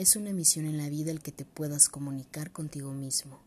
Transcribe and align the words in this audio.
Es 0.00 0.16
una 0.16 0.32
misión 0.32 0.64
en 0.64 0.78
la 0.78 0.88
vida 0.88 1.10
el 1.10 1.20
que 1.20 1.30
te 1.30 1.44
puedas 1.44 1.90
comunicar 1.90 2.52
contigo 2.52 2.94
mismo 2.94 3.38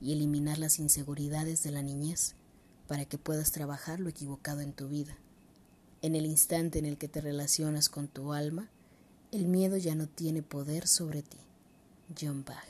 y 0.00 0.12
eliminar 0.12 0.56
las 0.56 0.78
inseguridades 0.78 1.64
de 1.64 1.72
la 1.72 1.82
niñez 1.82 2.36
para 2.86 3.06
que 3.06 3.18
puedas 3.18 3.50
trabajar 3.50 3.98
lo 3.98 4.08
equivocado 4.08 4.60
en 4.60 4.72
tu 4.72 4.86
vida. 4.86 5.16
En 6.02 6.14
el 6.14 6.24
instante 6.24 6.78
en 6.78 6.84
el 6.84 6.96
que 6.96 7.08
te 7.08 7.20
relacionas 7.20 7.88
con 7.88 8.06
tu 8.06 8.32
alma, 8.32 8.70
el 9.32 9.46
miedo 9.46 9.78
ya 9.78 9.96
no 9.96 10.06
tiene 10.06 10.44
poder 10.44 10.86
sobre 10.86 11.22
ti. 11.22 11.38
John 12.16 12.44
Bach. 12.44 12.62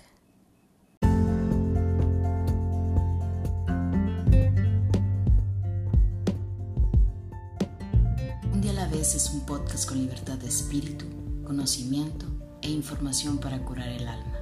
Un 8.50 8.62
día 8.62 8.71
a 8.71 8.75
la 8.75 8.89
vez 8.89 9.14
es 9.14 9.29
un 9.29 9.45
podcast 9.45 9.87
con 9.87 9.98
libertad 9.98 10.39
de 10.39 10.48
espíritu, 10.48 11.05
conocimiento 11.45 12.36
e 12.67 12.71
información 12.71 13.39
para 13.39 13.64
curar 13.64 13.89
el 13.90 14.09
alma. 14.09 14.40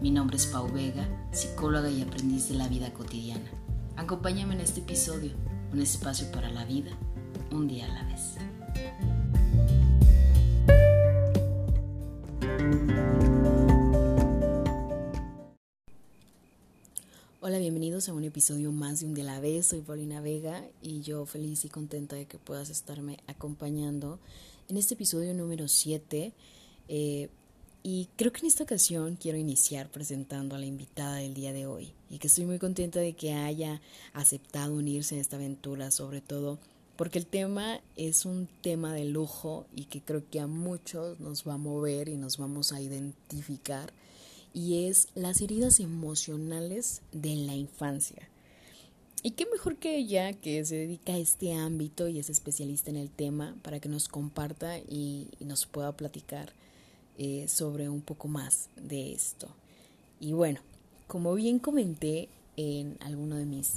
Mi 0.00 0.12
nombre 0.12 0.36
es 0.36 0.46
Pau 0.46 0.70
Vega, 0.70 1.08
psicóloga 1.32 1.90
y 1.90 2.02
aprendiz 2.02 2.48
de 2.48 2.54
la 2.54 2.68
vida 2.68 2.92
cotidiana. 2.92 3.50
Acompáñame 3.96 4.54
en 4.54 4.60
este 4.60 4.78
episodio, 4.78 5.32
un 5.72 5.80
espacio 5.80 6.30
para 6.30 6.50
la 6.50 6.64
vida, 6.64 6.96
un 7.50 7.66
día 7.66 7.86
a 7.86 7.94
la 7.94 8.04
vez. 8.04 8.36
Hola, 17.40 17.58
bienvenidos 17.58 18.08
a 18.08 18.14
un 18.14 18.22
episodio 18.22 18.70
más 18.70 19.00
de 19.00 19.06
Un 19.06 19.14
día 19.14 19.24
a 19.24 19.34
la 19.34 19.40
vez. 19.40 19.66
Soy 19.66 19.80
Paulina 19.80 20.20
Vega 20.20 20.64
y 20.80 21.00
yo 21.00 21.26
feliz 21.26 21.64
y 21.64 21.70
contenta 21.70 22.14
de 22.14 22.26
que 22.26 22.38
puedas 22.38 22.70
estarme 22.70 23.18
acompañando 23.26 24.20
en 24.68 24.76
este 24.76 24.94
episodio 24.94 25.34
número 25.34 25.66
7. 25.66 26.32
Eh, 26.86 27.30
y 27.84 28.08
creo 28.16 28.32
que 28.32 28.40
en 28.40 28.46
esta 28.46 28.64
ocasión 28.64 29.16
quiero 29.20 29.38
iniciar 29.38 29.90
presentando 29.90 30.56
a 30.56 30.58
la 30.58 30.66
invitada 30.66 31.16
del 31.16 31.34
día 31.34 31.52
de 31.52 31.66
hoy 31.66 31.92
y 32.10 32.18
que 32.18 32.26
estoy 32.26 32.46
muy 32.46 32.58
contenta 32.58 32.98
de 32.98 33.12
que 33.12 33.34
haya 33.34 33.80
aceptado 34.14 34.74
unirse 34.74 35.16
a 35.16 35.20
esta 35.20 35.36
aventura, 35.36 35.92
sobre 35.92 36.20
todo 36.20 36.58
porque 36.96 37.18
el 37.18 37.26
tema 37.26 37.80
es 37.96 38.24
un 38.24 38.48
tema 38.62 38.94
de 38.94 39.04
lujo 39.04 39.66
y 39.76 39.84
que 39.84 40.00
creo 40.00 40.22
que 40.30 40.40
a 40.40 40.46
muchos 40.46 41.20
nos 41.20 41.46
va 41.46 41.54
a 41.54 41.58
mover 41.58 42.08
y 42.08 42.16
nos 42.16 42.38
vamos 42.38 42.72
a 42.72 42.80
identificar 42.80 43.92
y 44.54 44.86
es 44.86 45.08
las 45.14 45.42
heridas 45.42 45.78
emocionales 45.78 47.02
de 47.12 47.36
la 47.36 47.54
infancia. 47.54 48.28
Y 49.22 49.32
qué 49.32 49.46
mejor 49.46 49.76
que 49.76 49.96
ella, 49.96 50.32
que 50.34 50.64
se 50.64 50.76
dedica 50.76 51.14
a 51.14 51.18
este 51.18 51.54
ámbito 51.54 52.08
y 52.08 52.18
es 52.18 52.30
especialista 52.30 52.90
en 52.90 52.96
el 52.96 53.10
tema, 53.10 53.56
para 53.62 53.80
que 53.80 53.88
nos 53.88 54.08
comparta 54.08 54.78
y, 54.78 55.28
nos 55.40 55.66
pueda 55.66 55.96
platicar 55.96 56.52
eh, 57.18 57.46
sobre 57.48 57.88
un 57.88 58.00
poco 58.00 58.28
más 58.28 58.68
de 58.76 59.12
esto. 59.12 59.48
Y 60.20 60.32
bueno, 60.32 60.60
como 61.06 61.34
bien 61.34 61.58
comenté 61.58 62.28
en 62.56 62.96
alguno 63.00 63.36
de 63.36 63.44
mis 63.44 63.74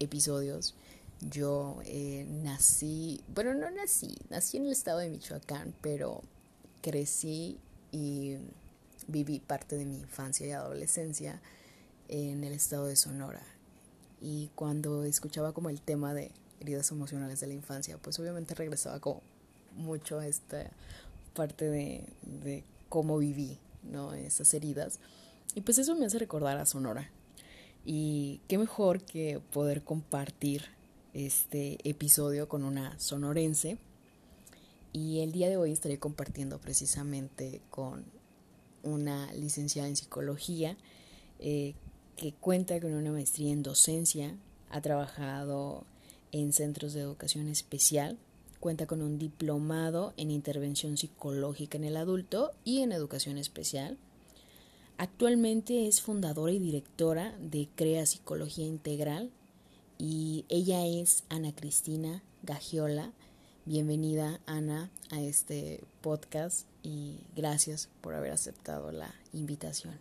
episodios, 0.00 0.74
yo 1.20 1.80
eh, 1.84 2.26
nací, 2.42 3.20
bueno, 3.34 3.54
no 3.54 3.70
nací, 3.70 4.16
nací 4.30 4.56
en 4.56 4.66
el 4.66 4.72
estado 4.72 4.98
de 4.98 5.10
Michoacán, 5.10 5.74
pero 5.80 6.22
crecí 6.80 7.58
y 7.90 8.36
viví 9.06 9.40
parte 9.40 9.76
de 9.76 9.84
mi 9.84 9.96
infancia 9.96 10.46
y 10.46 10.52
adolescencia 10.52 11.40
en 12.08 12.44
el 12.44 12.52
estado 12.52 12.86
de 12.86 12.96
Sonora. 12.96 13.42
Y 14.20 14.50
cuando 14.54 15.04
escuchaba 15.04 15.52
como 15.52 15.70
el 15.70 15.80
tema 15.80 16.14
de 16.14 16.30
heridas 16.60 16.90
emocionales 16.90 17.40
de 17.40 17.48
la 17.48 17.54
infancia, 17.54 17.98
pues 17.98 18.18
obviamente 18.18 18.54
regresaba 18.54 19.00
como 19.00 19.22
mucho 19.76 20.18
a 20.18 20.26
esta 20.26 20.70
parte 21.34 21.66
de, 21.66 22.04
de 22.22 22.64
cómo 22.88 23.18
viví, 23.18 23.58
¿no? 23.82 24.14
Esas 24.14 24.52
heridas. 24.54 25.00
Y 25.54 25.62
pues 25.62 25.78
eso 25.78 25.94
me 25.94 26.06
hace 26.06 26.18
recordar 26.18 26.58
a 26.58 26.66
Sonora. 26.66 27.10
Y 27.84 28.40
qué 28.48 28.58
mejor 28.58 29.02
que 29.02 29.40
poder 29.52 29.82
compartir 29.82 30.64
este 31.14 31.78
episodio 31.88 32.48
con 32.48 32.64
una 32.64 32.98
sonorense. 32.98 33.78
Y 34.92 35.20
el 35.20 35.32
día 35.32 35.48
de 35.48 35.56
hoy 35.56 35.72
estaré 35.72 35.98
compartiendo 35.98 36.58
precisamente 36.58 37.60
con 37.70 38.04
una 38.82 39.32
licenciada 39.32 39.88
en 39.88 39.96
psicología 39.96 40.76
eh, 41.38 41.74
que 42.16 42.32
cuenta 42.32 42.80
con 42.80 42.94
una 42.94 43.12
maestría 43.12 43.52
en 43.52 43.62
docencia, 43.62 44.34
ha 44.70 44.80
trabajado 44.80 45.84
en 46.32 46.52
centros 46.52 46.92
de 46.92 47.00
educación 47.00 47.48
especial, 47.48 48.18
cuenta 48.60 48.86
con 48.86 49.02
un 49.02 49.18
diplomado 49.18 50.12
en 50.16 50.30
intervención 50.30 50.96
psicológica 50.96 51.78
en 51.78 51.84
el 51.84 51.96
adulto 51.96 52.52
y 52.64 52.82
en 52.82 52.92
educación 52.92 53.38
especial. 53.38 53.96
Actualmente 54.96 55.86
es 55.86 56.00
fundadora 56.00 56.52
y 56.52 56.58
directora 56.58 57.36
de 57.40 57.68
Crea 57.76 58.04
Psicología 58.04 58.66
Integral 58.66 59.30
y 59.96 60.44
ella 60.48 60.86
es 60.86 61.24
Ana 61.28 61.54
Cristina 61.54 62.22
Gagiola. 62.42 63.12
Bienvenida 63.64 64.40
Ana 64.46 64.90
a 65.10 65.20
este 65.20 65.84
podcast 66.00 66.66
y 66.82 67.18
gracias 67.36 67.88
por 68.00 68.14
haber 68.14 68.32
aceptado 68.32 68.90
la 68.90 69.14
invitación. 69.32 69.94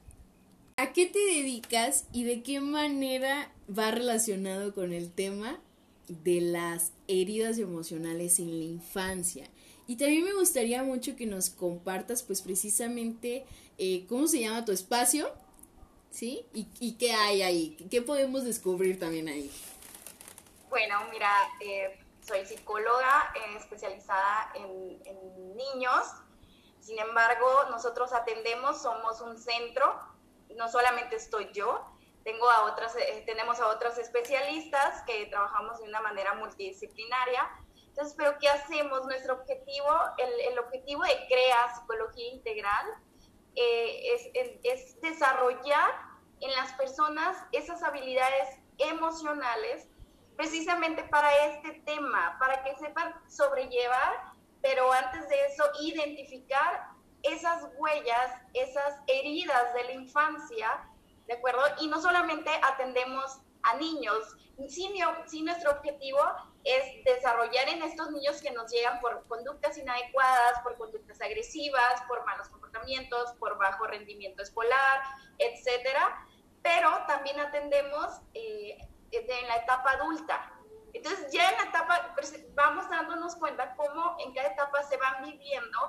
¿A 0.78 0.94
qué 0.94 1.06
te 1.08 1.20
dedicas 1.20 2.06
y 2.12 2.24
de 2.24 2.44
qué 2.44 2.60
manera 2.60 3.52
va 3.68 3.92
relacionado 3.92 4.74
con 4.74 4.94
el 4.94 5.12
tema 5.12 5.60
de 6.08 6.42
las 6.42 6.92
heridas 7.08 7.58
emocionales 7.58 8.40
en 8.40 8.58
la 8.58 8.66
infancia? 8.66 9.48
Y 9.88 9.98
también 9.98 10.26
me 10.26 10.34
gustaría 10.34 10.84
mucho 10.84 11.16
que 11.16 11.26
nos 11.26 11.50
compartas 11.50 12.24
pues 12.24 12.42
precisamente 12.42 13.46
eh, 13.78 14.06
cómo 14.08 14.28
se 14.28 14.42
llama 14.42 14.66
tu 14.66 14.72
espacio, 14.72 15.32
¿sí? 16.12 16.46
Y, 16.54 16.68
y, 16.80 16.94
qué 16.94 17.14
hay 17.14 17.42
ahí, 17.42 17.78
qué 17.90 18.02
podemos 18.02 18.44
descubrir 18.44 19.00
también 19.00 19.30
ahí. 19.30 19.52
Bueno, 20.70 21.00
mira, 21.12 21.32
eh, 21.62 21.98
soy 22.26 22.46
psicóloga 22.46 23.34
eh, 23.36 23.58
especializada 23.58 24.52
en, 24.56 25.00
en 25.06 25.56
niños 25.56 26.04
sin 26.88 27.00
embargo, 27.00 27.66
nosotros 27.70 28.14
atendemos, 28.14 28.82
somos 28.82 29.20
un 29.20 29.38
centro, 29.38 29.94
no 30.56 30.70
solamente 30.70 31.18
estoy 31.18 31.50
yo, 31.52 31.86
tengo 32.28 32.50
a 32.50 32.66
otras, 32.66 32.94
eh, 32.98 33.24
tenemos 33.26 33.58
a 33.62 33.68
otros 33.68 33.98
especialistas 33.98 35.02
que 35.04 35.28
trabajamos 35.28 35.80
de 35.80 35.86
una 35.86 36.02
manera 36.02 36.34
multidisciplinaria. 36.34 37.50
Entonces, 37.88 38.14
¿pero 38.18 38.38
qué 38.38 38.50
hacemos? 38.50 39.06
Nuestro 39.06 39.36
objetivo, 39.36 39.90
el, 40.18 40.52
el 40.52 40.60
objetivo 40.60 41.04
de 41.04 41.26
CREA, 41.28 41.74
Psicología 41.80 42.34
Integral, 42.34 42.86
eh, 43.56 44.32
es, 44.34 44.60
es 44.64 45.02
desarrollar 45.02 45.90
en 46.42 46.52
las 46.52 46.74
personas 46.74 47.38
esas 47.54 47.82
habilidades 47.82 48.60
emocionales 48.78 49.88
precisamente 50.36 51.04
para 51.06 51.34
este 51.48 51.82
tema, 51.86 52.36
para 52.40 52.62
que 52.64 52.76
sepan 52.76 53.16
sobrellevar 53.30 54.36
pero 54.62 54.92
antes 54.92 55.30
de 55.30 55.46
eso, 55.46 55.64
identificar 55.80 56.90
esas 57.24 57.70
huellas, 57.78 58.32
esas 58.54 59.00
heridas 59.08 59.74
de 59.74 59.84
la 59.86 59.92
infancia, 59.94 60.90
¿de 61.28 61.34
acuerdo? 61.34 61.62
Y 61.80 61.88
no 61.88 62.02
solamente 62.02 62.50
atendemos 62.64 63.40
a 63.64 63.76
niños, 63.76 64.36
si, 64.68 65.44
nuestro 65.44 65.72
objetivo 65.72 66.20
es 66.64 67.04
desarrollar 67.06 67.70
en 67.70 67.84
estos 67.84 68.10
niños 68.12 68.42
que 68.42 68.52
nos 68.52 68.72
llegan 68.72 69.00
por 69.00 69.26
conductas 69.28 69.78
inadecuadas, 69.78 70.60
por 70.64 70.76
conductas 70.78 71.22
agresivas, 71.22 72.02
por 72.08 72.26
malos 72.26 72.50
comportamientos, 72.50 73.34
por 73.40 73.58
bajo 73.58 73.86
rendimiento 73.86 74.42
escolar, 74.42 75.02
etcétera, 75.38 76.26
pero 76.64 76.90
también 77.08 77.40
atendemos 77.40 78.22
eh, 78.34 78.78
en 79.12 79.48
la 79.48 79.58
etapa 79.58 79.92
adulta, 79.92 80.58
entonces 80.94 81.32
ya 81.32 81.50
en 81.52 81.58
la 81.58 81.64
etapa 81.66 82.16
vamos 82.56 82.90
dándonos 82.90 83.36
cuenta 83.36 83.76
cómo 83.76 84.18
en 84.20 84.34
cada 84.34 84.50
etapa 84.50 84.82
se 84.84 84.98
van 84.98 85.24
viviendo 85.24 85.80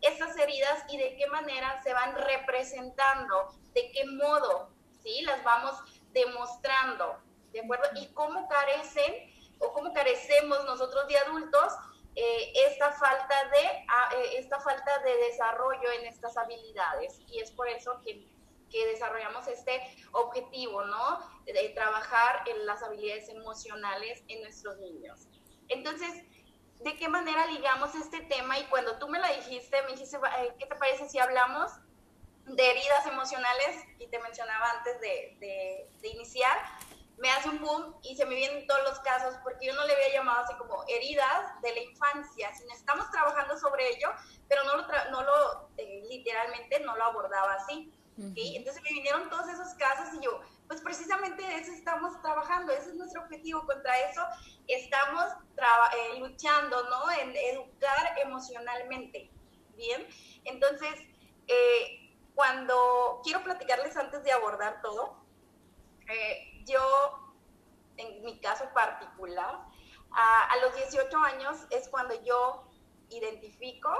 esas 0.00 0.36
heridas 0.36 0.84
y 0.90 0.98
de 0.98 1.16
qué 1.16 1.26
manera 1.28 1.82
se 1.82 1.92
van 1.92 2.14
representando, 2.14 3.48
de 3.72 3.90
qué 3.92 4.04
modo, 4.04 4.70
¿sí? 5.02 5.22
Las 5.22 5.42
vamos 5.44 5.74
demostrando, 6.12 7.18
¿de 7.52 7.60
acuerdo? 7.60 7.88
Y 7.96 8.06
cómo 8.08 8.48
carecen 8.48 9.32
o 9.58 9.72
cómo 9.72 9.92
carecemos 9.92 10.64
nosotros 10.64 11.06
de 11.08 11.18
adultos 11.18 11.72
eh, 12.14 12.52
esta, 12.66 12.92
falta 12.92 13.44
de, 13.50 13.84
ah, 13.88 14.10
eh, 14.16 14.38
esta 14.38 14.58
falta 14.60 14.98
de 15.00 15.16
desarrollo 15.16 15.90
en 16.00 16.06
estas 16.06 16.36
habilidades. 16.36 17.20
Y 17.28 17.40
es 17.40 17.50
por 17.50 17.68
eso 17.68 18.00
que 18.04 18.26
que 18.70 18.86
desarrollamos 18.86 19.46
este 19.48 19.80
objetivo, 20.12 20.84
¿no? 20.84 21.20
De 21.46 21.68
trabajar 21.70 22.42
en 22.48 22.66
las 22.66 22.82
habilidades 22.82 23.28
emocionales 23.28 24.22
en 24.28 24.42
nuestros 24.42 24.78
niños. 24.78 25.28
Entonces, 25.68 26.24
¿de 26.80 26.96
qué 26.96 27.08
manera 27.08 27.46
ligamos 27.46 27.94
este 27.94 28.20
tema? 28.22 28.58
Y 28.58 28.64
cuando 28.64 28.98
tú 28.98 29.08
me 29.08 29.18
la 29.18 29.32
dijiste, 29.32 29.82
me 29.82 29.92
dijiste, 29.92 30.18
¿qué 30.58 30.66
te 30.66 30.76
parece 30.76 31.08
si 31.08 31.18
hablamos 31.18 31.72
de 32.48 32.70
heridas 32.70 33.06
emocionales? 33.06 33.84
Y 33.98 34.06
te 34.08 34.18
mencionaba 34.20 34.70
antes 34.78 35.00
de, 35.00 35.36
de, 35.40 35.90
de 36.00 36.08
iniciar, 36.08 36.56
me 37.18 37.30
hace 37.30 37.48
un 37.48 37.60
boom 37.60 37.96
y 38.02 38.16
se 38.16 38.24
me 38.24 38.34
vienen 38.36 38.66
todos 38.66 38.82
los 38.84 38.98
casos 39.00 39.34
porque 39.42 39.66
yo 39.66 39.74
no 39.74 39.84
le 39.86 39.94
había 39.94 40.12
llamado 40.12 40.44
así 40.44 40.54
como 40.54 40.84
heridas 40.86 41.60
de 41.62 41.72
la 41.74 41.82
infancia, 41.82 42.54
sino 42.54 42.72
estamos 42.72 43.10
trabajando 43.10 43.58
sobre 43.58 43.88
ello, 43.88 44.08
pero 44.48 44.62
no 44.64 44.76
lo, 44.76 44.86
no 45.10 45.22
lo 45.22 45.70
eh, 45.76 46.04
literal 46.08 46.46
emocionalmente 46.46 46.80
no 46.80 46.96
lo 46.96 47.04
abordaba 47.04 47.54
así. 47.54 47.92
Entonces 48.18 48.82
me 48.82 48.90
vinieron 48.90 49.30
todos 49.30 49.48
esos 49.48 49.74
casos 49.74 50.12
y 50.14 50.24
yo, 50.24 50.40
pues 50.66 50.80
precisamente 50.80 51.40
de 51.40 51.54
eso 51.58 51.70
estamos 51.70 52.20
trabajando, 52.20 52.72
ese 52.72 52.90
es 52.90 52.96
nuestro 52.96 53.22
objetivo, 53.22 53.64
contra 53.64 53.96
eso 54.10 54.20
estamos 54.66 55.24
eh, 55.56 56.18
luchando, 56.18 56.82
¿no? 56.90 57.10
En 57.12 57.36
educar 57.36 58.18
emocionalmente, 58.20 59.30
¿bien? 59.76 60.04
Entonces, 60.46 60.94
eh, 61.46 62.07
cuando 62.38 63.20
quiero 63.24 63.42
platicarles 63.42 63.96
antes 63.96 64.22
de 64.22 64.30
abordar 64.30 64.80
todo, 64.80 65.16
eh, 66.08 66.62
yo, 66.64 67.34
en 67.96 68.22
mi 68.22 68.38
caso 68.38 68.72
particular, 68.72 69.58
a, 70.12 70.44
a 70.44 70.56
los 70.58 70.72
18 70.76 71.18
años 71.18 71.56
es 71.70 71.88
cuando 71.88 72.14
yo 72.22 72.70
identifico 73.08 73.90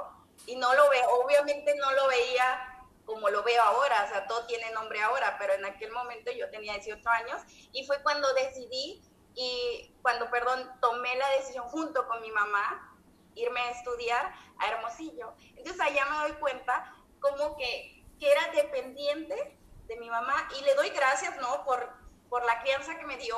y 0.47 0.55
no 0.55 0.73
lo 0.73 0.89
veo, 0.89 1.11
obviamente 1.25 1.75
no 1.79 1.91
lo 1.91 2.07
veía 2.07 2.87
como 3.05 3.29
lo 3.29 3.43
veo 3.43 3.61
ahora, 3.61 4.05
o 4.05 4.09
sea, 4.09 4.29
todo 4.29 4.47
tiene 4.47 4.71
nombre 4.71 5.03
ahora, 5.03 5.35
pero 5.41 5.55
en 5.55 5.65
aquel 5.65 5.91
momento 5.91 6.31
yo 6.31 6.49
tenía 6.51 6.75
18 6.75 7.11
años 7.11 7.43
y 7.73 7.85
fue 7.89 8.01
cuando 8.05 8.33
decidí 8.35 9.03
y 9.35 9.97
cuando, 10.01 10.31
perdón, 10.31 10.71
tomé 10.81 11.17
la 11.17 11.29
decisión 11.31 11.67
junto 11.71 12.07
con 12.07 12.23
mi 12.23 12.31
mamá 12.31 12.97
irme 13.35 13.61
a 13.63 13.71
estudiar 13.73 14.33
a 14.59 14.69
Hermosillo. 14.69 15.35
Entonces 15.57 15.81
allá 15.81 16.07
me 16.07 16.29
doy 16.29 16.39
cuenta 16.39 16.95
como 17.19 17.57
que, 17.57 17.98
que 18.19 18.31
era 18.31 18.51
dependiente 18.53 19.59
de 19.87 19.97
mi 19.97 20.11
mamá 20.11 20.49
y 20.59 20.65
le 20.65 20.75
doy 20.75 20.91
gracias, 20.91 21.37
¿no? 21.41 21.65
Por, 21.65 21.89
por 22.29 22.45
la 22.45 22.61
crianza 22.61 22.99
que 22.99 23.07
me 23.07 23.17
dio 23.17 23.37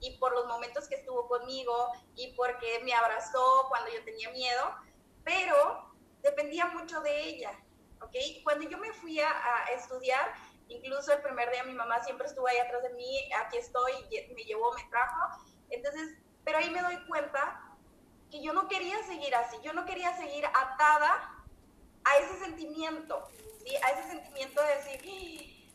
y 0.00 0.16
por 0.18 0.32
los 0.32 0.46
momentos 0.46 0.88
que 0.88 0.96
estuvo 0.96 1.28
conmigo 1.28 1.92
y 2.16 2.32
porque 2.34 2.80
me 2.84 2.94
abrazó 2.94 3.66
cuando 3.68 3.90
yo 3.90 4.02
tenía 4.04 4.30
miedo, 4.30 4.74
pero 5.24 5.92
dependía 6.22 6.66
mucho 6.66 7.00
de 7.00 7.20
ella. 7.24 7.52
¿ok? 8.00 8.14
Cuando 8.42 8.68
yo 8.68 8.78
me 8.78 8.92
fui 8.92 9.20
a, 9.20 9.32
estudiar, 9.76 10.32
incluso 10.68 11.12
el 11.12 11.22
primer 11.22 11.50
día 11.50 11.64
mi 11.64 11.74
mamá 11.74 12.02
siempre 12.02 12.26
estuvo 12.26 12.46
ahí 12.46 12.58
atrás 12.58 12.82
de 12.82 12.90
mí, 12.90 13.30
aquí 13.44 13.58
estoy, 13.58 13.92
me 14.34 14.44
llevó, 14.44 14.72
me 14.72 14.84
trajo. 14.84 15.44
Entonces, 15.68 16.16
pero 16.44 16.58
ahí 16.58 16.70
me 16.70 16.82
doy 16.82 17.06
cuenta 17.06 17.60
que 18.30 18.42
yo 18.42 18.52
no 18.52 18.68
quería 18.68 19.02
seguir 19.04 19.34
así, 19.34 19.56
yo 19.62 19.72
no 19.72 19.84
quería 19.84 20.16
seguir 20.16 20.46
atada 20.46 21.36
a 22.04 22.16
ese 22.18 22.38
sentimiento, 22.38 23.28
¿sí? 23.62 23.76
A 23.76 23.90
ese 23.90 24.08
sentimiento 24.08 24.62
de 24.62 24.74
decir, 24.76 25.70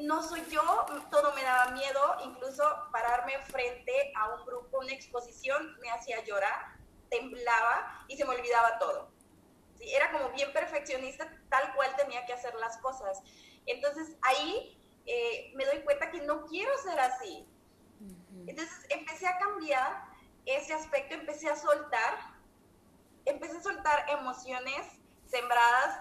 no 0.00 0.22
soy 0.22 0.44
yo, 0.50 0.86
todo 1.10 1.32
me 1.34 1.42
daba 1.42 1.72
miedo, 1.72 2.16
incluso 2.24 2.64
pararme 2.92 3.38
frente 3.42 4.12
a 4.16 4.34
un 4.34 4.46
grupo, 4.46 4.78
una 4.78 4.92
exposición, 4.92 5.78
me 5.80 5.90
hacía 5.90 6.22
llorar, 6.24 6.76
temblaba 7.10 8.04
y 8.08 8.16
se 8.16 8.24
me 8.24 8.34
olvidaba 8.34 8.78
todo 8.78 9.14
era 9.92 10.10
como 10.12 10.30
bien 10.30 10.52
perfeccionista, 10.52 11.28
tal 11.48 11.74
cual 11.74 11.94
tenía 11.96 12.24
que 12.26 12.32
hacer 12.32 12.54
las 12.56 12.78
cosas. 12.78 13.22
Entonces 13.66 14.16
ahí 14.22 14.78
eh, 15.06 15.52
me 15.54 15.64
doy 15.66 15.80
cuenta 15.80 16.10
que 16.10 16.22
no 16.22 16.46
quiero 16.46 16.70
ser 16.78 16.98
así. 17.00 17.48
Entonces 18.46 18.86
empecé 18.90 19.26
a 19.26 19.38
cambiar 19.38 20.04
ese 20.44 20.74
aspecto, 20.74 21.14
empecé 21.14 21.48
a 21.48 21.56
soltar, 21.56 22.18
empecé 23.24 23.56
a 23.56 23.62
soltar 23.62 24.10
emociones 24.10 24.86
sembradas 25.26 26.00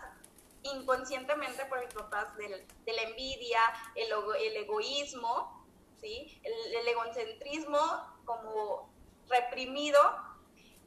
inconscientemente 0.63 1.65
por 1.65 1.79
mis 1.83 1.93
papás 1.93 2.35
de 2.37 2.93
la 2.93 3.01
envidia, 3.01 3.59
el, 3.95 4.09
el 4.39 4.57
egoísmo, 4.57 5.65
¿sí? 5.99 6.41
el, 6.43 6.75
el 6.75 6.87
egocentrismo 6.87 7.79
como 8.25 8.93
reprimido. 9.27 9.99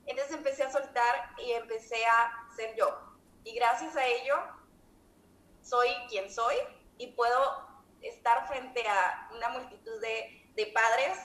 Entonces 0.06 0.36
empecé 0.36 0.62
a 0.64 0.72
soltar 0.72 1.34
y 1.38 1.52
empecé 1.52 2.04
a 2.06 2.48
ser 2.54 2.74
yo. 2.76 2.88
Y 3.44 3.54
gracias 3.54 3.96
a 3.96 4.06
ello 4.06 4.36
soy 5.62 5.88
quien 6.08 6.32
soy 6.32 6.56
y 6.98 7.08
puedo 7.08 7.66
estar 8.00 8.46
frente 8.46 8.86
a 8.88 9.28
una 9.34 9.48
multitud 9.48 10.00
de, 10.00 10.50
de 10.54 10.66
padres 10.66 11.18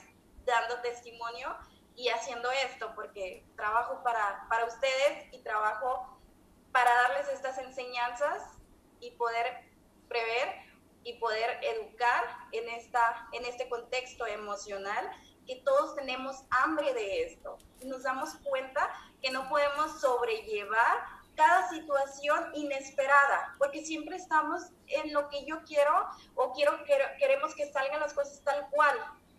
dando 0.44 0.80
testimonio 0.80 1.56
y 1.94 2.08
haciendo 2.08 2.50
esto, 2.50 2.92
porque 2.94 3.44
trabajo 3.56 4.02
para, 4.02 4.46
para 4.48 4.64
ustedes 4.64 5.32
y 5.32 5.42
trabajo 5.42 6.11
para 6.72 6.92
darles 6.94 7.28
estas 7.28 7.58
enseñanzas 7.58 8.42
y 9.00 9.10
poder 9.12 9.70
prever 10.08 10.72
y 11.04 11.14
poder 11.14 11.58
educar 11.62 12.24
en, 12.52 12.68
esta, 12.68 13.28
en 13.32 13.44
este 13.44 13.68
contexto 13.68 14.26
emocional 14.26 15.10
que 15.46 15.56
todos 15.56 15.96
tenemos 15.96 16.44
hambre 16.50 16.94
de 16.94 17.24
esto. 17.24 17.58
Y 17.80 17.86
nos 17.86 18.04
damos 18.04 18.36
cuenta 18.44 18.88
que 19.20 19.30
no 19.30 19.48
podemos 19.48 20.00
sobrellevar 20.00 21.04
cada 21.34 21.68
situación 21.70 22.50
inesperada, 22.54 23.54
porque 23.58 23.84
siempre 23.84 24.16
estamos 24.16 24.62
en 24.86 25.12
lo 25.12 25.28
que 25.28 25.44
yo 25.44 25.62
quiero 25.64 26.08
o 26.34 26.52
quiero, 26.52 26.72
queremos 27.18 27.54
que 27.54 27.72
salgan 27.72 28.00
las 28.00 28.12
cosas 28.12 28.40
tal 28.44 28.68
cual. 28.70 28.96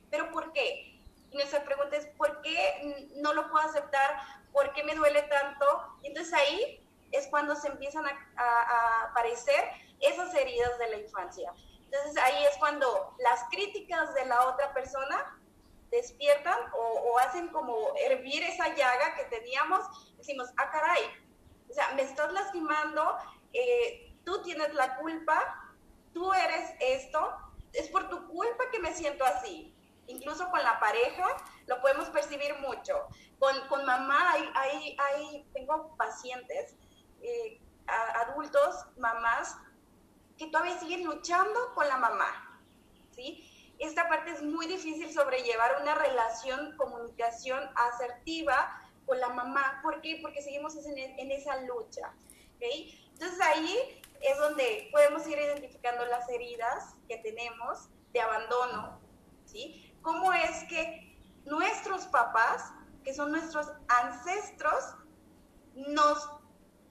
Pero 0.10 0.32
¿por 0.32 0.52
qué? 0.54 1.00
Y 1.32 1.36
nuestra 1.36 1.64
pregunta 1.64 1.96
es, 1.96 2.08
¿por 2.18 2.42
qué 2.42 3.08
no 3.18 3.34
lo 3.34 3.50
puedo 3.50 3.66
aceptar? 3.66 4.18
¿Por 4.52 4.74
qué 4.74 4.84
me 4.84 4.96
duele 4.96 5.22
tanto? 5.24 5.66
entonces 6.04 6.34
ahí 6.34 6.83
es 7.14 7.28
cuando 7.28 7.56
se 7.56 7.70
empiezan 7.70 8.06
a, 8.06 9.06
aparecer 9.10 9.64
esas 10.00 10.34
heridas 10.36 10.78
de 10.80 10.90
la 10.90 10.98
infancia. 10.98 11.54
Entonces 11.86 12.22
ahí 12.22 12.44
es 12.46 12.58
cuando 12.58 13.16
las 13.20 13.44
críticas 13.50 14.14
de 14.16 14.26
la 14.26 14.48
otra 14.48 14.74
persona 14.74 15.40
despiertan 15.92 16.58
o, 16.74 16.80
o 16.80 17.20
hacen 17.20 17.48
como 17.50 17.94
hervir 17.98 18.44
esa 18.44 18.68
llaga 18.76 19.16
que 19.16 19.24
teníamos. 19.26 19.86
Decimos, 20.18 20.50
ah, 20.58 20.72
caray, 20.72 21.04
o 21.70 21.74
sea, 21.74 21.94
me 21.96 22.04
estás 22.04 22.32
lastimando, 22.32 23.18
eh, 23.54 24.14
tú 24.24 24.42
tienes 24.44 24.74
la 24.74 24.98
culpa, 24.98 25.74
tú 26.14 26.32
eres 26.34 26.72
esto, 26.80 27.36
es 27.74 27.90
por 27.90 28.10
tu 28.10 28.28
culpa 28.28 28.66
que 28.72 28.80
me 28.80 28.94
siento 28.94 29.26
así. 29.26 29.74
Incluso 30.08 30.50
con 30.52 30.62
la 30.62 30.80
pareja 30.80 31.26
lo 31.66 31.82
podemos 31.82 32.10
percibir 32.10 32.56
mucho. 32.60 33.08
Con, 33.40 33.56
con 33.70 33.86
mamá, 33.86 34.34
hay, 34.34 34.50
hay, 34.54 34.98
hay, 35.00 35.48
tengo 35.54 35.96
pacientes, 35.98 36.76
eh, 37.24 37.60
adultos, 37.88 38.86
mamás, 38.98 39.58
que 40.38 40.48
todavía 40.48 40.78
siguen 40.80 41.06
luchando 41.06 41.74
con 41.74 41.88
la 41.88 41.98
mamá. 41.98 42.62
¿sí? 43.12 43.50
Esta 43.80 44.08
parte 44.08 44.32
es 44.32 44.42
muy 44.42 44.68
difícil 44.68 45.12
sobrellevar 45.12 45.82
una 45.82 45.96
relación, 45.96 46.76
comunicación 46.78 47.62
asertiva 47.76 48.82
con 49.06 49.20
la 49.20 49.30
mamá. 49.30 49.80
¿Por 49.84 50.02
qué? 50.02 50.20
Porque 50.22 50.42
seguimos 50.42 50.76
en, 50.76 51.32
esa 51.32 51.62
lucha. 51.62 52.14
¿okay? 52.56 53.10
Entonces 53.14 53.40
ahí 53.42 54.02
es 54.22 54.38
donde 54.38 54.90
podemos 54.92 55.28
ir 55.28 55.38
identificando 55.38 56.06
las 56.06 56.28
heridas 56.30 56.96
que 57.08 57.18
tenemos 57.18 57.90
de 58.12 58.22
abandono. 58.22 59.00
¿sí? 59.46 59.94
¿Cómo 60.02 60.34
es 60.34 60.64
que 60.70 61.18
nuestros 61.46 62.06
papás, 62.06 62.72
que 63.04 63.14
son 63.14 63.32
nuestros 63.32 63.68
ancestros, 63.88 64.96
nos 65.76 66.30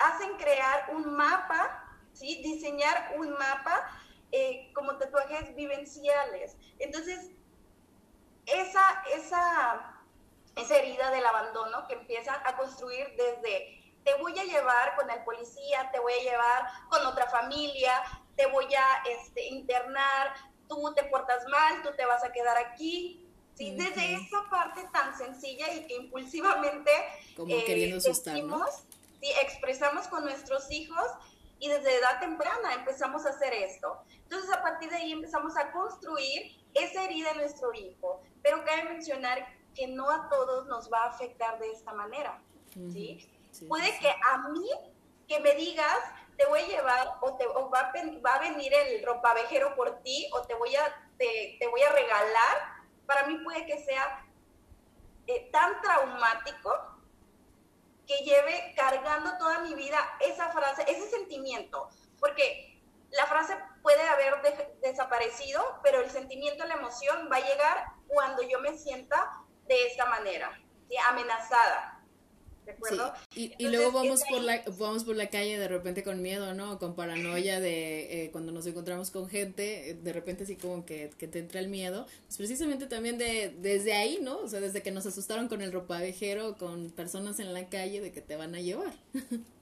hacen 0.06 0.36
crear 0.36 0.90
un 0.92 1.14
mapa, 1.14 1.98
¿sí? 2.12 2.40
diseñar 2.42 3.14
un 3.18 3.32
mapa 3.32 3.90
eh, 4.30 4.70
como 4.74 4.96
tatuajes 4.96 5.54
vivenciales. 5.54 6.56
Entonces, 6.78 7.30
esa, 8.46 9.02
esa 9.14 9.92
esa 10.56 10.76
herida 10.76 11.10
del 11.10 11.24
abandono 11.24 11.86
que 11.86 11.94
empiezan 11.94 12.36
a 12.44 12.56
construir 12.56 13.06
desde 13.16 13.78
te 14.04 14.14
voy 14.14 14.36
a 14.38 14.44
llevar 14.44 14.96
con 14.96 15.08
el 15.10 15.22
policía, 15.22 15.88
te 15.92 16.00
voy 16.00 16.12
a 16.12 16.22
llevar 16.22 16.66
con 16.88 17.06
otra 17.06 17.28
familia, 17.30 17.92
te 18.36 18.46
voy 18.46 18.66
a 18.74 19.02
este, 19.08 19.46
internar, 19.46 20.34
tú 20.68 20.92
te 20.94 21.04
portas 21.04 21.46
mal, 21.48 21.82
tú 21.82 21.90
te 21.96 22.04
vas 22.04 22.24
a 22.24 22.32
quedar 22.32 22.58
aquí. 22.58 23.24
¿sí? 23.54 23.76
Desde 23.76 24.14
esa 24.14 24.42
parte 24.50 24.88
tan 24.92 25.16
sencilla 25.16 25.72
y 25.72 25.86
que 25.86 25.94
impulsivamente 25.94 26.90
Como 27.36 27.54
eh, 27.54 27.64
queriendo 27.64 27.98
decimos, 28.00 28.84
¿sí? 29.22 29.32
expresamos 29.40 30.08
con 30.08 30.24
nuestros 30.24 30.70
hijos 30.70 31.06
y 31.58 31.68
desde 31.68 31.96
edad 31.96 32.18
temprana 32.18 32.74
empezamos 32.74 33.24
a 33.24 33.30
hacer 33.30 33.54
esto. 33.54 34.02
Entonces 34.24 34.50
a 34.52 34.62
partir 34.62 34.90
de 34.90 34.96
ahí 34.96 35.12
empezamos 35.12 35.56
a 35.56 35.70
construir 35.70 36.60
esa 36.74 37.04
herida 37.04 37.30
en 37.30 37.38
nuestro 37.38 37.72
hijo. 37.72 38.20
Pero 38.42 38.64
cabe 38.64 38.84
mencionar 38.84 39.46
que 39.74 39.86
no 39.86 40.10
a 40.10 40.28
todos 40.28 40.66
nos 40.66 40.92
va 40.92 41.04
a 41.04 41.10
afectar 41.10 41.58
de 41.60 41.70
esta 41.70 41.94
manera, 41.94 42.42
¿sí? 42.92 43.28
Puede 43.68 43.98
que 44.00 44.08
a 44.08 44.48
mí, 44.48 44.68
que 45.28 45.38
me 45.40 45.54
digas, 45.54 45.98
te 46.36 46.46
voy 46.46 46.60
a 46.60 46.66
llevar 46.66 47.14
o, 47.20 47.36
te, 47.36 47.46
va, 47.46 47.80
a, 47.80 47.92
va, 47.92 48.34
a, 48.34 48.38
venir 48.40 48.72
el 48.74 49.04
ropavejero 49.04 49.74
por 49.76 50.02
ti 50.02 50.28
o 50.32 50.42
te 50.42 50.54
voy 50.54 50.74
a, 50.74 51.10
te, 51.16 51.56
te 51.60 51.68
voy 51.68 51.82
a 51.82 51.92
regalar, 51.92 52.56
para 53.06 53.26
mí 53.26 53.38
puede 53.38 53.66
que 53.66 53.78
sea 53.84 54.26
eh, 55.26 55.48
tan 55.52 55.80
traumático 55.80 56.91
que 58.06 58.16
lleve 58.24 58.74
cargando 58.76 59.36
toda 59.38 59.60
mi 59.60 59.74
vida 59.74 59.98
esa 60.20 60.50
frase, 60.50 60.84
ese 60.88 61.08
sentimiento, 61.10 61.88
porque 62.18 62.80
la 63.10 63.26
frase 63.26 63.56
puede 63.82 64.02
haber 64.08 64.40
desaparecido, 64.80 65.80
pero 65.82 66.00
el 66.00 66.10
sentimiento, 66.10 66.64
la 66.66 66.74
emoción 66.74 67.28
va 67.30 67.36
a 67.36 67.46
llegar 67.46 67.86
cuando 68.08 68.42
yo 68.42 68.58
me 68.60 68.76
sienta 68.76 69.30
de 69.66 69.86
esta 69.86 70.06
manera, 70.06 70.58
amenazada. 71.08 72.01
¿De 72.64 72.72
acuerdo? 72.72 73.12
Sí. 73.30 73.52
Y, 73.58 73.68
luego 73.68 73.92
vamos 73.92 74.22
por, 74.28 74.40
la, 74.40 74.62
vamos 74.78 75.04
por 75.04 75.16
la 75.16 75.28
calle 75.28 75.58
de 75.58 75.68
repente 75.68 76.02
con 76.02 76.22
miedo, 76.22 76.54
¿no? 76.54 76.78
Con 76.78 76.94
paranoia 76.94 77.60
de 77.60 78.24
eh, 78.24 78.30
cuando 78.30 78.52
nos 78.52 78.66
encontramos 78.66 79.10
con 79.10 79.28
gente, 79.28 79.98
de 80.00 80.12
repente 80.12 80.44
así 80.44 80.56
como 80.56 80.84
que, 80.84 81.10
que, 81.18 81.28
te 81.28 81.38
entra 81.38 81.60
el 81.60 81.68
miedo. 81.68 82.06
Pues 82.26 82.36
precisamente 82.36 82.86
también 82.86 83.18
de, 83.18 83.54
desde 83.58 83.94
ahí, 83.94 84.18
¿no? 84.20 84.38
O 84.38 84.48
sea, 84.48 84.60
desde 84.60 84.82
que 84.82 84.90
nos 84.90 85.06
asustaron 85.06 85.48
con 85.48 85.62
el 85.62 85.72
ropavejero, 85.72 86.56
con 86.56 86.90
personas 86.90 87.40
en 87.40 87.52
la 87.52 87.68
calle 87.68 88.00
de 88.00 88.12
que 88.12 88.20
te 88.20 88.36
van 88.36 88.54
a 88.54 88.60
llevar. 88.60 88.92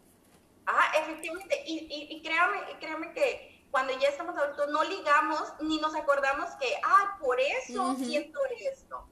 Ah, 0.72 0.92
efectivamente, 1.02 1.64
y, 1.66 1.78
y, 1.78 2.14
y 2.14 2.22
créame, 2.22 2.58
créame 2.78 3.12
que 3.12 3.60
cuando 3.72 3.92
ya 3.98 4.08
estamos 4.08 4.36
adultos 4.36 4.68
no 4.70 4.84
ligamos 4.84 5.42
ni 5.62 5.80
nos 5.80 5.96
acordamos 5.96 6.48
que, 6.60 6.68
ah, 6.84 7.16
por 7.20 7.40
eso 7.40 7.96
siento 7.96 8.38
esto 8.72 9.04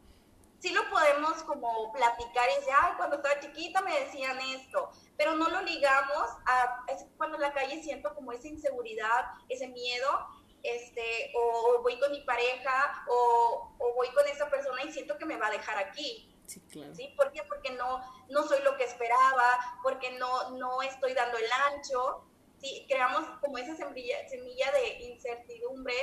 sí 0.59 0.71
lo 0.71 0.88
podemos 0.91 1.43
como 1.45 1.93
platicar 1.93 2.49
y 2.50 2.55
decir, 2.57 2.73
ay, 2.81 2.93
cuando 2.97 3.17
estaba 3.17 3.41
chiquita 3.41 3.81
me 3.83 4.00
decían 4.00 4.38
esto, 4.41 4.91
pero 5.17 5.35
no 5.35 5.49
lo 5.49 5.62
ligamos 5.62 6.29
a 6.47 6.85
cuando 7.17 7.37
en 7.37 7.43
la 7.43 7.53
calle 7.53 7.83
siento 7.83 8.15
como 8.15 8.33
esa 8.33 8.49
inseguridad, 8.49 9.27
ese 9.49 9.69
miedo, 9.69 10.27
este, 10.62 11.33
o 11.37 11.83
voy 11.83 11.99
con 11.99 12.11
mi 12.11 12.21
pareja, 12.23 13.05
o, 13.09 13.75
o 13.79 13.95
voy 13.95 14.09
con 14.09 14.27
esa 14.27 14.50
persona 14.50 14.83
y 14.83 14.93
siento 14.93 15.17
que 15.17 15.25
me 15.25 15.37
va 15.37 15.49
a 15.49 15.53
dejar 15.53 15.79
aquí. 15.79 16.35
Sí, 16.47 16.61
claro. 16.71 16.95
¿Sí? 16.95 17.12
¿Por 17.17 17.31
qué? 17.33 17.43
Porque 17.45 17.71
no, 17.71 18.00
no 18.31 18.43
soy 18.45 18.62
lo 18.62 18.77
que 18.77 18.85
esperaba, 18.85 19.79
porque 19.83 20.12
no, 20.19 20.50
no 20.53 20.83
estoy 20.83 21.12
dando 21.12 21.37
el 21.37 21.47
ancho. 21.73 22.25
¿sí? 22.59 22.87
Creamos 22.88 23.25
como 23.41 23.59
esa 23.59 23.77
semilla, 23.77 24.29
semilla 24.29 24.73
de 24.73 25.05
incertidumbre, 25.05 25.95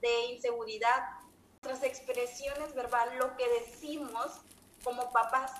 de 0.00 0.24
inseguridad 0.26 1.02
nuestras 1.64 1.82
expresiones 1.82 2.74
verbal, 2.74 3.08
lo 3.18 3.36
que 3.36 3.44
decimos 3.60 4.40
como 4.82 5.10
papás. 5.12 5.50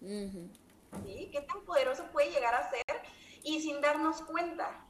¿Sí? 0.00 1.28
¿Qué 1.32 1.40
tan 1.40 1.64
poderoso 1.64 2.04
puede 2.12 2.30
llegar 2.30 2.54
a 2.54 2.70
ser 2.70 3.02
y 3.42 3.60
sin 3.60 3.80
darnos 3.80 4.22
cuenta? 4.22 4.84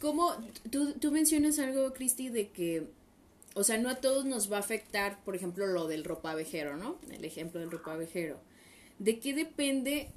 ¿Cómo? 0.00 0.34
Tú, 0.70 0.94
tú 0.94 1.10
mencionas 1.10 1.58
algo, 1.58 1.92
Cristi, 1.92 2.28
de 2.28 2.50
que, 2.50 2.88
o 3.54 3.64
sea, 3.64 3.78
no 3.78 3.88
a 3.88 3.96
todos 3.96 4.24
nos 4.24 4.52
va 4.52 4.58
a 4.58 4.60
afectar, 4.60 5.22
por 5.24 5.34
ejemplo, 5.34 5.66
lo 5.66 5.86
del 5.86 6.04
ropavejero, 6.04 6.76
¿no? 6.76 6.98
El 7.10 7.24
ejemplo 7.24 7.60
del 7.60 7.70
ropavejero. 7.70 8.40
¿De 8.98 9.18
qué 9.18 9.34
depende, 9.34 10.10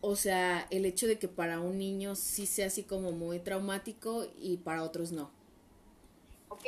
o 0.00 0.16
sea, 0.16 0.66
el 0.70 0.84
hecho 0.84 1.06
de 1.06 1.18
que 1.18 1.28
para 1.28 1.60
un 1.60 1.78
niño 1.78 2.14
sí 2.14 2.46
sea 2.46 2.66
así 2.66 2.84
como 2.84 3.12
muy 3.12 3.40
traumático 3.40 4.26
y 4.38 4.58
para 4.58 4.82
otros 4.82 5.12
no? 5.12 5.39
¿Ok? 6.50 6.64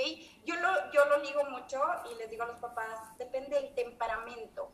Yo 0.47 0.55
lo, 0.57 0.93
yo 0.93 1.05
lo 1.07 1.23
ligo 1.23 1.45
mucho 1.51 1.81
y 2.11 2.19
les 2.19 2.31
digo 2.31 2.45
a 2.45 2.47
los 2.47 2.59
papás, 2.59 3.17
depende 3.19 3.61
del 3.61 3.75
temperamento, 3.75 4.71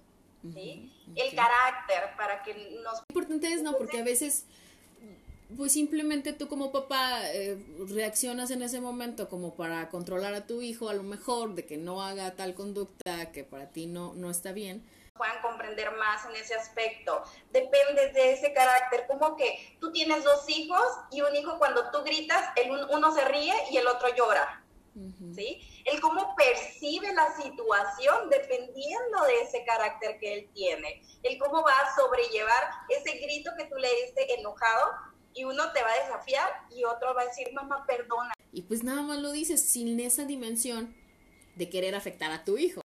¿sí? 0.54 0.92
El 1.16 1.34
carácter 1.34 2.14
para 2.16 2.42
que 2.42 2.78
nos... 2.84 3.02
Importante 3.08 3.52
es, 3.52 3.62
¿no? 3.62 3.72
Porque 3.76 3.98
a 3.98 4.04
veces, 4.04 4.44
pues 5.56 5.72
simplemente 5.72 6.34
tú 6.34 6.46
como 6.46 6.70
papá 6.72 7.22
eh, 7.32 7.58
reaccionas 7.88 8.50
en 8.50 8.62
ese 8.62 8.80
momento 8.80 9.30
como 9.30 9.56
para 9.56 9.88
controlar 9.88 10.34
a 10.34 10.46
tu 10.46 10.60
hijo 10.60 10.90
a 10.90 10.94
lo 10.94 11.02
mejor, 11.02 11.54
de 11.54 11.64
que 11.64 11.78
no 11.78 12.02
haga 12.02 12.36
tal 12.36 12.54
conducta 12.54 13.32
que 13.32 13.44
para 13.44 13.70
ti 13.70 13.86
no, 13.86 14.12
no 14.14 14.30
está 14.30 14.52
bien 14.52 14.86
puedan 15.18 15.42
comprender 15.42 15.90
más 15.96 16.24
en 16.26 16.36
ese 16.36 16.54
aspecto. 16.54 17.22
Depende 17.50 18.12
de 18.12 18.32
ese 18.32 18.52
carácter, 18.54 19.06
como 19.06 19.36
que 19.36 19.76
tú 19.80 19.92
tienes 19.92 20.24
dos 20.24 20.48
hijos 20.48 20.80
y 21.10 21.20
un 21.20 21.34
hijo 21.34 21.58
cuando 21.58 21.90
tú 21.90 22.02
gritas, 22.04 22.50
el 22.56 22.70
uno 22.70 23.12
se 23.12 23.24
ríe 23.24 23.52
y 23.70 23.76
el 23.76 23.86
otro 23.88 24.14
llora. 24.14 24.62
¿Sí? 25.34 25.60
El 25.84 26.00
cómo 26.00 26.34
percibe 26.36 27.12
la 27.12 27.34
situación 27.36 28.30
dependiendo 28.30 29.24
de 29.26 29.42
ese 29.42 29.64
carácter 29.64 30.18
que 30.18 30.34
él 30.34 30.50
tiene. 30.54 31.02
El 31.22 31.38
cómo 31.38 31.62
va 31.62 31.72
a 31.72 31.94
sobrellevar 31.96 32.70
ese 32.88 33.18
grito 33.18 33.50
que 33.56 33.64
tú 33.66 33.76
le 33.76 33.88
diste 34.02 34.34
enojado 34.34 34.92
y 35.34 35.44
uno 35.44 35.72
te 35.72 35.82
va 35.82 35.90
a 35.90 36.04
desafiar 36.04 36.48
y 36.70 36.84
otro 36.84 37.14
va 37.14 37.22
a 37.22 37.26
decir, 37.26 37.52
mamá, 37.52 37.84
perdona. 37.86 38.32
Y 38.52 38.62
pues 38.62 38.82
nada 38.82 39.02
más 39.02 39.18
lo 39.18 39.30
dices 39.30 39.68
sin 39.68 39.98
esa 40.00 40.24
dimensión 40.24 40.96
de 41.54 41.68
querer 41.68 41.94
afectar 41.94 42.30
a 42.30 42.44
tu 42.44 42.56
hijo. 42.56 42.80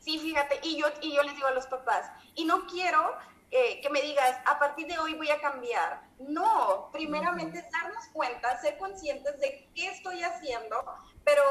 Sí, 0.00 0.18
fíjate, 0.18 0.60
y 0.62 0.78
yo, 0.78 0.86
y 1.00 1.14
yo 1.14 1.22
les 1.22 1.34
digo 1.34 1.46
a 1.46 1.52
los 1.52 1.66
papás, 1.66 2.10
y 2.34 2.44
no 2.44 2.66
quiero 2.66 3.16
eh, 3.50 3.80
que 3.80 3.90
me 3.90 4.02
digas, 4.02 4.40
a 4.46 4.58
partir 4.58 4.86
de 4.86 4.98
hoy 4.98 5.14
voy 5.14 5.30
a 5.30 5.40
cambiar. 5.40 6.02
No, 6.18 6.90
primeramente 6.92 7.64
darnos 7.70 8.04
cuenta, 8.12 8.60
ser 8.60 8.78
conscientes 8.78 9.38
de 9.40 9.68
qué 9.74 9.88
estoy 9.88 10.22
haciendo 10.22 10.84
pero 11.24 11.42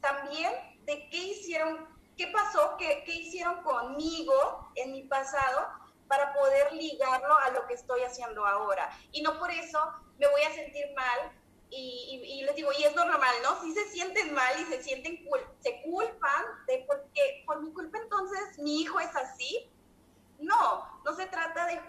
también 0.00 0.52
de 0.84 1.08
qué 1.08 1.16
hicieron, 1.16 1.88
qué 2.16 2.28
pasó, 2.28 2.76
qué, 2.78 3.02
qué 3.04 3.12
hicieron 3.12 3.62
conmigo 3.62 4.70
en 4.76 4.92
mi 4.92 5.02
pasado 5.04 5.68
para 6.06 6.34
poder 6.34 6.72
ligarlo 6.74 7.36
a 7.38 7.50
lo 7.50 7.66
que 7.66 7.74
estoy 7.74 8.02
haciendo 8.02 8.46
ahora. 8.46 8.90
Y 9.10 9.22
no 9.22 9.38
por 9.38 9.50
eso 9.50 9.78
me 10.18 10.28
voy 10.28 10.42
a 10.42 10.52
sentir 10.52 10.84
mal 10.94 11.32
y, 11.70 12.20
y, 12.38 12.44
les 12.44 12.54
digo, 12.54 12.70
y 12.78 12.84
es 12.84 12.94
normal, 12.94 13.34
¿no? 13.42 13.60
Si 13.62 13.72
se 13.72 13.88
sienten 13.88 14.32
mal 14.32 14.54
y 14.60 14.64
se 14.66 14.80
sienten, 14.82 15.26
se 15.60 15.82
culpan 15.82 16.44
de 16.68 16.84
porque 16.86 17.42
por 17.46 17.62
mi 17.62 17.72
culpa 17.72 17.98
entonces 17.98 18.58
mi 18.58 18.82
hijo 18.82 19.00
es 19.00 19.16
así, 19.16 19.72
no, 20.44 21.00
no 21.04 21.14
se 21.14 21.26
trata 21.26 21.66
de, 21.66 21.80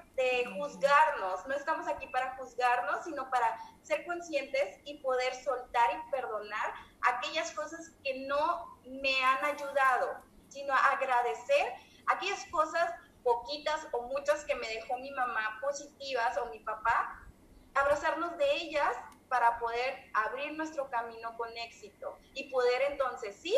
juzgarnos, 0.58 1.46
no 1.48 1.54
estamos 1.54 1.88
aquí 1.88 2.08
para 2.08 2.36
juzgarnos, 2.38 3.04
sino 3.04 3.30
para 3.30 3.58
ser 3.82 4.06
conscientes 4.06 4.80
y 4.86 5.00
poder 5.00 5.36
soltar 5.44 5.90
y 5.94 6.12
perdonar 6.12 6.74
aquellas 7.02 7.52
cosas 7.52 7.92
que 8.04 8.26
no 8.28 8.80
me 8.86 9.24
han 9.24 9.46
ayudado, 9.46 10.22
sino 10.50 10.74
agradecer 10.74 11.74
aquellas 12.08 12.46
cosas 12.46 12.94
poquitas 13.24 13.88
o 13.92 14.04
muchas 14.04 14.46
que 14.46 14.56
me 14.56 14.68
dejó 14.68 14.98
mi 14.98 15.12
mamá 15.12 15.60
positivas 15.62 16.38
o 16.38 16.46
mi 16.48 16.60
papá, 16.60 17.28
abrazarnos 17.74 18.38
de 18.38 18.56
ellas 18.56 18.96
para 19.28 19.60
poder 19.60 20.10
abrir 20.14 20.54
nuestro 20.54 20.90
camino 20.90 21.36
con 21.36 21.50
éxito 21.58 22.18
y 22.34 22.50
poder 22.50 22.84
entonces 22.92 23.36
sí 23.36 23.58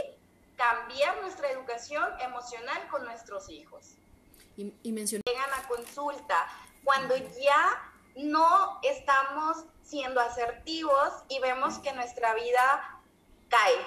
cambiar 0.56 1.22
nuestra 1.22 1.52
educación 1.52 2.20
emocional 2.20 2.88
con 2.90 3.06
nuestros 3.06 3.50
hijos. 3.50 3.98
Y, 4.58 4.74
y 4.84 4.92
Llegan 4.92 5.54
a 5.54 5.68
consulta 5.68 6.48
cuando 6.84 7.16
ya 7.16 7.92
no 8.16 8.80
estamos 8.82 9.66
siendo 9.84 10.20
asertivos 10.20 11.14
y 11.30 11.40
vemos 11.40 11.78
que 11.80 11.94
nuestra 11.94 12.34
vida 12.34 13.00
cae, 13.50 13.78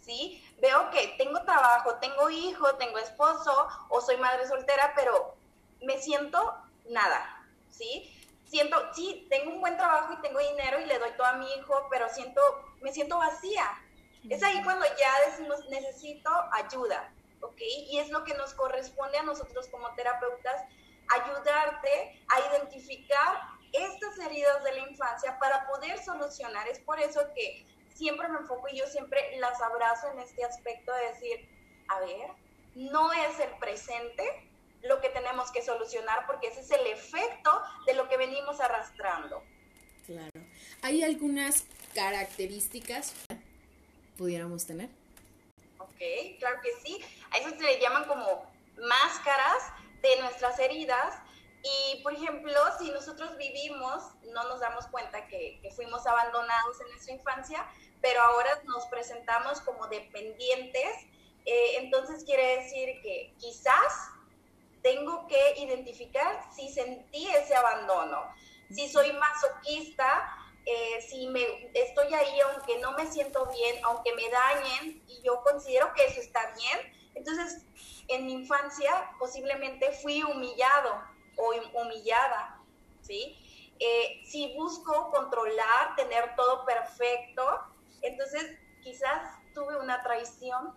¿sí? 0.00 0.42
Veo 0.60 0.90
que 0.90 1.14
tengo 1.18 1.42
trabajo, 1.42 1.96
tengo 1.96 2.30
hijo, 2.30 2.74
tengo 2.76 2.98
esposo 2.98 3.68
o 3.88 4.00
soy 4.00 4.16
madre 4.18 4.46
soltera, 4.46 4.92
pero 4.94 5.34
me 5.82 6.00
siento 6.00 6.54
nada, 6.88 7.44
¿sí? 7.68 8.08
Siento, 8.46 8.76
sí, 8.94 9.26
tengo 9.28 9.50
un 9.50 9.60
buen 9.60 9.76
trabajo 9.76 10.12
y 10.12 10.22
tengo 10.22 10.38
dinero 10.38 10.80
y 10.80 10.86
le 10.86 10.98
doy 10.98 11.10
todo 11.16 11.26
a 11.26 11.32
mi 11.34 11.50
hijo, 11.54 11.88
pero 11.90 12.08
siento, 12.08 12.40
me 12.80 12.92
siento 12.92 13.18
vacía. 13.18 13.66
Es 14.28 14.42
ahí 14.42 14.62
cuando 14.62 14.84
ya 14.98 15.30
decimos, 15.30 15.58
necesito 15.68 16.30
ayuda. 16.52 17.12
¿Ok? 17.42 17.60
Y 17.60 17.98
es 17.98 18.10
lo 18.10 18.24
que 18.24 18.34
nos 18.34 18.54
corresponde 18.54 19.18
a 19.18 19.22
nosotros 19.22 19.68
como 19.68 19.92
terapeutas, 19.94 20.62
ayudarte 21.08 22.24
a 22.28 22.56
identificar 22.56 23.40
estas 23.72 24.18
heridas 24.18 24.62
de 24.64 24.72
la 24.72 24.88
infancia 24.88 25.38
para 25.38 25.66
poder 25.66 26.02
solucionar. 26.02 26.68
Es 26.68 26.78
por 26.80 27.00
eso 27.00 27.20
que 27.34 27.66
siempre 27.94 28.28
me 28.28 28.38
enfoco 28.38 28.68
y 28.68 28.78
yo 28.78 28.86
siempre 28.86 29.36
las 29.38 29.60
abrazo 29.60 30.10
en 30.12 30.20
este 30.20 30.44
aspecto 30.44 30.92
de 30.92 31.06
decir, 31.08 31.48
a 31.88 32.00
ver, 32.00 32.30
no 32.74 33.12
es 33.12 33.38
el 33.40 33.50
presente 33.58 34.24
lo 34.82 35.00
que 35.00 35.08
tenemos 35.10 35.50
que 35.52 35.62
solucionar 35.62 36.26
porque 36.26 36.48
ese 36.48 36.60
es 36.60 36.70
el 36.70 36.86
efecto 36.88 37.50
de 37.86 37.94
lo 37.94 38.08
que 38.08 38.16
venimos 38.16 38.60
arrastrando. 38.60 39.42
Claro. 40.06 40.46
¿Hay 40.82 41.02
algunas 41.02 41.64
características 41.94 43.14
que 43.28 43.36
pudiéramos 44.16 44.66
tener? 44.66 44.88
Claro 46.38 46.60
que 46.62 46.70
sí. 46.82 47.04
A 47.30 47.38
eso 47.38 47.50
se 47.50 47.62
le 47.62 47.80
llaman 47.80 48.04
como 48.04 48.50
máscaras 48.76 49.72
de 50.00 50.20
nuestras 50.20 50.58
heridas. 50.58 51.14
Y, 51.62 52.02
por 52.02 52.12
ejemplo, 52.12 52.58
si 52.78 52.90
nosotros 52.90 53.36
vivimos, 53.36 54.02
no 54.32 54.42
nos 54.48 54.60
damos 54.60 54.86
cuenta 54.88 55.28
que, 55.28 55.60
fuimos 55.76 56.06
abandonados 56.06 56.80
en 56.80 56.88
nuestra 56.88 57.14
infancia, 57.14 57.66
pero 58.00 58.20
ahora 58.20 58.50
nos 58.64 58.84
presentamos 58.86 59.60
como 59.60 59.86
dependientes, 59.86 60.92
eh, 61.44 61.76
entonces 61.78 62.24
quiere 62.24 62.58
decir 62.58 63.00
que 63.02 63.34
quizás 63.38 64.10
tengo 64.82 65.28
que 65.28 65.60
identificar 65.60 66.44
si 66.52 66.68
sentí 66.72 67.28
ese 67.28 67.54
abandono. 67.54 68.34
Si 68.68 68.88
soy 68.88 69.12
masoquista, 69.12 70.36
eh, 70.64 71.02
si 71.02 71.26
me 71.28 71.70
estoy 71.74 72.14
ahí 72.14 72.40
aunque 72.40 72.78
no 72.78 72.92
me 72.92 73.06
siento 73.06 73.46
bien, 73.46 73.84
aunque 73.84 74.14
me 74.14 74.28
dañen 74.28 75.02
y 75.08 75.22
yo 75.22 75.42
considero 75.42 75.92
que 75.94 76.04
eso 76.06 76.20
está 76.20 76.52
bien, 76.56 76.78
entonces 77.14 77.64
en 78.08 78.26
mi 78.26 78.32
infancia 78.32 79.10
posiblemente 79.18 79.90
fui 79.92 80.22
humillado 80.22 81.02
o 81.36 81.80
humillada, 81.80 82.60
¿sí? 83.00 83.38
Eh, 83.80 84.22
si 84.24 84.54
busco 84.56 85.10
controlar, 85.10 85.96
tener 85.96 86.36
todo 86.36 86.64
perfecto, 86.64 87.42
entonces 88.02 88.58
quizás 88.82 89.38
tuve 89.54 89.76
una 89.78 90.02
traición 90.02 90.74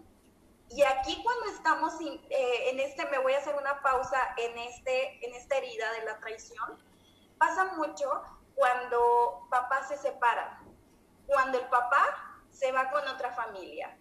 Y 0.69 0.81
aquí 0.81 1.21
cuando 1.23 1.45
estamos 1.51 1.93
eh, 2.01 2.69
en 2.71 2.79
este, 2.79 3.05
me 3.05 3.19
voy 3.19 3.33
a 3.33 3.37
hacer 3.37 3.55
una 3.55 3.81
pausa 3.83 4.17
en, 4.37 4.57
este, 4.57 5.25
en 5.25 5.35
esta 5.35 5.57
herida 5.57 5.91
de 5.93 6.05
la 6.05 6.19
traición, 6.19 6.83
pasa 7.37 7.73
mucho 7.77 8.09
cuando 8.55 9.47
papá 9.49 9.83
se 9.83 9.97
separa, 9.97 10.61
cuando 11.27 11.59
el 11.59 11.65
papá 11.67 12.41
se 12.49 12.71
va 12.71 12.89
con 12.89 13.07
otra 13.07 13.31
familia. 13.33 13.97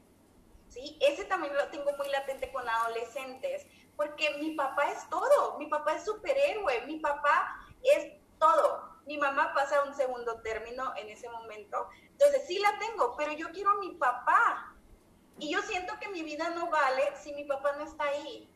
¿sí? 0.69 0.97
Ese 1.01 1.25
también 1.25 1.55
lo 1.55 1.69
tengo 1.69 1.91
muy 1.97 2.09
latente 2.11 2.53
con 2.53 2.69
adolescentes, 2.69 3.67
porque 3.97 4.37
mi 4.41 4.55
papá 4.55 4.91
es 4.91 5.09
todo, 5.09 5.59
mi 5.59 5.67
papá 5.67 5.95
es 5.95 6.05
superhéroe, 6.05 6.87
mi 6.87 6.99
papá 7.01 7.61
es 7.83 8.13
todo. 8.39 8.95
Mi 9.07 9.19
mamá 9.19 9.53
pasa 9.53 9.85
un 9.85 9.95
segundo 9.95 10.41
término 10.41 10.95
en 10.97 11.11
ese 11.11 11.29
momento, 11.29 11.89
entonces 12.09 12.47
sí 12.47 12.59
la 12.59 12.79
tengo, 12.79 13.15
pero 13.17 13.33
yo 13.33 13.51
quiero 13.51 13.73
a 13.73 13.79
mi 13.79 13.91
papá, 13.97 14.75
y 15.39 15.51
yo 15.51 15.61
siento 15.63 15.95
que 16.01 16.09
mi 16.09 16.23
vida 16.23 16.51
no 16.51 16.71
vale 16.71 17.03
si 17.17 17.33
mi 17.33 17.45
papá 17.45 17.73
no 17.73 17.85
está 17.85 18.05
ahí. 18.05 18.49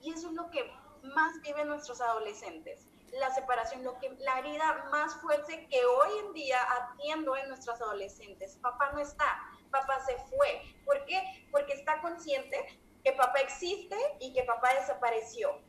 Y 0.00 0.12
eso 0.12 0.28
es 0.28 0.34
lo 0.34 0.50
que 0.50 0.70
más 1.02 1.40
viven 1.42 1.68
nuestros 1.68 2.00
adolescentes. 2.00 2.86
La 3.18 3.32
separación, 3.34 3.84
lo 3.84 3.98
que, 3.98 4.10
la 4.20 4.38
herida 4.40 4.86
más 4.90 5.14
fuerte 5.16 5.66
que 5.68 5.84
hoy 5.84 6.18
en 6.26 6.32
día 6.32 6.58
atiendo 6.72 7.36
en 7.36 7.48
nuestros 7.48 7.80
adolescentes. 7.80 8.58
Papá 8.60 8.90
no 8.92 8.98
está, 8.98 9.40
papá 9.70 10.00
se 10.04 10.16
fue. 10.16 10.62
¿Por 10.84 11.04
qué? 11.04 11.46
Porque 11.50 11.74
está 11.74 12.00
consciente 12.00 12.78
que 13.04 13.12
papá 13.12 13.38
existe 13.40 13.96
y 14.20 14.32
que 14.32 14.42
papá 14.44 14.74
desapareció. 14.80 15.60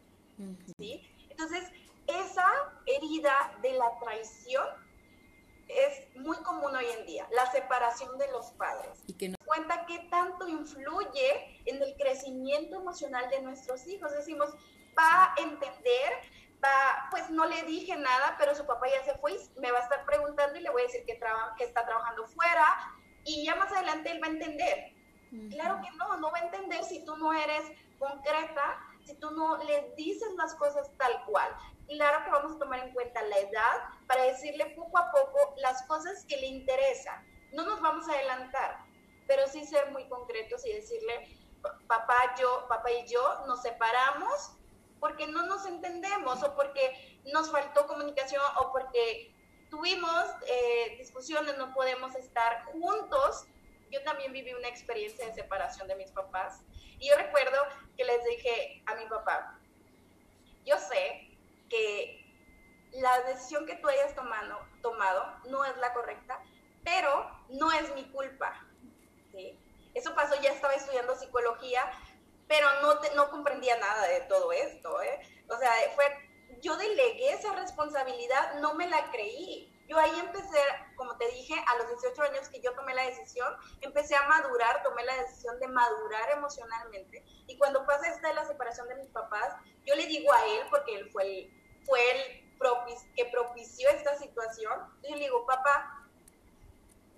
¿sí? 0.78 1.08
Entonces, 1.30 1.70
esa 2.08 2.48
herida 2.86 3.58
de 3.62 3.74
la 3.74 4.00
traición 4.00 4.66
es 5.68 6.16
muy 6.18 6.38
común 6.38 6.76
hoy 6.76 6.86
en 7.00 7.06
día, 7.06 7.28
la 7.32 7.52
separación 7.52 8.18
de 8.18 8.32
los 8.32 8.52
padres. 8.52 9.04
Y 9.08 9.14
que 9.14 9.30
no... 9.30 9.36
cuenta 9.46 9.86
qué 9.88 10.00
tanto 10.10 10.48
influye 10.48 11.62
en 11.66 11.82
el 11.82 11.96
crecimiento 11.96 12.78
emocional 12.78 13.30
de 13.30 13.42
nuestros 13.42 13.86
hijos. 13.88 14.12
Decimos, 14.12 14.50
va 14.98 15.26
a 15.26 15.36
entender, 15.38 16.12
va, 16.64 17.08
pues 17.12 17.30
no 17.30 17.46
le 17.46 17.64
dije 17.64 17.96
nada, 17.96 18.36
pero 18.38 18.56
su 18.56 18.66
papá 18.66 18.88
ya 18.88 19.04
se 19.04 19.18
fue 19.20 19.34
y 19.34 19.60
me 19.60 19.72
va 19.72 19.80
a 19.80 19.84
estar 19.84 20.06
preguntando 20.06 20.58
y 20.58 20.62
le 20.62 20.70
voy 20.70 20.82
a 20.82 20.86
decir 20.86 21.06
que, 21.06 21.20
que 21.58 21.64
está 21.64 21.86
trabajando 21.86 22.28
fuera 22.28 22.66
y 23.24 23.46
ya 23.46 23.56
más 23.56 23.72
adelante 23.72 24.12
él 24.12 24.22
va 24.22 24.28
a 24.28 24.32
entender. 24.32 24.94
Claro 25.50 25.82
que 25.82 25.92
no, 25.98 26.18
no 26.18 26.32
va 26.32 26.40
a 26.40 26.44
entender 26.44 26.84
si 26.84 27.04
tú 27.04 27.18
no 27.18 27.34
eres 27.34 27.64
concreta, 28.00 28.80
si 29.06 29.16
tú 29.16 29.32
no 29.32 29.58
le 29.64 29.94
dices 29.98 30.34
las 30.38 30.56
cosas 30.56 30.90
tal 30.98 31.26
cual. 31.26 31.54
Claro 31.88 32.24
que 32.24 32.32
vamos 32.32 32.56
a 32.56 32.60
tomar 32.60 32.80
en 32.80 32.94
cuenta 32.94 33.22
la 33.24 33.38
edad 33.38 33.90
para 34.08 34.24
decirle 34.24 34.74
poco 34.78 34.98
a 34.98 35.12
poco 35.12 35.56
las 35.58 35.84
cosas 35.84 36.26
que 36.26 36.38
le 36.38 36.48
interesan. 36.48 37.26
No 37.52 37.66
nos 37.66 37.82
vamos 37.82 38.08
a 38.08 38.14
adelantar, 38.14 38.86
pero 39.28 39.48
sí 39.48 39.66
ser 39.66 39.92
muy 39.92 40.08
concretos 40.08 40.66
y 40.66 40.74
decirle, 40.74 41.28
papá, 41.88 42.36
yo, 42.40 42.66
papá 42.68 42.92
y 42.92 43.08
yo 43.08 43.46
nos 43.46 43.62
separamos 43.62 44.58
porque 45.06 45.28
no 45.28 45.46
nos 45.46 45.68
entendemos 45.68 46.42
o 46.42 46.56
porque 46.56 47.22
nos 47.32 47.52
faltó 47.52 47.86
comunicación 47.86 48.42
o 48.58 48.72
porque 48.72 49.32
tuvimos 49.70 50.26
eh, 50.48 50.96
discusiones, 50.98 51.60
no 51.60 51.76
podemos 51.76 52.16
estar 52.16 52.66
juntos. 52.66 53.46
Yo 53.92 54.02
también 54.02 54.34
viví 54.34 54.52
una 54.56 54.68
experiencia 54.68 55.28
de 55.28 55.34
separación 55.36 55.88
de 55.88 55.96
mis 55.96 56.10
papás 56.10 56.64
y 56.98 57.08
yo 57.08 57.16
recuerdo 57.18 57.56
que 57.96 58.04
les 58.04 58.26
dije 58.26 58.82
a 58.88 58.96
mi 58.96 59.06
papá, 59.06 59.60
yo 60.66 60.76
sé 60.80 61.30
que 61.70 62.26
la 62.94 63.22
decisión 63.26 63.68
que 63.68 63.76
tú 63.76 63.88
hayas 63.88 64.16
tomado, 64.16 64.58
tomado 64.82 65.24
no 65.50 65.66
es 65.66 65.78
la 65.78 65.94
correcta, 65.94 66.42
pero 66.84 67.30
no 67.50 67.72
es 67.72 67.94
mi 67.94 68.06
culpa. 68.06 68.60
¿sí? 69.32 69.56
Eso 69.94 70.16
pasó, 70.16 70.34
ya 70.42 70.50
estaba 70.50 70.74
estudiando 70.74 71.14
psicología, 71.14 71.92
pero 72.48 72.68
no, 72.82 73.00
no 73.16 73.30
comprendía 73.30 73.78
nada 73.78 74.08
de 74.08 74.22
todo 74.22 74.52
esto. 74.52 75.02
¿eh? 75.02 75.20
O 75.50 75.58
sea, 75.58 75.72
fue, 75.96 76.06
yo 76.62 76.76
delegué 76.78 77.32
esa 77.32 77.54
responsabilidad, 77.54 78.60
no 78.60 78.74
me 78.76 78.88
la 78.88 79.12
creí. 79.12 79.72
Yo 79.88 80.00
ahí 80.00 80.20
empecé, 80.20 80.60
como 80.96 81.16
te 81.18 81.30
dije, 81.30 81.54
a 81.68 81.78
los 81.78 81.88
18 81.90 82.22
años 82.24 82.50
que 82.50 82.60
yo 82.60 82.74
tomé 82.74 82.96
la 82.96 83.04
decisión, 83.04 83.54
empecé 83.82 84.16
a 84.16 84.28
madurar, 84.28 84.82
tomé 84.82 85.04
la 85.04 85.16
decisión 85.18 85.60
de 85.60 85.68
madurar 85.68 86.32
emocionalmente. 86.32 87.24
Y 87.48 87.58
cuando 87.58 87.86
pasa 87.86 88.08
esta 88.08 88.30
de 88.30 88.34
la 88.34 88.46
separación 88.46 88.88
de 88.88 88.96
mis 88.96 89.10
papás, 89.10 89.56
yo 89.86 89.96
le 89.96 90.08
digo 90.08 90.34
a 90.34 90.46
él, 90.48 90.62
porque 90.72 90.96
él 90.96 91.12
fue 91.12 91.24
el, 91.24 91.84
fue 91.86 92.00
el 92.12 92.46
que 93.16 93.26
propició 93.26 93.90
esta 93.90 94.18
situación, 94.18 94.74
yo 95.04 95.16
le 95.16 95.22
digo, 95.22 95.46
papá, 95.46 96.04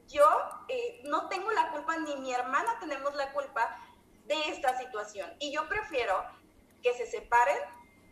yo 0.08 0.26
eh, 0.68 1.02
no 1.06 1.28
tengo 1.28 1.52
la 1.52 1.72
culpa, 1.72 1.98
ni 1.98 2.16
mi 2.18 2.34
hermana 2.34 2.78
tenemos 2.80 3.14
la 3.16 3.32
culpa 3.34 3.78
esta 4.50 4.78
situación. 4.78 5.32
Y 5.40 5.52
yo 5.52 5.68
prefiero 5.68 6.14
que 6.82 6.94
se 6.94 7.06
separen 7.06 7.58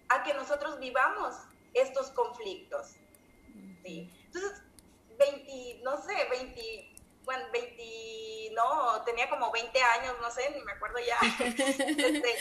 a 0.10 0.24
que 0.24 0.34
nosotros 0.34 0.80
vivamos 0.80 1.36
estos 1.74 2.10
conflictos. 2.12 2.96
¿sí? 3.84 4.10
Entonces, 4.26 4.62
20, 5.18 5.82
no 5.84 5.98
sé, 6.02 6.14
20, 6.30 6.96
bueno, 7.24 7.46
20, 7.52 8.52
no, 8.54 9.04
tenía 9.04 9.30
como 9.30 9.52
20 9.52 9.82
años, 9.82 10.16
no 10.22 10.32
sé, 10.32 10.50
ni 10.52 10.62
me 10.62 10.72
acuerdo 10.74 10.98
ya. 11.00 11.20
Este, 11.56 12.36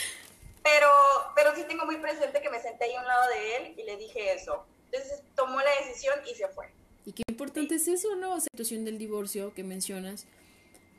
pero, 0.62 0.88
pero 1.36 1.54
sí 1.54 1.64
tengo 1.64 1.84
muy 1.84 1.98
presente 1.98 2.40
que 2.40 2.48
me 2.48 2.60
senté 2.60 2.84
ahí 2.84 2.94
a 2.94 3.00
un 3.00 3.06
lado 3.06 3.28
de 3.28 3.56
él 3.56 3.74
y 3.78 3.82
le 3.82 3.96
dije 3.98 4.32
eso. 4.32 4.64
Entonces 4.90 5.22
tomó 5.34 5.60
la 5.60 5.70
decisión 5.82 6.14
y 6.26 6.34
se 6.34 6.48
fue. 6.48 6.72
Y 7.04 7.12
qué 7.12 7.22
importante 7.28 7.74
es 7.74 7.86
eso, 7.86 8.16
¿no? 8.16 8.34
La 8.34 8.40
situación 8.40 8.84
del 8.84 8.96
divorcio 8.96 9.52
que 9.52 9.62
mencionas. 9.62 10.26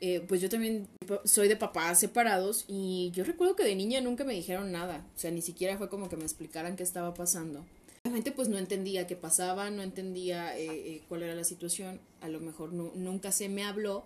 Eh, 0.00 0.20
pues 0.28 0.40
yo 0.40 0.48
también 0.48 0.88
soy 1.24 1.48
de 1.48 1.56
papás 1.56 2.00
separados 2.00 2.64
y 2.68 3.10
yo 3.14 3.24
recuerdo 3.24 3.56
que 3.56 3.64
de 3.64 3.74
niña 3.74 4.00
nunca 4.00 4.24
me 4.24 4.34
dijeron 4.34 4.72
nada. 4.72 5.06
O 5.16 5.18
sea, 5.18 5.30
ni 5.30 5.42
siquiera 5.42 5.78
fue 5.78 5.88
como 5.88 6.08
que 6.08 6.16
me 6.16 6.24
explicaran 6.24 6.76
qué 6.76 6.82
estaba 6.82 7.14
pasando. 7.14 7.64
Realmente 8.04 8.30
pues 8.30 8.48
no 8.48 8.58
entendía 8.58 9.06
qué 9.06 9.16
pasaba, 9.16 9.70
no 9.70 9.82
entendía 9.82 10.56
eh, 10.56 10.66
eh, 10.66 11.02
cuál 11.08 11.22
era 11.22 11.34
la 11.34 11.44
situación. 11.44 12.00
A 12.20 12.28
lo 12.28 12.40
mejor 12.40 12.72
nunca 12.72 13.32
se 13.32 13.48
me 13.48 13.64
habló 13.64 14.04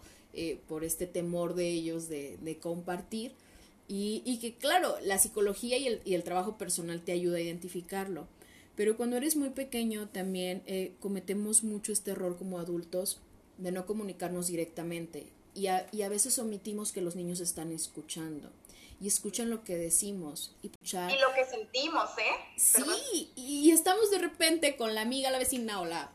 por 0.69 0.85
este 0.85 1.09
temor 1.09 1.55
de 1.55 1.69
ellos 1.69 2.09
de, 2.09 2.39
de 2.41 2.57
compartir. 2.59 3.33
Y, 3.89 4.23
y, 4.25 4.39
que 4.39 4.55
claro, 4.55 4.95
la 5.03 5.19
psicología 5.19 5.77
y 5.77 5.89
el, 5.89 6.01
y 6.05 6.15
el 6.15 6.23
trabajo 6.23 6.57
personal 6.57 7.03
te 7.03 7.11
ayuda 7.11 7.39
a 7.39 7.41
identificarlo. 7.41 8.29
Pero 8.81 8.97
cuando 8.97 9.19
eres 9.19 9.37
muy 9.37 9.51
pequeño 9.51 10.09
también 10.09 10.63
eh, 10.65 10.95
cometemos 11.01 11.65
mucho 11.65 11.93
este 11.93 12.13
error 12.13 12.39
como 12.39 12.59
adultos 12.59 13.21
de 13.59 13.73
no 13.73 13.85
comunicarnos 13.85 14.47
directamente 14.47 15.27
y 15.55 15.67
a, 15.67 15.87
y 15.93 16.03
a, 16.03 16.09
veces 16.09 16.39
omitimos 16.39 16.93
que 16.93 17.01
los 17.01 17.17
niños 17.17 17.41
están 17.41 17.73
escuchando 17.73 18.51
y 19.01 19.09
escuchan 19.09 19.51
lo 19.51 19.65
que 19.65 19.77
decimos 19.77 20.55
y, 20.63 20.67
y 20.67 21.19
lo 21.19 21.33
que 21.35 21.45
sentimos, 21.49 22.11
¿eh? 22.19 22.57
Sí, 22.57 23.31
y 23.35 23.71
estamos 23.71 24.11
de 24.11 24.19
repente 24.19 24.77
con 24.77 24.95
la 24.95 25.01
amiga, 25.01 25.31
la 25.31 25.39
vecina 25.39 25.81
o 25.81 25.87
la 25.87 26.13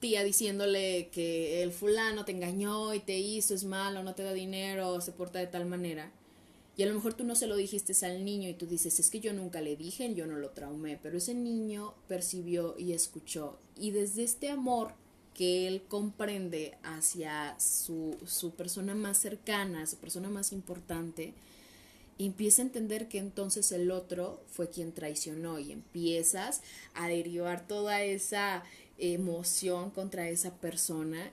tía 0.00 0.22
diciéndole 0.22 1.08
que 1.08 1.62
el 1.62 1.72
fulano 1.72 2.24
te 2.24 2.32
engañó 2.32 2.94
y 2.94 3.00
te 3.00 3.18
hizo, 3.18 3.54
es 3.54 3.64
malo, 3.64 4.02
no 4.02 4.14
te 4.14 4.22
da 4.22 4.32
dinero, 4.32 5.00
se 5.00 5.12
porta 5.12 5.38
de 5.38 5.46
tal 5.46 5.66
manera. 5.66 6.12
Y 6.76 6.82
a 6.82 6.86
lo 6.86 6.94
mejor 6.94 7.14
tú 7.14 7.24
no 7.24 7.36
se 7.36 7.46
lo 7.46 7.56
dijiste 7.56 7.94
al 8.04 8.24
niño 8.24 8.48
y 8.48 8.54
tú 8.54 8.66
dices, 8.66 8.98
es 8.98 9.08
que 9.08 9.20
yo 9.20 9.32
nunca 9.32 9.60
le 9.60 9.76
dije, 9.76 10.12
yo 10.14 10.26
no 10.26 10.36
lo 10.36 10.50
traumé, 10.50 10.98
pero 11.00 11.18
ese 11.18 11.32
niño 11.32 11.94
percibió 12.08 12.74
y 12.78 12.92
escuchó. 12.92 13.58
Y 13.76 13.92
desde 13.92 14.24
este 14.24 14.50
amor 14.50 14.94
que 15.34 15.66
él 15.66 15.82
comprende 15.88 16.78
hacia 16.82 17.58
su, 17.58 18.16
su 18.24 18.52
persona 18.52 18.94
más 18.94 19.18
cercana, 19.18 19.86
su 19.86 19.96
persona 19.96 20.30
más 20.30 20.52
importante, 20.52 21.34
empieza 22.18 22.62
a 22.62 22.66
entender 22.66 23.08
que 23.08 23.18
entonces 23.18 23.72
el 23.72 23.90
otro 23.90 24.40
fue 24.46 24.70
quien 24.70 24.92
traicionó 24.92 25.58
y 25.58 25.72
empiezas 25.72 26.62
a 26.94 27.08
derivar 27.08 27.66
toda 27.66 28.02
esa 28.02 28.62
emoción 28.98 29.90
contra 29.90 30.28
esa 30.28 30.54
persona 30.54 31.32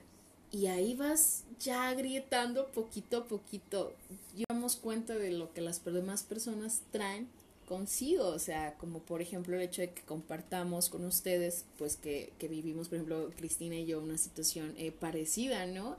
y 0.50 0.66
ahí 0.66 0.94
vas 0.94 1.44
ya 1.58 1.88
agrietando 1.88 2.70
poquito 2.72 3.18
a 3.18 3.24
poquito. 3.24 3.94
Llevamos 4.36 4.76
cuenta 4.76 5.14
de 5.14 5.30
lo 5.30 5.52
que 5.54 5.62
las 5.62 5.82
demás 5.84 6.24
personas 6.24 6.82
traen 6.90 7.28
consigo, 7.72 8.26
o 8.26 8.38
sea, 8.38 8.74
como 8.74 8.98
por 8.98 9.22
ejemplo 9.22 9.56
el 9.56 9.62
hecho 9.62 9.80
de 9.80 9.92
que 9.92 10.02
compartamos 10.02 10.90
con 10.90 11.06
ustedes, 11.06 11.64
pues 11.78 11.96
que, 11.96 12.30
que 12.38 12.46
vivimos, 12.46 12.90
por 12.90 12.96
ejemplo, 12.96 13.30
Cristina 13.34 13.76
y 13.76 13.86
yo 13.86 13.98
una 13.98 14.18
situación 14.18 14.74
eh, 14.76 14.92
parecida, 14.92 15.64
¿no? 15.64 15.96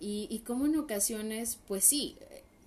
Y, 0.00 0.26
y 0.30 0.40
como 0.40 0.66
en 0.66 0.76
ocasiones, 0.76 1.60
pues 1.68 1.84
sí, 1.84 2.16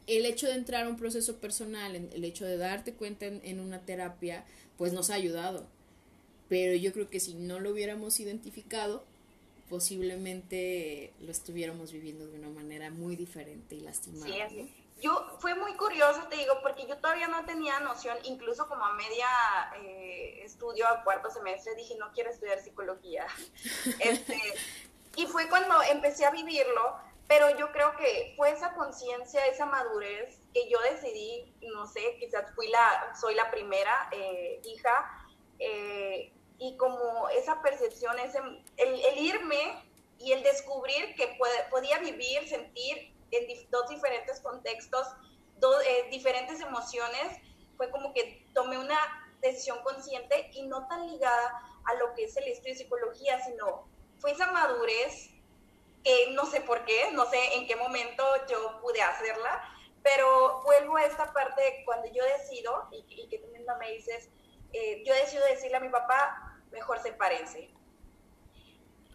el 0.07 0.25
hecho 0.25 0.47
de 0.47 0.53
entrar 0.53 0.85
a 0.85 0.89
un 0.89 0.95
proceso 0.95 1.35
personal, 1.35 1.97
el 1.97 2.23
hecho 2.23 2.45
de 2.45 2.55
darte 2.55 2.93
cuenta 2.93 3.25
en, 3.25 3.41
en 3.43 3.59
una 3.59 3.79
terapia, 3.81 4.45
pues 4.77 4.93
nos 4.93 5.09
ha 5.09 5.15
ayudado. 5.15 5.67
Pero 6.47 6.75
yo 6.75 6.93
creo 6.93 7.09
que 7.09 7.19
si 7.19 7.33
no 7.33 7.59
lo 7.59 7.71
hubiéramos 7.71 8.21
identificado, 8.21 9.03
posiblemente 9.69 11.11
lo 11.19 11.29
estuviéramos 11.29 11.91
viviendo 11.91 12.25
de 12.25 12.39
una 12.39 12.49
manera 12.49 12.89
muy 12.89 13.17
diferente 13.17 13.75
y 13.75 13.81
lastimada. 13.81 14.33
Sí, 14.33 14.39
así. 14.39 14.69
Yo 15.01 15.37
fue 15.39 15.55
muy 15.55 15.73
curioso, 15.75 16.23
te 16.29 16.37
digo, 16.37 16.61
porque 16.61 16.87
yo 16.87 16.97
todavía 16.97 17.27
no 17.27 17.45
tenía 17.45 17.79
noción, 17.81 18.17
incluso 18.23 18.67
como 18.67 18.85
a 18.85 18.93
media 18.93 19.27
eh, 19.77 20.41
estudio, 20.43 20.87
a 20.87 21.03
cuarto 21.03 21.29
semestre, 21.29 21.75
dije, 21.75 21.95
no 21.97 22.11
quiero 22.13 22.29
estudiar 22.29 22.59
psicología. 22.59 23.27
este, 23.99 24.39
y 25.15 25.25
fue 25.27 25.49
cuando 25.49 25.81
empecé 25.83 26.25
a 26.25 26.31
vivirlo, 26.31 26.97
pero 27.27 27.49
yo 27.57 27.71
creo 27.71 27.95
que 27.97 28.33
fue 28.37 28.51
esa 28.51 28.73
conciencia, 28.73 29.45
esa 29.47 29.65
madurez 29.65 30.39
que 30.53 30.69
yo 30.69 30.79
decidí, 30.81 31.53
no 31.73 31.87
sé, 31.87 32.17
quizás 32.19 32.53
fui 32.53 32.67
la, 32.69 33.13
soy 33.19 33.35
la 33.35 33.49
primera 33.51 34.09
eh, 34.11 34.61
hija, 34.63 35.27
eh, 35.59 36.31
y 36.57 36.77
como 36.77 37.29
esa 37.29 37.61
percepción, 37.61 38.17
ese, 38.19 38.39
el, 38.77 39.17
irme 39.17 39.83
y 40.19 40.31
el 40.31 40.43
descubrir 40.43 41.15
que 41.15 41.37
podía 41.69 41.99
vivir, 41.99 42.47
sentir 42.47 43.14
en 43.37 43.69
dos 43.71 43.87
diferentes 43.89 44.39
contextos, 44.41 45.07
eh, 45.85 46.07
diferentes 46.11 46.59
emociones, 46.61 47.39
fue 47.77 47.89
como 47.91 48.13
que 48.13 48.45
tomé 48.53 48.77
una 48.77 48.97
decisión 49.41 49.79
consciente 49.83 50.49
y 50.53 50.63
no 50.63 50.87
tan 50.87 51.07
ligada 51.07 51.61
a 51.85 51.93
lo 51.95 52.13
que 52.13 52.25
es 52.25 52.37
el 52.37 52.47
estudio 52.47 52.73
de 52.73 52.79
psicología, 52.79 53.39
sino 53.43 53.87
fue 54.19 54.31
esa 54.31 54.51
madurez 54.51 55.29
que 56.03 56.31
no 56.31 56.45
sé 56.45 56.61
por 56.61 56.85
qué, 56.85 57.11
no 57.13 57.25
sé 57.29 57.55
en 57.55 57.67
qué 57.67 57.75
momento 57.75 58.23
yo 58.47 58.79
pude 58.81 59.01
hacerla, 59.01 59.61
pero 60.03 60.61
vuelvo 60.63 60.97
a 60.97 61.05
esta 61.05 61.33
parte 61.33 61.81
cuando 61.83 62.07
yo 62.11 62.23
decido, 62.23 62.87
y, 62.91 63.27
que 63.27 63.39
tú 63.39 63.47
misma 63.47 63.75
me 63.77 63.91
dices, 63.91 64.29
eh, 64.71 65.03
yo 65.03 65.13
decido 65.15 65.43
decirle 65.45 65.77
a 65.77 65.79
mi 65.79 65.89
papá, 65.89 66.61
mejor 66.71 67.01
sepárense. 67.01 67.71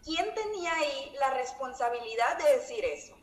¿Quién 0.03 0.33
tenía 0.33 0.73
ahí 0.73 1.15
la 1.19 1.33
responsabilidad 1.35 2.37
de 2.37 2.57
decir 2.57 2.83
eso? 2.83 3.20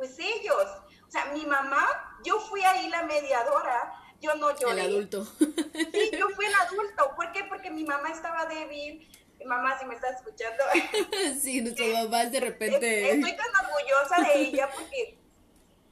Pues 0.00 0.18
ellos. 0.18 0.66
O 1.06 1.10
sea, 1.10 1.26
mi 1.26 1.44
mamá, 1.44 1.86
yo 2.24 2.40
fui 2.40 2.62
ahí 2.62 2.88
la 2.88 3.02
mediadora, 3.02 3.92
yo 4.18 4.34
no 4.36 4.56
lloré. 4.56 4.72
El 4.72 4.92
adulto. 4.92 5.26
Sí, 5.26 6.10
yo 6.18 6.30
fui 6.30 6.46
el 6.46 6.54
adulto. 6.54 7.14
¿Por 7.14 7.30
qué? 7.32 7.44
Porque 7.44 7.70
mi 7.70 7.84
mamá 7.84 8.08
estaba 8.08 8.46
débil, 8.46 9.06
mamá, 9.44 9.78
si 9.78 9.84
me 9.84 9.94
estás 9.94 10.16
escuchando. 10.16 10.64
sí, 11.42 11.60
nuestras 11.60 12.04
mamás 12.04 12.32
de 12.32 12.40
repente. 12.40 13.10
Estoy 13.10 13.36
tan 13.36 13.66
orgullosa 13.66 14.22
de 14.22 14.40
ella 14.40 14.70
porque, 14.74 15.18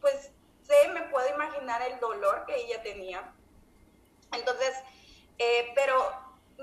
pues, 0.00 0.30
sé, 0.62 0.88
me 0.94 1.02
puedo 1.10 1.28
imaginar 1.28 1.82
el 1.82 2.00
dolor 2.00 2.46
que 2.46 2.56
ella 2.56 2.82
tenía. 2.82 3.30
Entonces, 4.32 4.74
eh, 5.36 5.70
pero 5.74 5.94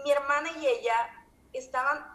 mi 0.03 0.11
hermana 0.11 0.49
y 0.59 0.65
ella 0.65 1.27
estaban 1.53 2.14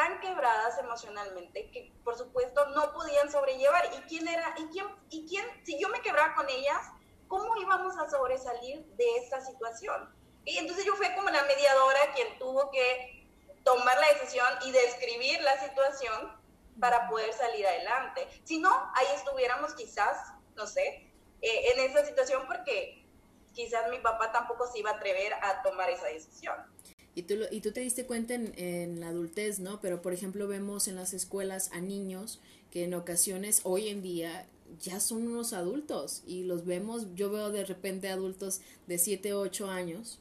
tan 0.00 0.18
quebradas 0.20 0.78
emocionalmente 0.78 1.70
que 1.70 1.92
por 2.02 2.16
supuesto 2.16 2.64
no 2.70 2.90
podían 2.94 3.30
sobrellevar. 3.30 3.84
¿Y 3.98 4.00
quién 4.08 4.26
era? 4.26 4.54
¿Y 4.56 4.64
quién? 4.68 4.86
¿Y 5.10 5.28
quién? 5.28 5.44
Si 5.62 5.78
yo 5.78 5.90
me 5.90 6.00
quebraba 6.00 6.34
con 6.34 6.48
ellas, 6.48 6.80
¿cómo 7.28 7.54
íbamos 7.58 7.98
a 7.98 8.08
sobresalir 8.08 8.82
de 8.96 9.16
esta 9.18 9.44
situación? 9.44 10.10
Y 10.46 10.56
entonces 10.56 10.86
yo 10.86 10.94
fui 10.94 11.06
como 11.14 11.28
la 11.28 11.44
mediadora 11.44 12.14
quien 12.14 12.38
tuvo 12.38 12.70
que 12.70 13.28
tomar 13.62 13.98
la 13.98 14.06
decisión 14.14 14.46
y 14.64 14.70
describir 14.70 15.42
la 15.42 15.62
situación 15.62 16.32
para 16.80 17.06
poder 17.10 17.34
salir 17.34 17.66
adelante. 17.66 18.26
Si 18.44 18.58
no, 18.58 18.72
ahí 18.94 19.06
estuviéramos 19.14 19.74
quizás, 19.74 20.32
no 20.56 20.66
sé, 20.66 21.12
eh, 21.42 21.72
en 21.72 21.80
esa 21.80 22.06
situación 22.06 22.46
porque 22.46 23.04
quizás 23.52 23.90
mi 23.90 23.98
papá 23.98 24.32
tampoco 24.32 24.66
se 24.66 24.78
iba 24.78 24.92
a 24.92 24.94
atrever 24.94 25.34
a 25.34 25.60
tomar 25.60 25.90
esa 25.90 26.06
decisión. 26.06 26.56
Y 27.20 27.22
tú, 27.22 27.34
y 27.50 27.60
tú 27.60 27.70
te 27.72 27.80
diste 27.80 28.06
cuenta 28.06 28.32
en, 28.32 28.98
la 28.98 29.08
adultez, 29.08 29.60
¿no? 29.60 29.78
Pero, 29.82 30.00
por 30.00 30.14
ejemplo, 30.14 30.48
vemos 30.48 30.88
en 30.88 30.96
las 30.96 31.12
escuelas 31.12 31.68
a 31.72 31.82
niños 31.82 32.40
que 32.70 32.84
en 32.84 32.94
ocasiones, 32.94 33.60
hoy 33.64 33.88
en 33.88 34.00
día, 34.00 34.46
ya 34.80 35.00
son 35.00 35.28
unos 35.28 35.52
adultos 35.52 36.22
y 36.26 36.44
los 36.44 36.64
vemos, 36.64 37.08
yo 37.14 37.28
veo 37.30 37.50
de 37.50 37.66
repente 37.66 38.08
adultos 38.08 38.62
de 38.86 38.96
7, 38.96 39.34
8 39.34 39.68
años 39.68 40.18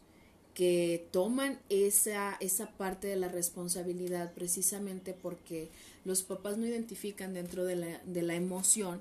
que 0.54 1.08
toman 1.12 1.58
esa, 1.70 2.36
esa 2.42 2.70
parte 2.72 3.08
de 3.08 3.16
la 3.16 3.30
responsabilidad 3.30 4.34
precisamente 4.34 5.14
porque 5.14 5.70
los 6.04 6.24
papás 6.24 6.58
no 6.58 6.66
identifican 6.66 7.34
dentro 7.34 7.64
de 7.64 7.78
la, 7.78 8.02
de 8.04 8.24
la 8.24 8.36
emoción 8.36 9.00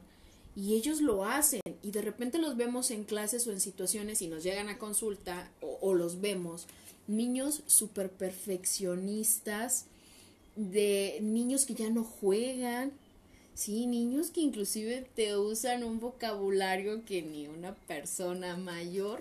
y 0.59 0.75
ellos 0.75 1.01
lo 1.01 1.25
hacen 1.25 1.61
y 1.83 1.93
de 1.93 2.03
repente 2.03 2.39
los 2.39 2.57
vemos 2.57 2.91
en 2.91 3.05
clases 3.05 3.47
o 3.47 3.53
en 3.53 3.61
situaciones 3.61 4.23
y 4.23 4.29
nos 4.29 4.43
llegan 4.43 4.69
a 4.69 4.79
consulta 4.79 5.51
o, 5.61 5.95
los 5.95 6.21
vemos 6.21 6.67
niños 7.09 7.63
súper 7.67 8.11
perfeccionistas 8.11 9.87
de 10.55 11.19
niños 11.21 11.67
que 11.67 11.75
ya 11.75 11.91
no 11.91 12.05
juegan 12.05 12.93
Sí, 13.59 13.87
niños 13.87 14.31
que 14.31 14.41
inclusive 14.41 15.11
te 15.17 15.37
usan 15.37 15.83
un 15.83 15.99
vocabulario 15.99 17.05
que 17.05 17.23
ni 17.23 17.49
una 17.49 17.75
persona 17.75 18.57
mayor 18.57 19.21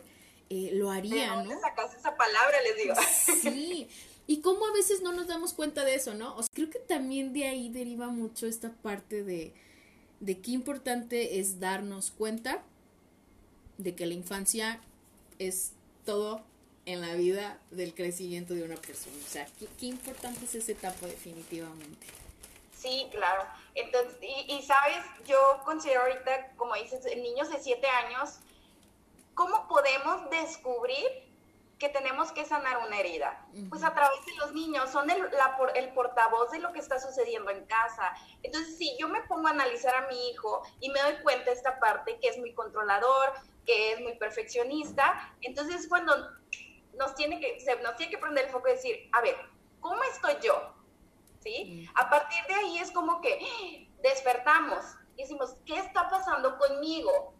eh, 0.51 0.69
lo 0.73 0.91
haría, 0.91 1.41
¿no? 1.41 1.59
sacaste 1.59 1.97
esa 1.97 2.15
palabra, 2.15 2.55
les 2.61 2.77
digo. 2.77 2.93
Sí, 3.41 3.89
y 4.27 4.41
cómo 4.41 4.67
a 4.67 4.73
veces 4.73 5.01
no 5.01 5.11
nos 5.11 5.25
damos 5.25 5.53
cuenta 5.53 5.83
de 5.83 5.95
eso, 5.95 6.13
¿no? 6.13 6.35
O 6.35 6.43
sea, 6.43 6.49
creo 6.53 6.69
que 6.69 6.77
también 6.77 7.33
de 7.33 7.47
ahí 7.47 7.69
deriva 7.69 8.09
mucho 8.09 8.45
esta 8.45 8.71
parte 8.71 9.23
de, 9.23 9.53
de 10.19 10.39
qué 10.39 10.51
importante 10.51 11.39
es 11.39 11.59
darnos 11.59 12.11
cuenta 12.11 12.63
de 13.79 13.95
que 13.95 14.05
la 14.05 14.13
infancia 14.13 14.79
es 15.39 15.71
todo 16.05 16.43
en 16.87 17.01
la 17.01 17.13
vida 17.13 17.59
del 17.69 17.93
crecimiento 17.93 18.55
de 18.55 18.63
una 18.63 18.77
persona. 18.77 19.15
O 19.23 19.29
sea, 19.29 19.47
qué, 19.79 19.85
importante 19.85 20.45
es 20.45 20.55
esa 20.55 20.71
etapa 20.71 21.05
definitivamente. 21.05 22.07
Sí, 22.75 23.07
claro. 23.11 23.43
Entonces, 23.75 24.17
y, 24.21 24.55
y, 24.55 24.63
sabes, 24.63 25.03
yo 25.27 25.37
considero 25.63 26.01
ahorita, 26.01 26.53
como 26.55 26.73
dices, 26.75 27.05
niños 27.17 27.49
de 27.49 27.59
7 27.59 27.87
años 27.87 28.39
¿cómo 29.37 29.67
podemos 29.67 30.31
descubrir 30.31 31.05
que 31.77 31.89
tenemos 31.89 32.31
que 32.31 32.43
sanar 32.43 32.79
una 32.87 32.99
herida? 32.99 33.45
Pues 33.69 33.83
a 33.83 33.93
través 33.93 34.25
de 34.25 34.35
los 34.37 34.51
niños, 34.53 34.89
son 34.89 35.11
el, 35.11 35.29
el, 35.75 35.93
portavoz 35.93 36.49
de 36.49 36.57
lo 36.57 36.73
que 36.73 36.79
está 36.79 36.99
sucediendo 36.99 37.51
en 37.51 37.63
casa. 37.67 38.15
Entonces, 38.41 38.75
si 38.79 38.97
yo 38.97 39.07
me 39.07 39.21
pongo 39.21 39.47
a 39.47 39.51
analizar 39.51 39.93
a 39.93 40.07
mi 40.07 40.29
hijo 40.29 40.63
y 40.79 40.89
me 40.89 40.99
doy 41.01 41.17
cuenta 41.21 41.51
de 41.51 41.55
esta 41.55 41.79
parte 41.79 42.17
que 42.19 42.29
es 42.29 42.39
muy 42.39 42.51
controlador, 42.55 43.33
que 43.67 43.93
es 43.93 44.01
muy 44.01 44.15
perfeccionista, 44.15 45.31
entonces 45.41 45.87
cuando 45.87 46.15
nos 46.97 47.15
tiene 47.15 47.39
que, 47.39 47.59
se, 47.59 47.75
nos 47.77 47.95
tiene 47.95 48.11
que 48.11 48.17
prender 48.17 48.45
el 48.45 48.51
foco 48.51 48.67
y 48.67 48.73
decir, 48.73 49.09
a 49.13 49.21
ver, 49.21 49.35
¿cómo 49.79 50.01
estoy 50.03 50.35
yo? 50.41 50.73
¿Sí? 51.39 51.89
A 51.95 52.09
partir 52.09 52.43
de 52.47 52.53
ahí 52.53 52.79
es 52.79 52.91
como 52.91 53.21
que 53.21 53.39
¡ah! 53.41 53.99
despertamos 54.01 54.83
y 55.15 55.21
decimos, 55.21 55.55
¿qué 55.65 55.77
está 55.77 56.09
pasando 56.09 56.57
conmigo? 56.57 57.33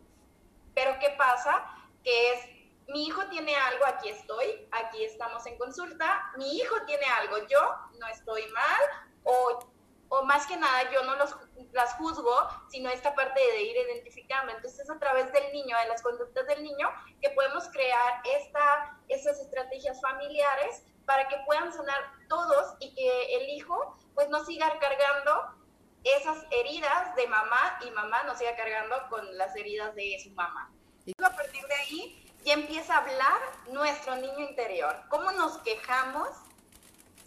Pero 0.73 0.97
¿qué 0.99 1.09
pasa? 1.17 1.73
que 2.07 2.33
es, 2.33 2.39
mi 2.87 3.05
hijo 3.05 3.25
tiene 3.27 3.53
algo, 3.53 3.85
aquí 3.85 4.07
estoy, 4.07 4.65
aquí 4.71 5.03
estamos 5.03 5.45
en 5.45 5.57
consulta, 5.57 6.31
mi 6.37 6.55
hijo 6.55 6.73
tiene 6.85 7.05
algo, 7.05 7.37
yo 7.49 7.59
no 7.99 8.07
estoy 8.07 8.47
mal, 8.47 8.81
o, 9.25 9.59
o 10.07 10.23
más 10.23 10.47
que 10.47 10.55
nada 10.55 10.89
yo 10.89 11.03
no 11.03 11.15
los, 11.17 11.35
las 11.71 11.93
juzgo, 11.95 12.35
sino 12.69 12.89
esta 12.89 13.13
parte 13.15 13.39
de 13.39 13.63
ir 13.63 13.75
identificando. 13.75 14.51
Entonces, 14.51 14.89
a 14.89 14.99
través 14.99 15.31
del 15.31 15.51
niño, 15.51 15.77
de 15.77 15.87
las 15.87 16.01
conductas 16.01 16.45
del 16.47 16.63
niño, 16.63 16.89
que 17.21 17.29
podemos 17.31 17.67
crear 17.69 18.21
esta, 18.37 18.97
esas 19.07 19.39
estrategias 19.39 19.99
familiares 20.01 20.83
para 21.05 21.27
que 21.27 21.37
puedan 21.45 21.71
sanar 21.71 21.99
todos 22.27 22.75
y 22.79 22.93
que 22.93 23.37
el 23.37 23.49
hijo 23.49 23.97
pues 24.13 24.29
no 24.29 24.43
siga 24.43 24.77
cargando 24.79 25.55
esas 26.03 26.45
heridas 26.51 27.15
de 27.15 27.27
mamá 27.27 27.79
y 27.85 27.91
mamá 27.91 28.23
no 28.23 28.35
siga 28.35 28.55
cargando 28.55 28.95
con 29.09 29.37
las 29.37 29.55
heridas 29.55 29.95
de 29.95 30.19
su 30.23 30.31
mamá. 30.31 30.71
Y 31.05 31.13
a 31.23 31.29
partir 31.29 31.65
de 31.65 31.73
ahí 31.75 32.33
ya 32.43 32.53
empieza 32.53 32.95
a 32.95 32.99
hablar 32.99 33.41
nuestro 33.71 34.15
niño 34.15 34.39
interior. 34.39 34.95
¿Cómo 35.09 35.31
nos 35.31 35.57
quejamos 35.59 36.27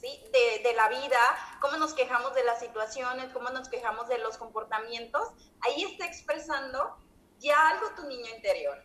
¿sí? 0.01 0.23
de, 0.33 0.73
la 0.75 0.89
vida? 0.89 1.19
¿Cómo 1.61 1.77
nos 1.77 1.95
quejamos 1.95 2.35
de 2.35 2.45
las 2.45 2.61
situaciones? 2.61 3.33
¿Cómo 3.33 3.51
nos 3.51 3.69
quejamos 3.69 4.09
de 4.09 4.19
los 4.19 4.39
comportamientos? 4.39 5.29
Ahí 5.61 5.85
está 5.85 6.07
expresando 6.07 6.97
ya 7.39 7.71
algo 7.71 7.95
tu 7.95 8.07
niño 8.07 8.29
interior. 8.35 8.83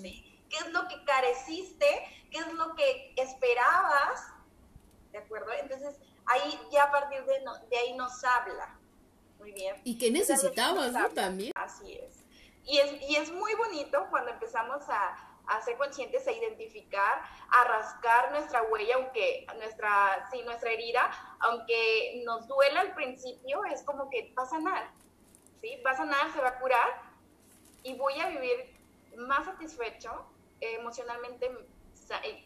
¿sí? 0.00 0.42
¿Qué 0.48 0.56
es 0.56 0.72
lo 0.72 0.86
que 0.88 1.04
careciste? 1.04 1.86
¿Qué 2.30 2.38
es 2.38 2.52
lo 2.52 2.74
que 2.74 3.14
esperabas? 3.16 4.20
¿De 5.12 5.18
acuerdo? 5.18 5.52
Entonces, 5.60 5.96
ahí 6.26 6.60
ya 6.70 6.84
a 6.84 6.90
partir 6.90 7.24
de, 7.24 7.40
de 7.70 7.78
ahí 7.78 7.94
nos 7.94 8.22
habla. 8.24 8.78
Muy 9.38 9.52
bien. 9.52 9.76
Y 9.84 9.98
qué 9.98 10.10
necesitabas, 10.10 10.92
¿no? 10.92 11.08
También. 11.10 11.52
Así 11.54 11.92
es. 11.92 12.24
Y 12.64 12.78
es, 12.78 13.02
y 13.02 13.16
es 13.16 13.32
muy 13.32 13.54
bonito 13.54 14.06
cuando 14.10 14.32
empezamos 14.32 14.82
a, 14.88 15.35
a 15.46 15.60
ser 15.62 15.76
conscientes, 15.76 16.26
a 16.26 16.32
identificar, 16.32 17.22
a 17.50 17.64
rascar 17.64 18.30
nuestra 18.32 18.62
huella, 18.64 18.96
aunque 18.96 19.46
nuestra, 19.56 20.28
sí, 20.30 20.42
nuestra 20.42 20.70
herida, 20.70 21.10
aunque 21.40 22.22
nos 22.24 22.46
duela 22.48 22.80
al 22.80 22.94
principio, 22.94 23.64
es 23.64 23.82
como 23.82 24.10
que 24.10 24.32
va 24.38 24.42
a 24.42 24.46
sanar, 24.46 24.90
¿sí? 25.60 25.80
Va 25.84 25.92
a 25.92 25.96
sanar, 25.96 26.32
se 26.32 26.40
va 26.40 26.48
a 26.48 26.58
curar 26.58 27.02
y 27.82 27.94
voy 27.94 28.18
a 28.20 28.28
vivir 28.28 28.74
más 29.16 29.44
satisfecho, 29.44 30.26
emocionalmente 30.60 31.50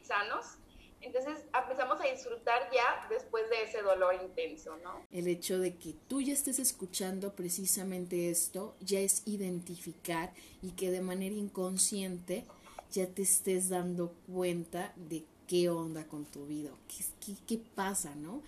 sanos 0.03 0.59
entonces 1.03 1.39
empezamos 1.59 1.99
a 2.01 2.05
disfrutar 2.05 2.71
ya 2.73 3.07
después 3.09 3.49
de 3.49 3.63
ese 3.63 3.81
dolor 3.81 4.15
intenso, 4.23 4.77
¿no? 4.85 5.07
El 5.11 5.29
hecho 5.29 5.59
de 5.59 5.75
que 5.77 5.95
tú 6.09 6.21
ya 6.21 6.35
estés 6.35 6.59
escuchando 6.59 7.33
precisamente 7.35 8.31
esto, 8.31 8.77
ya 8.81 9.01
es 9.01 9.23
identificar 9.27 10.33
y 10.61 10.73
que 10.73 10.91
de 10.91 11.01
manera 11.01 11.35
inconsciente 11.35 12.45
ya 12.91 13.07
te 13.07 13.23
estés 13.23 13.69
dando 13.69 14.13
cuenta 14.33 14.93
de 14.97 15.25
qué 15.47 15.69
onda 15.69 16.07
con 16.07 16.25
tu 16.27 16.47
vida, 16.47 16.71
qué, 16.89 17.35
qué, 17.47 17.59
pasa, 17.75 18.15
¿no? 18.15 18.43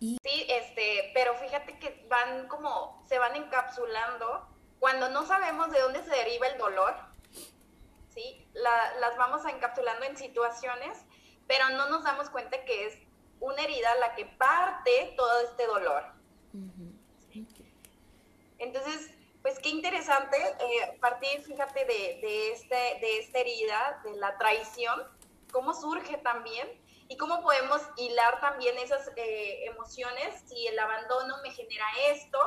Y... 0.00 0.18
Sí, 0.22 0.46
este, 0.48 1.10
pero 1.14 1.34
fíjate 1.34 1.78
que 1.78 2.06
van 2.08 2.48
como, 2.48 3.04
se 3.08 3.18
van 3.18 3.36
encapsulando 3.36 4.46
cuando 4.78 5.08
no 5.08 5.26
sabemos 5.26 5.70
de 5.70 5.80
dónde 5.80 6.02
se 6.02 6.10
deriva 6.10 6.46
el 6.48 6.58
dolor, 6.58 6.94
¿sí? 8.14 8.46
las 8.54 9.16
vamos 9.16 9.44
encapsulando 9.46 10.04
en 10.04 10.16
situaciones, 10.16 10.98
pero 11.46 11.70
no 11.70 11.88
nos 11.88 12.04
damos 12.04 12.30
cuenta 12.30 12.64
que 12.64 12.86
es 12.86 12.98
una 13.40 13.62
herida 13.62 13.94
la 13.96 14.14
que 14.14 14.26
parte 14.26 15.14
todo 15.16 15.40
este 15.40 15.66
dolor. 15.66 16.04
Entonces, 18.58 19.10
pues 19.46 19.60
qué 19.60 19.68
interesante 19.68 20.36
eh, 20.58 20.98
partir, 21.00 21.40
fíjate, 21.40 21.84
de, 21.84 22.50
este, 22.50 22.74
de 22.74 23.18
esta 23.20 23.38
herida, 23.38 24.02
de 24.02 24.16
la 24.16 24.36
traición, 24.38 25.00
cómo 25.52 25.72
surge 25.72 26.16
también 26.16 26.68
y 27.08 27.16
cómo 27.16 27.40
podemos 27.44 27.80
hilar 27.96 28.40
también 28.40 28.76
esas 28.78 29.08
eh, 29.14 29.66
emociones. 29.66 30.42
Si 30.48 30.66
el 30.66 30.76
abandono 30.76 31.36
me 31.44 31.52
genera 31.52 31.86
esto, 32.08 32.40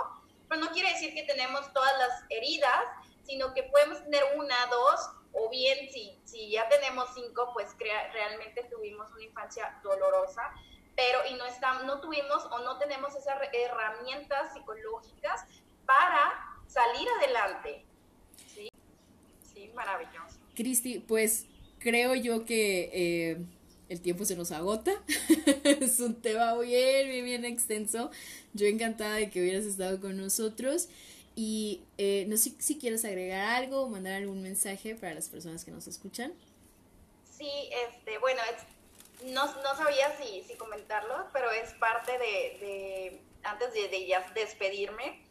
pero 0.50 0.60
no 0.60 0.72
quiere 0.72 0.90
decir 0.90 1.14
que 1.14 1.24
tenemos 1.24 1.72
todas 1.72 1.98
las 2.00 2.26
heridas, 2.28 2.84
sino 3.24 3.54
que 3.54 3.64
podemos 3.64 4.04
tener 4.04 4.26
una, 4.36 4.66
dos, 4.66 5.00
o 5.32 5.50
bien 5.50 5.90
si, 5.94 6.20
si 6.26 6.52
ya 6.52 6.68
tenemos 6.68 7.12
cinco, 7.14 7.52
pues 7.54 7.78
realmente 8.12 8.66
tuvimos 8.66 9.10
una 9.12 9.24
infancia 9.24 9.80
dolorosa, 9.84 10.52
pero 10.98 11.20
y 11.30 11.36
no, 11.36 11.46
estamos, 11.46 11.86
no 11.86 12.02
tuvimos 12.02 12.44
o 12.44 12.60
no 12.60 12.78
tenemos 12.78 13.16
esas 13.16 13.40
herramientas 13.54 14.52
psicológicas 14.52 15.46
para 15.86 16.49
salir 16.70 17.08
adelante. 17.20 17.84
Sí, 18.56 18.70
sí 19.54 19.72
maravilloso. 19.76 20.38
Cristi, 20.56 21.00
pues 21.00 21.46
creo 21.80 22.16
yo 22.16 22.46
que... 22.46 22.90
Eh, 22.94 23.46
el 23.90 24.02
tiempo 24.02 24.24
se 24.24 24.36
nos 24.36 24.52
agota. 24.52 24.92
es 25.64 26.00
un 26.00 26.22
tema 26.22 26.56
bien, 26.60 27.10
bien, 27.10 27.26
bien 27.26 27.46
extenso. 27.46 28.12
Yo 28.54 28.68
encantada 28.68 29.16
de 29.16 29.32
que 29.32 29.42
hubieras 29.42 29.66
estado 29.66 30.00
con 30.00 30.16
nosotros. 30.16 30.90
Y 31.36 31.82
eh, 31.98 32.26
no 32.28 32.38
sé 32.38 32.52
si 32.60 32.78
quieres 32.78 33.04
agregar 33.06 33.42
algo 33.56 33.82
o 33.82 33.90
mandar 33.90 34.14
algún 34.14 34.42
mensaje 34.42 34.96
para 34.96 35.14
las 35.14 35.30
personas 35.30 35.66
que 35.66 35.72
nos 35.72 35.88
escuchan. 35.88 36.34
Sí, 37.38 37.50
este, 37.88 38.18
bueno, 38.20 38.42
no, 39.28 39.46
no, 39.46 39.76
sabía 39.76 40.16
si, 40.18 40.44
si, 40.44 40.56
comentarlo, 40.56 41.28
pero 41.32 41.50
es 41.52 41.74
parte 41.76 42.12
de, 42.18 43.22
antes 43.44 43.74
de, 43.74 44.06
ya 44.06 44.30
despedirme, 44.36 45.26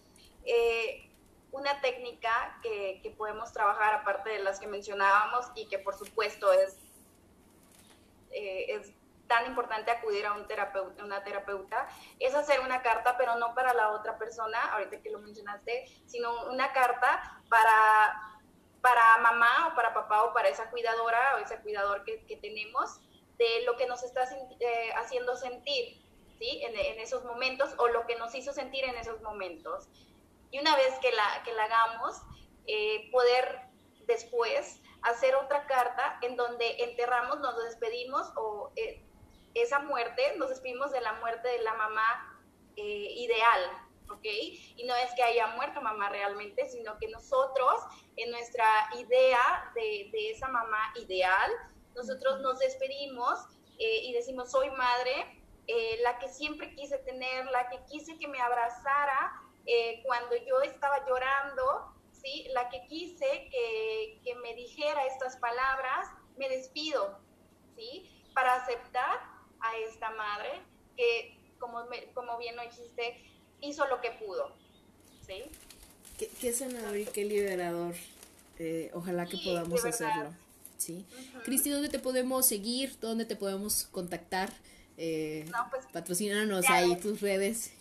eh, 0.46 1.07
una 1.52 1.80
técnica 1.80 2.58
que, 2.62 3.00
que 3.02 3.10
podemos 3.10 3.52
trabajar 3.52 3.94
aparte 3.94 4.30
de 4.30 4.40
las 4.40 4.60
que 4.60 4.66
mencionábamos 4.66 5.46
y 5.54 5.66
que 5.66 5.78
por 5.78 5.94
supuesto 5.96 6.52
es 6.52 6.76
eh, 8.30 8.66
es 8.68 8.92
tan 9.26 9.46
importante 9.46 9.90
acudir 9.90 10.24
a 10.26 10.32
un 10.32 10.46
terapeuta, 10.46 11.04
una 11.04 11.22
terapeuta, 11.22 11.86
es 12.18 12.34
hacer 12.34 12.60
una 12.60 12.82
carta, 12.82 13.16
pero 13.18 13.36
no 13.36 13.54
para 13.54 13.74
la 13.74 13.90
otra 13.90 14.16
persona, 14.16 14.72
ahorita 14.72 15.02
que 15.02 15.10
lo 15.10 15.18
mencionaste, 15.18 15.86
sino 16.06 16.46
una 16.46 16.72
carta 16.72 17.40
para, 17.50 18.40
para 18.80 19.18
mamá 19.18 19.68
o 19.70 19.74
para 19.74 19.92
papá 19.92 20.24
o 20.24 20.32
para 20.32 20.48
esa 20.48 20.70
cuidadora 20.70 21.36
o 21.36 21.38
ese 21.38 21.58
cuidador 21.60 22.04
que, 22.04 22.24
que 22.24 22.36
tenemos 22.36 23.00
de 23.36 23.64
lo 23.66 23.76
que 23.76 23.86
nos 23.86 24.02
está 24.02 24.24
eh, 24.24 24.92
haciendo 24.96 25.36
sentir, 25.36 26.00
¿sí? 26.38 26.62
En, 26.62 26.74
en, 26.74 26.98
esos 26.98 27.24
momentos 27.24 27.74
o 27.76 27.88
lo 27.88 28.06
que 28.06 28.16
nos 28.16 28.34
hizo 28.34 28.52
sentir 28.54 28.84
en 28.84 28.96
esos 28.96 29.20
momentos. 29.20 29.88
Y 30.50 30.58
una 30.60 30.76
vez 30.76 30.98
que 31.00 31.12
la, 31.12 31.42
que 31.44 31.52
la 31.52 31.64
hagamos, 31.64 32.22
eh, 32.70 33.08
poder 33.10 33.62
después 34.06 34.80
hacer 35.00 35.34
otra 35.36 35.66
carta 35.66 36.18
en 36.20 36.36
donde 36.36 36.84
enterramos, 36.84 37.40
nos 37.40 37.56
despedimos 37.64 38.30
o 38.36 38.72
eh, 38.76 39.02
esa 39.54 39.78
muerte, 39.78 40.36
nos 40.36 40.50
despedimos 40.50 40.92
de 40.92 41.00
la 41.00 41.14
muerte 41.14 41.48
de 41.48 41.62
la 41.62 41.72
mamá 41.72 42.38
eh, 42.76 43.12
ideal, 43.16 43.60
¿ok? 44.10 44.24
Y 44.76 44.84
no 44.86 44.94
es 44.96 45.10
que 45.14 45.22
haya 45.22 45.46
muerto 45.48 45.80
mamá 45.80 46.10
realmente, 46.10 46.68
sino 46.68 46.98
que 46.98 47.08
nosotros, 47.08 47.80
en 48.16 48.30
nuestra 48.30 48.66
idea 48.98 49.72
de, 49.74 50.10
de 50.12 50.30
esa 50.30 50.48
mamá 50.48 50.92
ideal, 50.96 51.50
nosotros 51.94 52.40
nos 52.40 52.58
despedimos 52.58 53.38
y 53.80 54.12
decimos, 54.12 54.50
soy 54.50 54.70
madre, 54.70 55.40
la 56.02 56.18
que 56.18 56.28
siempre 56.28 56.74
quise 56.74 56.98
tener, 56.98 57.46
la 57.46 57.68
que 57.68 57.78
quise 57.86 58.18
que 58.18 58.26
me 58.26 58.40
abrazara 58.40 59.47
cuando 60.04 60.36
yo 60.46 60.62
estaba 60.62 61.06
llorando, 61.06 61.98
la 62.52 62.68
que 62.68 62.86
quise 62.86 63.48
que, 63.50 64.34
me 64.42 64.54
dijera 64.54 65.06
estas 65.06 65.36
palabras, 65.36 66.08
me 66.36 66.48
despido, 66.48 67.18
¿sí? 67.76 68.08
Para 68.34 68.54
aceptar 68.56 69.18
a 69.60 69.76
esta 69.88 70.10
madre 70.10 70.50
que, 70.96 71.36
como, 71.58 71.84
como 72.14 72.38
bien 72.38 72.56
lo 72.56 72.62
dijiste, 72.62 73.22
hizo 73.60 73.86
lo 73.86 74.00
que 74.00 74.12
pudo, 74.12 74.54
¿sí? 75.26 75.44
Qué, 76.40 76.52
sanador 76.52 76.96
y 76.96 77.06
qué 77.06 77.24
liberador. 77.24 77.94
Eh, 78.58 78.90
ojalá 78.92 79.26
que 79.26 79.38
podamos 79.38 79.84
hacerlo. 79.84 80.34
¿sí? 80.76 81.04
Cristi, 81.44 81.70
¿dónde 81.70 81.88
te 81.88 82.00
podemos 82.00 82.46
seguir? 82.46 82.98
¿Dónde 83.00 83.24
te 83.24 83.36
podemos 83.36 83.84
contactar? 83.92 84.52
Eh, 84.96 85.44
no, 85.52 85.68
pues, 85.70 85.86
patrocínanos 85.92 86.68
ahí 86.68 86.96
tus 86.96 87.20
redes 87.20 87.72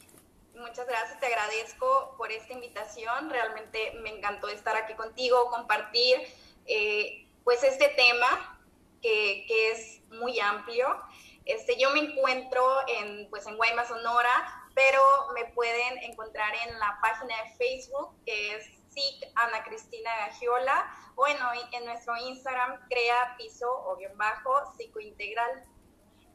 muchas 0.58 0.88
gracias, 0.88 1.20
te 1.20 1.28
agradezco 1.28 2.15
por 2.17 2.32
esta 2.32 2.54
invitación, 2.54 3.30
realmente 3.30 3.93
me 4.02 4.10
encantó 4.10 4.48
estar 4.50 4.76
aquí 4.76 4.93
contigo, 4.96 5.50
compartir 5.50 6.17
eh, 6.65 7.28
pues 7.43 7.63
este 7.63 7.89
tema 7.89 8.60
que, 9.02 9.46
que, 9.48 9.72
es 9.72 10.02
muy 10.10 10.39
amplio. 10.39 11.02
Este, 11.46 11.80
yo 11.80 11.91
me 11.91 12.00
encuentro 12.00 12.63
en, 12.88 13.30
pues 13.30 13.48
en 13.48 13.56
Guaymas, 13.56 13.88
Sonora, 13.88 14.70
pero 14.76 15.02
me 15.34 15.46
pueden 15.54 15.98
encontrar 16.04 16.54
en 16.67 16.78
la 16.80 17.00
página 17.02 17.36
de 17.43 17.56
Facebook 17.58 18.15
que 18.26 18.56
es 18.56 18.65
SIC 18.89 19.32
Ana 19.36 19.63
Cristina 19.63 20.10
Gagiola, 20.28 20.93
o 21.15 21.26
en, 21.28 21.86
nuestro 21.86 22.17
Instagram 22.17 22.80
crea 22.89 23.36
piso 23.38 23.67
o 23.86 23.96
bien 23.96 24.15
bajo 24.17 24.74
psicointegral. 24.76 25.63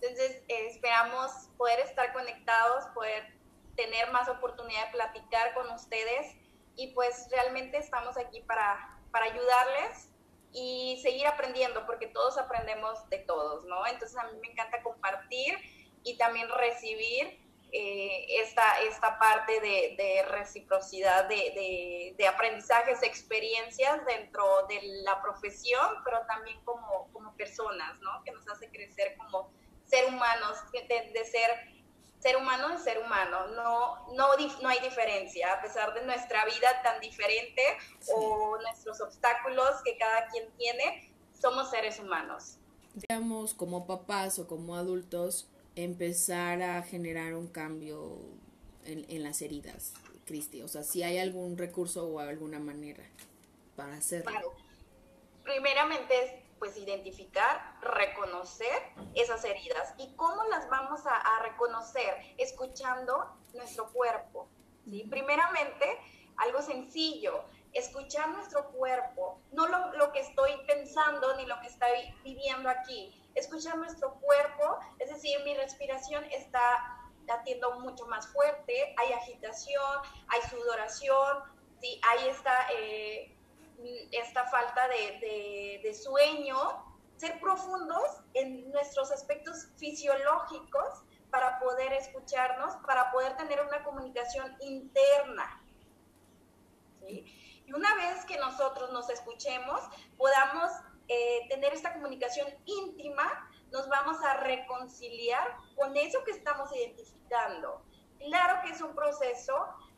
Entonces, 0.00 0.42
eh, 0.48 0.66
esperamos 0.68 1.30
poder 1.56 1.80
estar 1.80 2.12
conectados, 2.12 2.86
poder 2.94 3.41
tener 3.76 4.10
más 4.12 4.28
oportunidad 4.28 4.86
de 4.86 4.92
platicar 4.92 5.54
con 5.54 5.70
ustedes 5.70 6.36
y 6.76 6.88
pues 6.88 7.28
realmente 7.30 7.78
estamos 7.78 8.16
aquí 8.16 8.40
para, 8.40 8.98
para 9.10 9.26
ayudarles 9.26 10.10
y 10.52 10.98
seguir 11.02 11.26
aprendiendo 11.26 11.86
porque 11.86 12.06
todos 12.08 12.36
aprendemos 12.38 13.08
de 13.08 13.18
todos, 13.18 13.64
¿no? 13.64 13.86
Entonces 13.86 14.16
a 14.18 14.24
mí 14.24 14.38
me 14.40 14.48
encanta 14.48 14.82
compartir 14.82 15.58
y 16.04 16.16
también 16.18 16.48
recibir 16.48 17.40
eh, 17.74 18.26
esta, 18.42 18.80
esta 18.82 19.18
parte 19.18 19.60
de, 19.60 19.94
de 19.96 20.22
reciprocidad, 20.28 21.26
de, 21.26 21.36
de, 21.36 22.14
de, 22.18 22.26
aprendizajes, 22.26 23.02
experiencias 23.02 24.04
dentro 24.04 24.66
de 24.68 24.78
la 25.04 25.22
profesión, 25.22 26.02
pero 26.04 26.18
también 26.26 26.62
como, 26.64 27.10
como 27.14 27.34
personas, 27.34 27.98
¿no? 28.00 28.22
Que 28.24 28.32
nos 28.32 28.46
hace 28.48 28.68
crecer 28.70 29.16
como 29.16 29.50
ser 29.86 30.04
humanos, 30.06 30.58
de 30.72 31.24
ser 31.24 31.81
ser 32.22 32.36
humano 32.36 32.70
es 32.70 32.84
ser 32.84 33.00
humano, 33.00 33.48
no, 33.48 34.14
no, 34.14 34.28
no 34.62 34.68
hay 34.68 34.78
diferencia, 34.80 35.54
a 35.54 35.60
pesar 35.60 35.92
de 35.92 36.06
nuestra 36.06 36.44
vida 36.44 36.80
tan 36.84 37.00
diferente 37.00 37.62
o 38.14 38.56
nuestros 38.62 39.00
obstáculos 39.00 39.70
que 39.84 39.98
cada 39.98 40.28
quien 40.28 40.48
tiene, 40.52 41.10
somos 41.38 41.70
seres 41.70 41.98
humanos. 41.98 42.58
Digamos, 42.94 43.54
como 43.54 43.86
papás 43.86 44.38
o 44.38 44.46
como 44.46 44.76
adultos, 44.76 45.48
empezar 45.74 46.62
a 46.62 46.82
generar 46.82 47.34
un 47.34 47.48
cambio 47.48 48.20
en, 48.84 49.04
en 49.08 49.24
las 49.24 49.42
heridas, 49.42 49.92
Cristi, 50.24 50.62
o 50.62 50.68
sea, 50.68 50.84
si 50.84 51.02
hay 51.02 51.18
algún 51.18 51.58
recurso 51.58 52.06
o 52.06 52.20
alguna 52.20 52.60
manera 52.60 53.02
para 53.74 53.94
hacerlo. 53.94 54.30
Claro. 54.30 54.52
Primeramente 55.42 56.41
pues 56.62 56.76
identificar, 56.76 57.74
reconocer 57.80 58.92
esas 59.16 59.44
heridas. 59.44 59.94
¿Y 59.98 60.14
cómo 60.14 60.44
las 60.44 60.70
vamos 60.70 61.00
a, 61.06 61.42
reconocer? 61.42 62.14
Escuchando 62.38 63.36
nuestro 63.52 63.88
cuerpo. 63.90 64.48
¿sí? 64.88 65.02
Primeramente, 65.10 65.98
algo 66.36 66.62
sencillo, 66.62 67.42
escuchar 67.72 68.28
nuestro 68.28 68.68
cuerpo, 68.70 69.40
no 69.50 69.66
lo, 69.66 69.92
lo, 69.94 70.12
que 70.12 70.20
estoy 70.20 70.52
pensando 70.68 71.36
ni 71.36 71.46
lo 71.46 71.60
que 71.62 71.66
estoy 71.66 72.14
viviendo 72.22 72.68
aquí, 72.68 73.12
escuchar 73.34 73.76
nuestro 73.76 74.14
cuerpo, 74.20 74.78
es 75.00 75.10
decir, 75.10 75.42
mi 75.42 75.54
respiración 75.54 76.22
está 76.26 77.10
latiendo 77.26 77.80
mucho 77.80 78.06
más 78.06 78.28
fuerte, 78.28 78.94
hay 78.98 79.12
agitación, 79.14 80.00
hay 80.28 80.48
sudoración, 80.48 81.42
¿sí? 81.80 82.00
ahí 82.08 82.28
está 82.28 82.68
eh, 82.72 83.36
esta 84.10 84.46
falta 84.46 84.88
de, 84.88 85.94
sueño, 85.94 86.56
ser 87.16 87.40
profundos 87.40 88.22
en 88.34 88.70
nuestros 88.70 89.12
aspectos 89.12 89.68
fisiológicos 89.76 91.04
para 91.30 91.58
poder 91.60 91.92
escucharnos, 91.92 92.76
para 92.86 93.10
poder 93.12 93.36
tener 93.36 93.60
una 93.62 93.82
comunicación 93.84 94.56
interna. 94.60 95.62
Y 97.06 97.72
una 97.72 97.94
vez 97.94 98.24
que 98.26 98.36
nosotros 98.38 98.92
nos 98.92 99.08
escuchemos, 99.08 99.80
podamos 100.16 100.70
eh, 101.08 101.46
tener 101.48 101.72
esta 101.72 101.94
comunicación 101.94 102.48
íntima, 102.64 103.50
nos 103.70 103.88
vamos 103.88 104.22
a 104.22 104.34
reconciliar 104.34 105.56
con 105.76 105.96
eso 105.96 106.22
que 106.24 106.32
estamos 106.32 106.74
identificando. 106.76 107.82
Claro 108.18 108.60
que 108.62 108.72
es 108.72 108.80
un 108.80 108.94
proceso, 108.94 109.54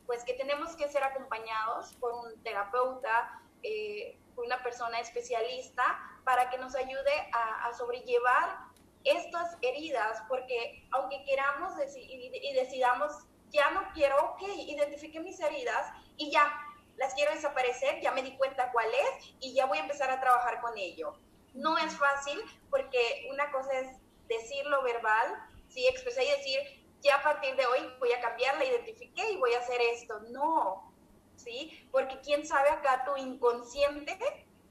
pues 0.07 0.25
que 0.25 0.35
tenemos 0.35 0.77
que 0.77 0.89
ser 0.89 1.03
acompañados 1.03 1.95
por 1.95 2.15
un 2.15 2.43
terapeuta, 2.43 3.43
eh, 3.65 4.17
una 4.37 4.63
persona 4.63 5.01
especialista, 5.01 5.83
para 6.25 6.49
que 6.51 6.59
nos 6.59 6.75
ayude 6.75 7.13
a, 7.33 7.73
sobrellevar 7.75 8.59
estas 9.05 9.57
heridas, 9.61 10.23
porque 10.29 10.87
aunque 10.93 11.23
queramos 11.25 11.75
y 11.97 12.55
decidamos, 12.55 13.13
ya 13.51 13.71
no 13.71 13.83
quiero, 13.93 14.17
ok, 14.31 14.43
identifique 14.67 15.21
mis 15.21 15.39
heridas 15.41 15.93
y 16.17 16.31
ya, 16.31 16.51
las 16.97 17.15
quiero 17.15 17.33
desaparecer, 17.33 18.01
ya 18.01 18.13
me 18.13 18.23
di 18.23 18.37
cuenta 18.37 18.71
cuál 18.73 18.87
es 18.87 19.35
y 19.41 19.55
ya 19.55 19.67
voy 19.67 19.79
a 19.79 19.83
empezar 19.83 20.11
a 20.11 20.21
trabajar 20.21 20.61
con 20.61 20.77
ello. 20.79 21.19
No 21.53 21.77
es 21.79 21.97
fácil 21.97 22.41
porque 22.71 23.29
una 23.31 23.51
cosa 23.51 23.79
es 23.79 23.99
decirlo 24.29 24.83
verbal, 24.83 25.49
sí, 25.69 25.87
expresar 25.87 26.25
y 26.25 26.31
decir, 26.31 26.61
ya 27.01 27.17
a 27.17 27.23
partir 27.23 27.55
de 27.57 27.67
hoy 27.67 27.81
voy 27.99 28.13
a 28.13 28.21
cambiar, 28.21 28.57
la 28.59 28.65
identifiqué 28.65 29.31
y 29.31 29.37
voy 29.37 29.53
a 29.55 29.59
hacer 29.59 29.81
esto. 29.81 30.21
No, 30.31 30.94
¿sí? 31.37 31.87
Porque 31.91 32.19
quién 32.23 32.47
sabe 32.47 32.71
acá 32.71 33.05
tu 33.05 33.17
inconsciente 33.21 34.19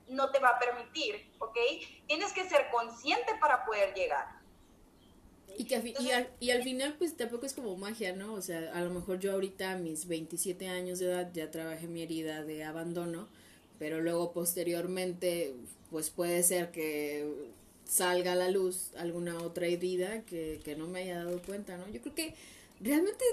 no 0.08 0.32
te 0.32 0.40
va 0.40 0.50
a 0.50 0.60
permitir, 0.60 1.16
¿ok? 1.40 1.58
Tienes 2.08 2.34
que 2.34 2.48
ser 2.48 2.68
consciente 2.72 3.34
para 3.40 3.66
poder 3.66 3.94
llegar. 3.94 4.44
Y, 5.58 5.66
que, 5.66 5.94
y, 6.00 6.12
al, 6.12 6.30
y 6.40 6.50
al 6.50 6.64
final, 6.64 6.96
pues 6.98 7.16
tampoco 7.16 7.46
es 7.46 7.54
como 7.54 7.76
magia, 7.78 8.14
¿no? 8.16 8.34
O 8.34 8.42
sea, 8.42 8.72
a 8.74 8.82
lo 8.82 8.90
mejor 8.90 9.20
yo 9.20 9.34
ahorita 9.34 9.74
a 9.74 9.78
mis 9.78 10.08
27 10.08 10.68
años 10.68 11.00
de 11.00 11.06
edad 11.08 11.30
ya 11.32 11.52
trabajé 11.52 11.88
mi 11.88 12.02
herida 12.02 12.44
de 12.44 12.64
abandono, 12.64 13.28
pero 13.78 14.02
luego 14.02 14.32
posteriormente, 14.32 15.54
pues 15.92 16.10
puede 16.10 16.42
ser 16.44 16.72
que 16.72 17.52
salga 17.86 18.32
a 18.32 18.36
la 18.36 18.50
luz 18.50 18.92
alguna 18.98 19.38
otra 19.42 19.68
herida 19.68 20.24
que, 20.24 20.60
que 20.64 20.76
no 20.76 20.88
me 20.88 21.02
haya 21.02 21.24
dado 21.24 21.40
cuenta, 21.44 21.78
¿no? 21.78 21.88
Yo 21.90 22.02
creo 22.02 22.16
que 22.16 22.34
realmente 22.80 23.24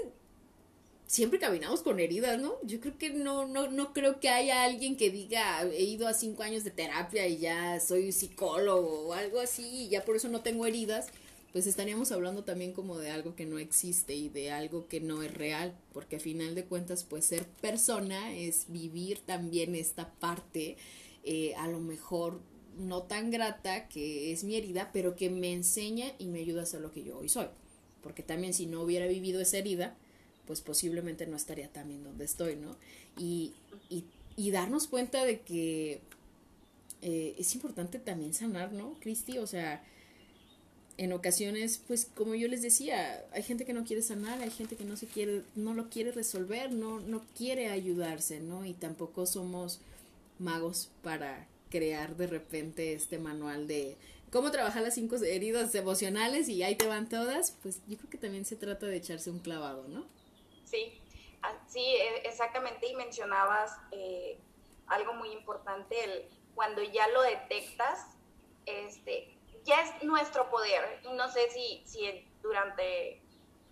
siempre 1.11 1.39
caminamos 1.39 1.81
con 1.81 1.99
heridas, 1.99 2.39
¿no? 2.39 2.55
Yo 2.63 2.79
creo 2.79 2.97
que 2.97 3.09
no, 3.09 3.45
no, 3.45 3.69
no 3.69 3.91
creo 3.91 4.21
que 4.21 4.29
haya 4.29 4.63
alguien 4.63 4.95
que 4.95 5.09
diga, 5.09 5.61
he 5.63 5.83
ido 5.83 6.07
a 6.07 6.13
cinco 6.13 6.43
años 6.43 6.63
de 6.63 6.71
terapia 6.71 7.27
y 7.27 7.37
ya 7.37 7.81
soy 7.81 8.13
psicólogo 8.13 9.09
o 9.09 9.13
algo 9.13 9.41
así 9.41 9.63
y 9.63 9.89
ya 9.89 10.05
por 10.05 10.15
eso 10.15 10.29
no 10.29 10.39
tengo 10.39 10.65
heridas 10.65 11.07
pues 11.51 11.67
estaríamos 11.67 12.13
hablando 12.13 12.45
también 12.45 12.71
como 12.71 12.97
de 12.97 13.11
algo 13.11 13.35
que 13.35 13.45
no 13.45 13.59
existe 13.59 14.15
y 14.15 14.29
de 14.29 14.51
algo 14.51 14.87
que 14.87 15.01
no 15.01 15.21
es 15.21 15.33
real, 15.33 15.75
porque 15.91 16.15
a 16.15 16.19
final 16.19 16.55
de 16.55 16.63
cuentas, 16.63 17.03
pues 17.03 17.25
ser 17.25 17.45
persona 17.45 18.33
es 18.33 18.67
vivir 18.69 19.19
también 19.19 19.75
esta 19.75 20.13
parte, 20.13 20.77
eh, 21.25 21.53
a 21.55 21.67
lo 21.67 21.81
mejor 21.81 22.39
no 22.77 23.03
tan 23.03 23.31
grata, 23.31 23.89
que 23.89 24.31
es 24.31 24.45
mi 24.45 24.55
herida, 24.55 24.91
pero 24.93 25.17
que 25.17 25.29
me 25.29 25.51
enseña 25.51 26.13
y 26.19 26.27
me 26.27 26.39
ayuda 26.39 26.61
a 26.61 26.65
ser 26.65 26.79
lo 26.79 26.93
que 26.93 27.03
yo 27.03 27.17
hoy 27.17 27.27
soy. 27.27 27.47
Porque 28.01 28.23
también 28.23 28.53
si 28.53 28.65
no 28.65 28.81
hubiera 28.81 29.05
vivido 29.07 29.41
esa 29.41 29.57
herida, 29.57 29.97
pues 30.51 30.59
posiblemente 30.59 31.25
no 31.27 31.37
estaría 31.37 31.69
también 31.69 32.03
donde 32.03 32.25
estoy, 32.25 32.57
¿no? 32.57 32.75
Y, 33.17 33.53
y, 33.89 34.03
y 34.35 34.51
darnos 34.51 34.87
cuenta 34.87 35.23
de 35.23 35.39
que 35.39 36.01
eh, 37.01 37.35
es 37.39 37.55
importante 37.55 37.99
también 37.99 38.33
sanar, 38.33 38.73
¿no, 38.73 38.97
Cristi? 38.99 39.37
O 39.37 39.47
sea, 39.47 39.81
en 40.97 41.13
ocasiones, 41.13 41.79
pues 41.87 42.03
como 42.03 42.35
yo 42.35 42.49
les 42.49 42.61
decía, 42.61 43.23
hay 43.31 43.43
gente 43.43 43.63
que 43.63 43.71
no 43.71 43.85
quiere 43.85 44.01
sanar, 44.01 44.41
hay 44.41 44.51
gente 44.51 44.75
que 44.75 44.83
no 44.83 44.97
se 44.97 45.05
quiere, 45.07 45.43
no 45.55 45.73
lo 45.73 45.89
quiere 45.89 46.11
resolver, 46.11 46.73
no, 46.73 46.99
no 46.99 47.21
quiere 47.37 47.69
ayudarse, 47.69 48.41
¿no? 48.41 48.65
Y 48.65 48.73
tampoco 48.73 49.25
somos 49.25 49.79
magos 50.37 50.89
para 51.01 51.47
crear 51.69 52.17
de 52.17 52.27
repente 52.27 52.91
este 52.91 53.19
manual 53.19 53.67
de 53.69 53.95
cómo 54.31 54.51
trabajar 54.51 54.81
las 54.81 54.95
cinco 54.95 55.15
heridas 55.15 55.73
emocionales 55.75 56.49
y 56.49 56.61
ahí 56.63 56.75
te 56.75 56.87
van 56.87 57.07
todas, 57.07 57.55
pues 57.63 57.79
yo 57.87 57.97
creo 57.97 58.09
que 58.09 58.17
también 58.17 58.43
se 58.43 58.57
trata 58.57 58.85
de 58.85 58.97
echarse 58.97 59.29
un 59.31 59.39
clavado, 59.39 59.87
¿no? 59.87 60.05
Sí, 60.71 61.03
ah, 61.41 61.53
sí, 61.67 61.83
e, 61.83 62.27
exactamente, 62.27 62.87
y 62.87 62.95
mencionabas 62.95 63.77
eh, 63.91 64.39
algo 64.87 65.13
muy 65.13 65.31
importante, 65.31 66.01
el, 66.01 66.29
cuando 66.55 66.81
ya 66.81 67.07
lo 67.09 67.21
detectas, 67.23 68.15
este, 68.65 69.37
ya 69.65 69.81
es 69.81 70.03
nuestro 70.03 70.49
poder. 70.49 71.01
Y 71.03 71.11
no 71.11 71.29
sé 71.29 71.49
si, 71.51 71.83
si 71.85 72.25
durante 72.41 73.21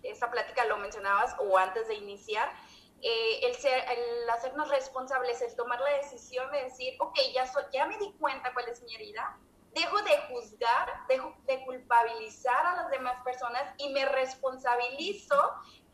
esta 0.02 0.30
plática 0.30 0.66
lo 0.66 0.76
mencionabas 0.76 1.34
o 1.38 1.56
antes 1.56 1.88
de 1.88 1.94
iniciar, 1.94 2.52
eh, 3.00 3.46
el, 3.46 3.54
ser, 3.54 3.82
el 3.90 4.28
hacernos 4.28 4.68
responsables, 4.68 5.40
el 5.40 5.56
tomar 5.56 5.80
la 5.80 5.96
decisión 5.96 6.52
de 6.52 6.64
decir, 6.64 6.94
ok, 7.00 7.18
ya, 7.32 7.50
ya 7.72 7.86
me 7.86 7.96
di 7.96 8.12
cuenta 8.20 8.52
cuál 8.52 8.68
es 8.68 8.82
mi 8.82 8.94
herida, 8.94 9.38
dejo 9.72 10.02
de 10.02 10.18
juzgar, 10.28 11.06
dejo 11.08 11.34
de 11.46 11.64
culpabilizar 11.64 12.66
a 12.66 12.76
las 12.76 12.90
demás 12.90 13.22
personas 13.24 13.62
y 13.78 13.88
me 13.90 14.04
responsabilizo 14.04 15.36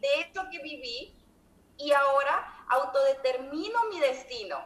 de 0.01 0.21
esto 0.21 0.43
que 0.51 0.63
viví 0.63 1.15
y 1.79 1.93
ahora 1.93 2.65
autodetermino 2.69 3.85
mi 3.91 4.01
destino. 4.01 4.59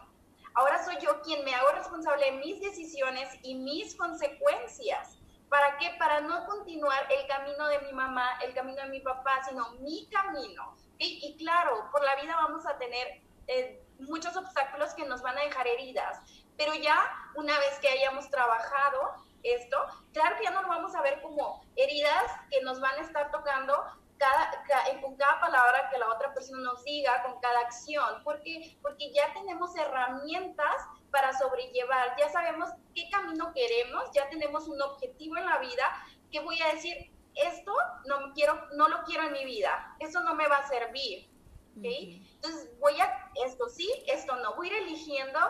Ahora 0.54 0.84
soy 0.84 0.96
yo 1.00 1.20
quien 1.22 1.44
me 1.44 1.54
hago 1.54 1.70
responsable 1.72 2.26
de 2.26 2.32
mis 2.38 2.60
decisiones 2.60 3.28
y 3.42 3.54
mis 3.54 3.94
consecuencias. 3.96 5.16
¿Para 5.48 5.76
qué? 5.78 5.90
Para 5.98 6.20
no 6.20 6.46
continuar 6.46 7.06
el 7.10 7.26
camino 7.26 7.66
de 7.68 7.80
mi 7.80 7.92
mamá, 7.92 8.38
el 8.44 8.54
camino 8.54 8.82
de 8.82 8.88
mi 8.88 9.00
papá, 9.00 9.42
sino 9.48 9.70
mi 9.80 10.06
camino. 10.06 10.74
Y 10.98 11.36
claro, 11.38 11.88
por 11.90 12.04
la 12.04 12.14
vida 12.16 12.36
vamos 12.36 12.66
a 12.66 12.76
tener 12.76 13.22
eh, 13.46 13.82
muchos 13.98 14.36
obstáculos 14.36 14.94
que 14.94 15.04
nos 15.04 15.22
van 15.22 15.36
a 15.38 15.42
dejar 15.42 15.66
heridas, 15.66 16.18
pero 16.56 16.74
ya 16.74 17.10
una 17.34 17.58
vez 17.58 17.78
que 17.80 17.88
hayamos 17.88 18.30
trabajado 18.30 19.14
esto, 19.42 19.76
claro 20.12 20.36
que 20.36 20.44
ya 20.44 20.50
no 20.50 20.62
lo 20.62 20.68
vamos 20.68 20.94
a 20.94 21.02
ver 21.02 21.20
como 21.22 21.64
heridas 21.74 22.30
que 22.50 22.60
nos 22.62 22.80
van 22.80 22.96
a 22.98 23.02
estar 23.02 23.30
tocando 23.30 23.82
cada, 24.20 25.00
con 25.00 25.16
cada 25.16 25.40
palabra 25.40 25.88
que 25.90 25.98
la 25.98 26.12
otra 26.12 26.32
persona 26.34 26.62
nos 26.62 26.84
diga, 26.84 27.22
con 27.22 27.40
cada 27.40 27.60
acción, 27.60 28.22
porque, 28.22 28.76
porque 28.82 29.10
ya 29.12 29.32
tenemos 29.32 29.74
herramientas 29.74 30.76
para 31.10 31.36
sobrellevar, 31.38 32.14
ya 32.18 32.28
sabemos 32.28 32.68
qué 32.94 33.08
camino 33.10 33.50
queremos, 33.54 34.04
ya 34.12 34.28
tenemos 34.28 34.68
un 34.68 34.80
objetivo 34.82 35.38
en 35.38 35.46
la 35.46 35.58
vida, 35.58 35.84
que 36.30 36.40
voy 36.40 36.60
a 36.60 36.74
decir, 36.74 37.10
esto 37.34 37.72
no, 38.04 38.32
quiero, 38.34 38.60
no 38.74 38.88
lo 38.88 39.02
quiero 39.04 39.24
en 39.24 39.32
mi 39.32 39.44
vida, 39.46 39.96
esto 39.98 40.20
no 40.20 40.34
me 40.34 40.46
va 40.46 40.58
a 40.58 40.68
servir. 40.68 41.30
¿okay? 41.78 42.30
Entonces 42.34 42.78
voy 42.78 43.00
a, 43.00 43.30
esto 43.46 43.70
sí, 43.70 43.90
esto 44.06 44.36
no, 44.36 44.54
voy 44.54 44.68
a 44.68 44.72
ir 44.72 44.82
eligiendo 44.82 45.40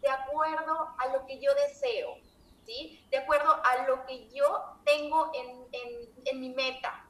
de 0.00 0.08
acuerdo 0.08 0.94
a 0.98 1.08
lo 1.08 1.26
que 1.26 1.40
yo 1.40 1.52
deseo, 1.66 2.14
¿sí? 2.64 3.04
de 3.10 3.18
acuerdo 3.18 3.60
a 3.64 3.88
lo 3.88 4.06
que 4.06 4.28
yo 4.30 4.78
tengo 4.84 5.32
en, 5.34 5.66
en, 5.72 6.08
en 6.26 6.40
mi 6.40 6.50
meta. 6.50 7.09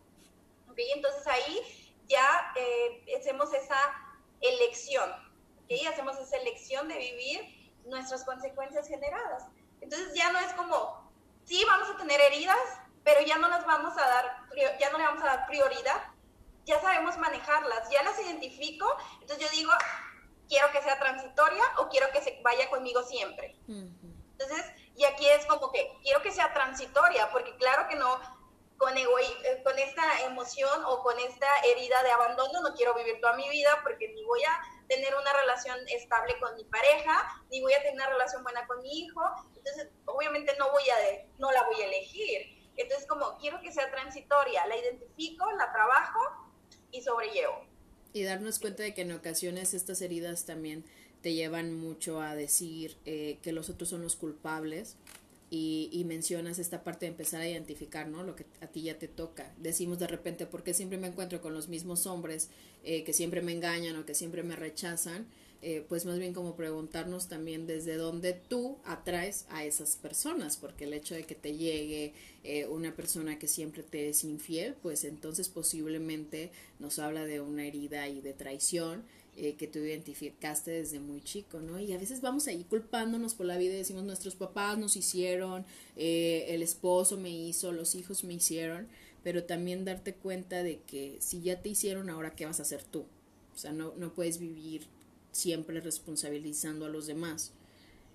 ¿Okay? 0.81 0.93
Entonces 0.93 1.27
ahí 1.27 1.61
ya 2.07 2.53
eh, 2.57 3.17
hacemos 3.19 3.53
esa 3.53 3.79
elección, 4.41 5.11
¿okay? 5.65 5.87
hacemos 5.87 6.19
esa 6.19 6.37
elección 6.39 6.89
de 6.89 6.99
vivir 6.99 7.73
nuestras 7.85 8.25
consecuencias 8.25 8.89
generadas. 8.89 9.45
Entonces 9.81 10.13
ya 10.15 10.31
no 10.33 10.39
es 10.39 10.53
como, 10.55 11.13
sí, 11.45 11.63
vamos 11.67 11.91
a 11.91 11.97
tener 11.97 12.21
heridas, 12.21 12.59
pero 13.05 13.21
ya 13.23 13.39
no 13.39 13.49
las 13.49 13.65
vamos 13.67 13.97
a 13.97 14.07
dar, 14.07 14.49
ya 14.79 14.91
no 14.91 14.99
le 14.99 15.05
vamos 15.05 15.23
a 15.23 15.27
dar 15.27 15.47
prioridad, 15.47 16.03
ya 16.65 16.81
sabemos 16.81 17.17
manejarlas, 17.19 17.91
ya 17.91 18.03
las 18.03 18.19
identifico, 18.21 18.87
entonces 19.21 19.47
yo 19.47 19.51
digo, 19.51 19.73
quiero 20.49 20.71
que 20.73 20.83
sea 20.83 20.99
transitoria 20.99 21.65
o 21.79 21.89
quiero 21.89 22.11
que 22.13 22.21
se 22.21 22.41
vaya 22.43 22.69
conmigo 22.69 23.03
siempre. 23.03 23.57
Entonces, 23.67 24.65
y 24.97 25.05
aquí 25.05 25.27
es 25.27 25.47
como 25.47 25.71
que 25.73 25.99
quiero 26.03 26.23
que 26.23 26.31
sea 26.31 26.53
transitoria, 26.53 27.31
porque 27.31 27.57
claro 27.57 27.89
que 27.89 27.97
no, 27.97 28.21
con, 28.81 28.97
eh, 28.97 29.05
con 29.63 29.79
esta 29.79 30.25
emoción 30.25 30.83
o 30.87 31.03
con 31.03 31.15
esta 31.21 31.47
herida 31.67 32.03
de 32.03 32.13
abandono 32.13 32.63
no 32.63 32.75
quiero 32.75 32.95
vivir 32.95 33.21
toda 33.21 33.37
mi 33.37 33.47
vida 33.51 33.79
porque 33.83 34.09
ni 34.09 34.25
voy 34.25 34.41
a 34.43 34.59
tener 34.89 35.15
una 35.15 35.31
relación 35.35 35.77
estable 35.89 36.35
con 36.41 36.57
mi 36.57 36.65
pareja, 36.65 37.45
ni 37.51 37.61
voy 37.61 37.75
a 37.75 37.83
tener 37.83 37.97
una 37.97 38.09
relación 38.09 38.43
buena 38.43 38.67
con 38.67 38.81
mi 38.81 39.01
hijo, 39.01 39.21
entonces 39.55 39.89
obviamente 40.07 40.57
no 40.59 40.73
voy 40.73 40.83
a 40.89 40.97
no 41.39 41.53
la 41.53 41.63
voy 41.65 41.83
a 41.83 41.89
elegir. 41.89 42.59
Entonces 42.75 43.07
como 43.07 43.37
quiero 43.37 43.61
que 43.61 43.71
sea 43.71 43.91
transitoria, 43.91 44.67
la 44.67 44.79
identifico, 44.79 45.45
la 45.59 45.71
trabajo 45.71 46.51
y 46.91 47.03
sobrellevo. 47.03 47.67
Y 48.15 48.23
darnos 48.23 48.59
cuenta 48.61 48.83
de 48.83 48.95
que 48.95 49.03
en 49.03 49.13
ocasiones 49.13 49.75
estas 49.75 50.01
heridas 50.01 50.47
también 50.47 50.87
te 51.21 51.35
llevan 51.35 51.75
mucho 51.75 52.23
a 52.23 52.35
decir 52.35 52.97
eh, 53.05 53.39
que 53.43 53.53
los 53.53 53.69
otros 53.69 53.91
son 53.91 54.01
los 54.01 54.17
culpables 54.17 54.97
y, 55.51 55.91
y, 55.93 56.05
mencionas 56.05 56.61
esta 56.61 56.85
parte 56.85 57.07
de 57.07 57.11
empezar 57.11 57.41
a 57.41 57.49
identificar, 57.49 58.07
¿no? 58.07 58.23
Lo 58.23 58.37
que 58.37 58.47
a 58.61 58.69
ti 58.69 58.83
ya 58.83 58.99
te 58.99 59.09
toca. 59.09 59.53
Decimos 59.59 59.99
de 59.99 60.07
repente, 60.07 60.47
¿por 60.47 60.63
qué 60.63 60.75
siempre 60.75 60.97
me 60.97 61.09
encuentro 61.09 61.41
con 61.41 61.55
los 61.55 61.69
mismos 61.69 62.07
hombres 62.07 62.51
eh, 62.85 63.03
que 63.03 63.13
siempre 63.13 63.43
me 63.43 63.53
engañan 63.53 63.97
o 63.97 64.07
que 64.07 64.15
siempre 64.15 64.45
me 64.45 64.55
rechazan? 64.55 65.27
Eh, 65.63 65.85
pues 65.87 66.07
más 66.07 66.19
bien 66.19 66.33
como 66.33 66.57
preguntarnos 66.57 67.29
también 67.29 67.67
desde 67.67 67.97
dónde 67.97 68.33
tú 68.33 68.79
atraes 68.85 69.45
a 69.51 69.65
esas 69.65 69.97
personas, 69.97 70.57
porque 70.57 70.85
el 70.85 70.95
hecho 70.95 71.15
de 71.15 71.25
que 71.25 71.35
te 71.35 71.55
llegue 71.55 72.15
eh, 72.45 72.67
una 72.67 72.97
persona 72.97 73.39
que 73.39 73.47
siempre 73.47 73.83
te 73.83 74.09
es 74.09 74.25
infiel, 74.25 74.75
pues 74.81 75.05
entonces 75.05 75.51
posiblemente 75.51 76.51
nos 76.79 76.99
habla 76.99 77.27
de 77.27 77.43
una 77.43 77.67
herida 77.67 78.09
y 78.09 78.23
de 78.23 78.33
traición 78.33 79.05
eh, 79.43 79.57
que 79.57 79.67
tú 79.67 79.79
identificaste 79.79 80.71
desde 80.71 81.01
muy 81.01 81.23
chico, 81.23 81.61
¿no? 81.61 81.81
Y 81.81 81.95
a 81.95 81.99
veces 81.99 82.21
vamos 82.21 82.47
ahí 82.47 82.63
culpándonos 82.65 83.35
por 83.35 83.47
la 83.47 83.57
vida 83.57 83.73
y 83.73 83.79
decimos, 83.79 84.05
nuestros 84.05 84.37
papás 84.37 84.77
nos 84.77 84.97
hicieron, 84.97 85.65
eh, 85.97 86.45
el 86.51 86.63
esposo 86.63 87.17
me 87.17 87.31
hizo, 87.31 87.73
los 87.73 87.95
hijos 87.95 88.23
me 88.23 88.35
hicieron, 88.35 88.87
pero 89.25 89.45
también 89.45 89.87
darte 89.87 90.13
cuenta 90.13 90.63
de 90.63 90.81
que 90.83 91.17
si 91.21 91.41
ya 91.41 91.63
te 91.63 91.71
hicieron, 91.71 92.11
ahora 92.11 92.37
qué 92.37 92.45
vas 92.45 92.59
a 92.59 92.65
hacer 92.65 92.83
tú. 92.85 93.07
sea, 93.55 93.73
no, 93.73 93.95
no 93.97 94.13
puedes 94.13 94.39
vivir 94.39 94.87
siempre 95.33 95.81
responsabilizando 95.81 96.85
a 96.85 96.91
los 96.91 97.07
demás. 97.07 97.53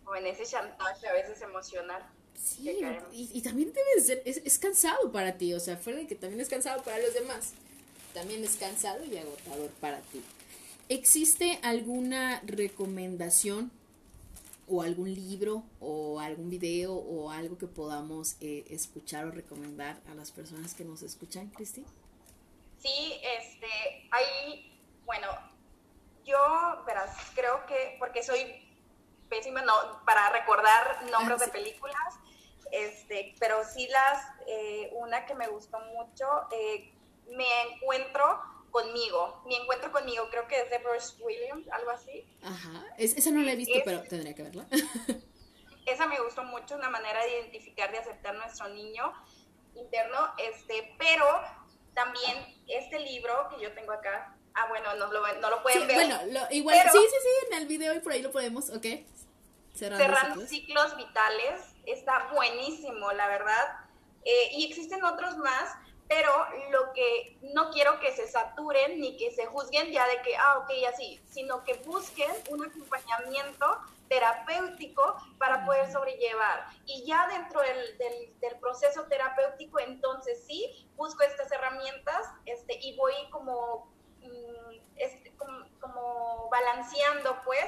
O 0.05 0.15
en 0.15 0.27
ese 0.27 0.45
chantaje 0.45 1.07
a 1.07 1.13
veces 1.13 1.41
emocional. 1.41 2.03
Sí, 2.35 2.69
y, 3.11 3.41
también 3.41 3.73
debe 3.73 3.99
ser, 3.99 4.21
es, 4.25 4.43
es, 4.45 4.59
cansado 4.59 5.11
para 5.11 5.39
ti, 5.39 5.55
o 5.55 5.59
sea, 5.59 5.75
fuera 5.75 5.97
de 5.97 6.05
que 6.05 6.13
también 6.13 6.39
es 6.39 6.49
cansado 6.49 6.83
para 6.83 6.99
los 6.99 7.15
demás, 7.15 7.53
también 8.13 8.43
es 8.43 8.57
cansado 8.57 9.03
y 9.05 9.17
agotador 9.17 9.71
para 9.81 10.01
ti. 10.01 10.21
¿Existe 10.87 11.59
alguna 11.63 12.41
recomendación 12.45 13.71
o 14.67 14.83
algún 14.83 15.13
libro 15.13 15.63
o 15.79 16.19
algún 16.19 16.51
video 16.51 16.93
o 16.93 17.31
algo 17.31 17.57
que 17.57 17.65
podamos 17.65 18.37
eh, 18.39 18.65
escuchar 18.69 19.25
o 19.25 19.31
recomendar 19.31 19.99
a 20.11 20.13
las 20.13 20.31
personas 20.31 20.75
que 20.75 20.85
nos 20.85 21.01
escuchan, 21.01 21.47
Cristi? 21.49 21.83
Sí, 22.77 23.19
este, 23.39 23.67
hay, 24.11 24.79
bueno, 25.05 25.27
yo, 26.23 26.37
verás, 26.85 27.17
creo 27.33 27.65
que, 27.65 27.95
porque 27.97 28.21
soy 28.21 28.45
pésima 29.27 29.63
no, 29.63 29.73
para 30.05 30.29
recordar 30.29 31.09
nombres 31.09 31.41
ah, 31.41 31.45
de 31.45 31.51
películas, 31.51 32.13
este, 32.71 33.33
pero 33.39 33.63
sí 33.63 33.87
las, 33.87 34.23
eh, 34.47 34.91
una 34.93 35.25
que 35.25 35.33
me 35.33 35.47
gustó 35.47 35.79
mucho, 35.79 36.25
eh, 36.51 36.93
me 37.35 37.47
encuentro 37.71 38.39
conmigo, 38.75 39.41
mi 39.45 39.55
encuentro 39.55 39.89
conmigo, 39.89 40.27
creo 40.29 40.49
que 40.49 40.59
es 40.59 40.69
de 40.69 40.79
Bruce 40.79 41.15
Williams, 41.23 41.65
algo 41.71 41.91
así. 41.91 42.27
Ajá, 42.43 42.83
esa 42.97 43.31
no 43.31 43.41
la 43.41 43.53
he 43.53 43.55
visto, 43.55 43.79
pero 43.85 44.03
tendría 44.03 44.35
que 44.35 44.43
verla. 44.43 44.67
esa 45.85 46.07
me 46.07 46.19
gustó 46.19 46.43
mucho, 46.43 46.75
una 46.75 46.89
manera 46.89 47.23
de 47.23 47.39
identificar, 47.39 47.89
de 47.93 47.99
aceptar 47.99 48.35
nuestro 48.35 48.67
niño 48.67 49.13
interno, 49.75 50.17
este, 50.39 50.93
pero 50.97 51.25
también 51.93 52.35
este 52.67 52.99
libro 52.99 53.47
que 53.49 53.63
yo 53.63 53.73
tengo 53.73 53.93
acá, 53.93 54.35
ah, 54.55 54.67
bueno, 54.67 54.93
no 54.95 55.09
lo, 55.09 55.21
no 55.39 55.49
lo 55.49 55.63
pueden 55.63 55.87
ver. 55.87 55.95
Bueno, 55.95 56.19
igual, 56.51 56.77
sí, 56.91 56.99
sí, 56.99 57.17
sí, 57.23 57.47
en 57.51 57.61
el 57.61 57.67
video 57.67 57.93
y 57.95 58.01
por 58.01 58.11
ahí 58.11 58.21
lo 58.21 58.33
podemos, 58.33 58.71
ok. 58.71 58.87
Cerrando, 59.73 60.45
ciclos. 60.47 60.97
vitales, 60.97 61.61
está 61.85 62.29
buenísimo, 62.33 63.13
la 63.13 63.29
verdad. 63.29 63.79
Eh, 64.25 64.49
y 64.51 64.65
existen 64.65 65.01
otros 65.05 65.37
más, 65.37 65.77
pero 66.07 66.31
lo 66.71 66.93
que 66.93 67.37
no 67.53 67.71
quiero 67.71 67.99
que 67.99 68.11
se 68.13 68.27
saturen 68.27 68.99
ni 68.99 69.17
que 69.17 69.31
se 69.31 69.47
juzguen 69.47 69.91
ya 69.91 70.07
de 70.07 70.21
que, 70.21 70.35
ah, 70.37 70.59
ok, 70.59 70.69
así, 70.93 71.19
sino 71.29 71.63
que 71.63 71.73
busquen 71.85 72.31
un 72.49 72.65
acompañamiento 72.65 73.65
terapéutico 74.07 75.17
para 75.39 75.65
poder 75.65 75.91
sobrellevar. 75.91 76.67
Y 76.85 77.05
ya 77.05 77.27
dentro 77.27 77.59
del, 77.61 77.97
del, 77.97 78.59
proceso 78.59 79.03
terapéutico, 79.05 79.79
entonces 79.79 80.43
sí, 80.45 80.87
busco 80.95 81.23
estas 81.23 81.51
herramientas 81.51 82.27
este, 82.45 82.77
y 82.81 82.95
voy 82.95 83.13
como, 83.31 83.91
mm, 84.21 84.79
este, 84.97 85.31
como, 85.37 85.65
como 85.79 86.49
balanceando, 86.49 87.41
pues, 87.43 87.65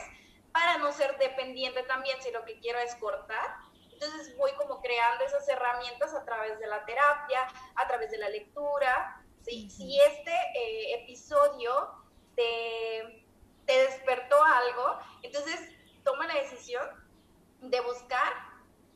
para 0.51 0.77
no 0.77 0.91
ser 0.91 1.17
dependiente 1.17 1.83
también 1.83 2.21
si 2.21 2.31
lo 2.31 2.43
que 2.45 2.59
quiero 2.59 2.79
es 2.79 2.95
cortar 2.95 3.57
entonces 3.99 4.37
voy 4.37 4.51
como 4.53 4.79
creando 4.79 5.25
esas 5.25 5.47
herramientas 5.49 6.13
a 6.13 6.23
través 6.23 6.59
de 6.59 6.67
la 6.67 6.85
terapia, 6.85 7.47
a 7.75 7.87
través 7.87 8.11
de 8.11 8.17
la 8.17 8.29
lectura. 8.29 9.23
¿sí? 9.41 9.69
Si 9.71 9.99
este 9.99 10.31
eh, 10.31 11.01
episodio 11.01 11.89
te, 12.35 13.25
te 13.65 13.77
despertó 13.79 14.41
algo, 14.43 14.99
entonces 15.23 15.59
toma 16.03 16.27
la 16.27 16.35
decisión 16.35 16.85
de 17.61 17.81
buscar 17.81 18.33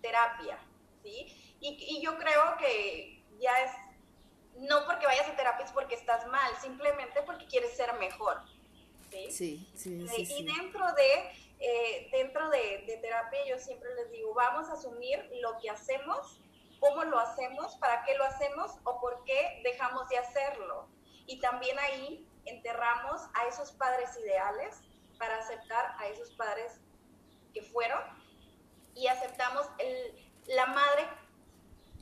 terapia. 0.02 0.60
¿sí? 1.02 1.56
Y, 1.60 1.98
y 1.98 2.02
yo 2.02 2.18
creo 2.20 2.58
que 2.60 3.24
ya 3.40 3.60
es, 3.64 3.72
no 4.58 4.86
porque 4.86 5.08
vayas 5.08 5.28
a 5.30 5.36
terapia 5.36 5.66
es 5.66 5.72
porque 5.72 5.96
estás 5.96 6.28
mal, 6.28 6.52
simplemente 6.62 7.24
porque 7.24 7.48
quieres 7.48 7.76
ser 7.76 7.92
mejor. 7.94 8.40
Sí, 9.10 9.30
sí, 9.30 9.68
sí. 9.76 10.08
sí 10.08 10.36
y 10.38 10.46
dentro 10.46 10.86
de 10.94 11.32
eh, 11.64 12.10
dentro 12.12 12.50
de, 12.50 13.00
terapia 13.04 13.40
yo 13.48 13.60
siempre 13.60 13.94
les 13.94 14.10
digo, 14.10 14.34
vamos 14.34 14.68
a 14.70 14.74
asumir 14.74 15.30
lo 15.42 15.60
que 15.60 15.70
hacemos, 15.70 16.42
cómo 16.80 17.04
lo 17.04 17.20
hacemos, 17.20 17.76
para 17.76 18.04
qué 18.04 18.16
lo 18.16 18.24
hacemos 18.24 18.72
o 18.84 19.00
por 19.00 19.24
qué 19.26 19.62
dejamos 19.64 20.10
de 20.10 20.18
hacerlo. 20.18 20.88
Y 21.28 21.40
también 21.40 21.78
ahí 21.78 22.28
enterramos 22.46 23.22
a 23.36 23.46
esos 23.46 23.72
padres 23.74 24.10
ideales 24.18 24.82
para 25.20 25.38
aceptar 25.38 25.96
a 26.00 26.08
esos 26.08 26.32
padres 26.32 26.82
que 27.54 27.62
fueron 27.62 28.02
y 28.96 29.06
aceptamos 29.06 29.68
la 30.48 30.66
madre 30.66 31.08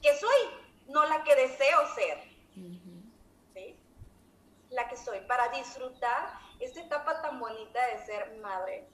que 0.02 0.16
soy, 0.16 0.40
no 0.88 1.06
la 1.06 1.22
que 1.26 1.36
deseo 1.36 1.86
ser. 1.96 2.24
¿sí? 3.54 3.78
La 4.70 4.88
que 4.88 4.96
soy, 4.96 5.20
para 5.28 5.50
disfrutar 5.50 6.40
esta 6.62 6.80
etapa 6.80 7.22
tan 7.22 7.42
bonita 7.42 7.86
de 7.88 8.06
ser 8.06 8.38
madre 8.38 8.88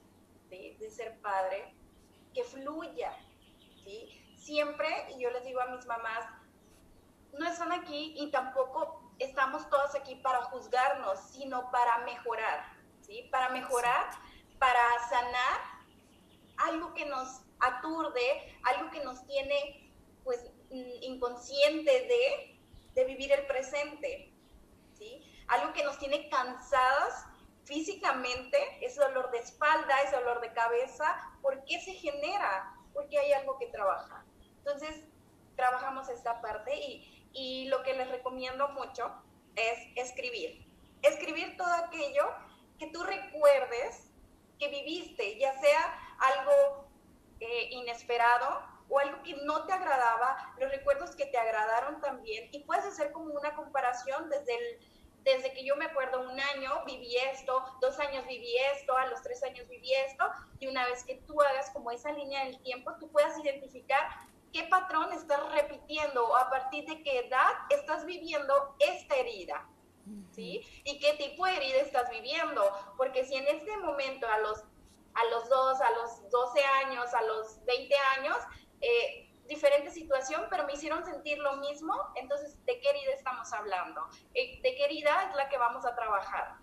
de, 0.49 0.89
ser 0.89 1.19
padre, 1.21 1.73
que 2.33 2.43
fluya, 2.43 3.17
¿sí? 3.83 4.21
Siempre, 4.37 4.87
y 5.15 5.21
yo 5.21 5.29
les 5.31 5.43
digo 5.43 5.61
a 5.61 5.67
mis 5.67 5.85
mamás, 5.85 6.25
no 7.33 7.47
están 7.47 7.71
aquí 7.71 8.13
y 8.17 8.31
tampoco 8.31 9.11
estamos 9.19 9.69
todos 9.69 9.95
aquí 9.95 10.15
para 10.15 10.43
juzgarnos, 10.43 11.19
sino 11.31 11.71
para 11.71 11.99
mejorar, 11.99 12.65
¿sí? 13.01 13.27
Para 13.31 13.49
mejorar, 13.49 14.09
para 14.59 14.81
sanar 15.09 15.61
algo 16.57 16.93
que 16.93 17.05
nos 17.05 17.41
aturde, 17.59 18.59
algo 18.63 18.91
que 18.91 19.03
nos 19.03 19.25
tiene, 19.25 19.91
pues, 20.23 20.45
inconsciente 21.01 21.91
de, 21.91 22.59
de 22.93 23.05
vivir 23.05 23.31
el 23.31 23.45
presente, 23.47 24.33
¿sí? 24.93 25.21
Algo 25.47 25.73
que 25.73 25.83
nos 25.83 25.97
tiene 25.99 26.29
cansadas 26.29 27.25
físicamente, 27.65 28.57
ese 28.81 28.99
dolor 29.01 29.31
de 29.31 29.39
espalda, 29.39 30.01
ese 30.01 30.15
dolor 30.15 30.39
de 30.41 30.53
cabeza, 30.53 31.15
¿por 31.41 31.63
qué 31.65 31.79
se 31.81 31.93
genera? 31.93 32.73
Porque 32.93 33.19
hay 33.19 33.33
algo 33.33 33.57
que 33.57 33.67
trabajar. 33.67 34.23
Entonces, 34.57 35.03
trabajamos 35.55 36.09
esta 36.09 36.41
parte 36.41 36.75
y, 36.75 37.29
y 37.33 37.65
lo 37.67 37.83
que 37.83 37.93
les 37.93 38.09
recomiendo 38.09 38.69
mucho 38.69 39.11
es 39.55 39.79
escribir. 39.95 40.65
Escribir 41.01 41.57
todo 41.57 41.73
aquello 41.73 42.31
que 42.79 42.87
tú 42.87 43.03
recuerdes 43.03 44.11
que 44.59 44.69
viviste, 44.69 45.37
ya 45.37 45.59
sea 45.59 45.99
algo 46.19 46.87
eh, 47.39 47.69
inesperado 47.71 48.63
o 48.87 48.99
algo 48.99 49.21
que 49.23 49.35
no 49.43 49.65
te 49.65 49.73
agradaba, 49.73 50.53
los 50.59 50.71
recuerdos 50.71 51.15
que 51.15 51.25
te 51.25 51.37
agradaron 51.37 51.99
también, 52.01 52.49
y 52.51 52.59
puedes 52.63 52.85
hacer 52.85 53.11
como 53.11 53.33
una 53.33 53.55
comparación 53.55 54.29
desde 54.29 54.55
el 54.55 54.94
desde 55.25 55.51
que 55.53 55.65
yo 55.65 55.75
me 55.75 55.85
acuerdo 55.85 56.21
un 56.21 56.39
año 56.39 56.85
viví 56.85 57.17
esto, 57.33 57.61
dos 57.81 57.99
años 57.99 58.25
viví 58.27 58.55
esto, 58.73 58.95
a 58.95 59.07
los 59.07 59.21
tres 59.23 59.43
años 59.43 59.67
viví 59.67 59.91
esto, 59.93 60.23
y 60.59 60.67
una 60.67 60.85
vez 60.85 61.03
que 61.03 61.15
tú 61.27 61.41
hagas 61.41 61.71
como 61.71 61.89
esa 61.91 62.11
línea 62.11 62.45
del 62.45 62.61
tiempo, 62.61 62.93
tú 62.99 63.11
puedas 63.11 63.37
identificar 63.39 64.07
qué 64.53 64.63
patrón 64.63 65.11
estás 65.11 65.41
repitiendo 65.51 66.25
o 66.25 66.35
a 66.35 66.49
partir 66.49 66.85
de 66.85 67.01
qué 67.01 67.27
edad 67.27 67.51
estás 67.71 68.05
viviendo 68.05 68.53
esta 68.79 69.15
herida. 69.15 69.67
¿Sí? 70.31 70.61
Y 70.83 70.99
qué 70.99 71.13
tipo 71.13 71.47
de 71.47 71.57
herida 71.57 71.77
estás 71.77 72.07
viviendo, 72.11 72.63
porque 72.95 73.25
si 73.25 73.35
en 73.35 73.47
este 73.47 73.75
momento 73.77 74.27
a 74.27 74.37
los 74.37 74.63
a 75.15 75.25
los 75.31 75.49
dos, 75.49 75.81
a 75.81 75.91
los 75.91 76.29
12 76.29 76.63
años, 76.85 77.13
a 77.13 77.21
los 77.23 77.65
20 77.65 77.95
años, 78.17 78.37
eh, 78.81 79.24
diferente 79.47 79.91
situación, 79.91 80.43
pero 80.49 80.65
me 80.65 80.73
hicieron 80.73 81.05
sentir 81.05 81.37
lo 81.39 81.57
mismo, 81.57 81.93
entonces, 82.15 82.63
¿de 82.65 82.79
qué 82.79 82.89
herida 82.89 83.13
estamos 83.13 83.51
hablando? 83.53 84.01
Eh, 84.33 84.59
¿De 84.61 84.75
qué 84.75 84.85
herida 84.85 85.29
es 85.29 85.35
la 85.35 85.49
que 85.49 85.57
vamos 85.57 85.85
a 85.85 85.95
trabajar? 85.95 86.55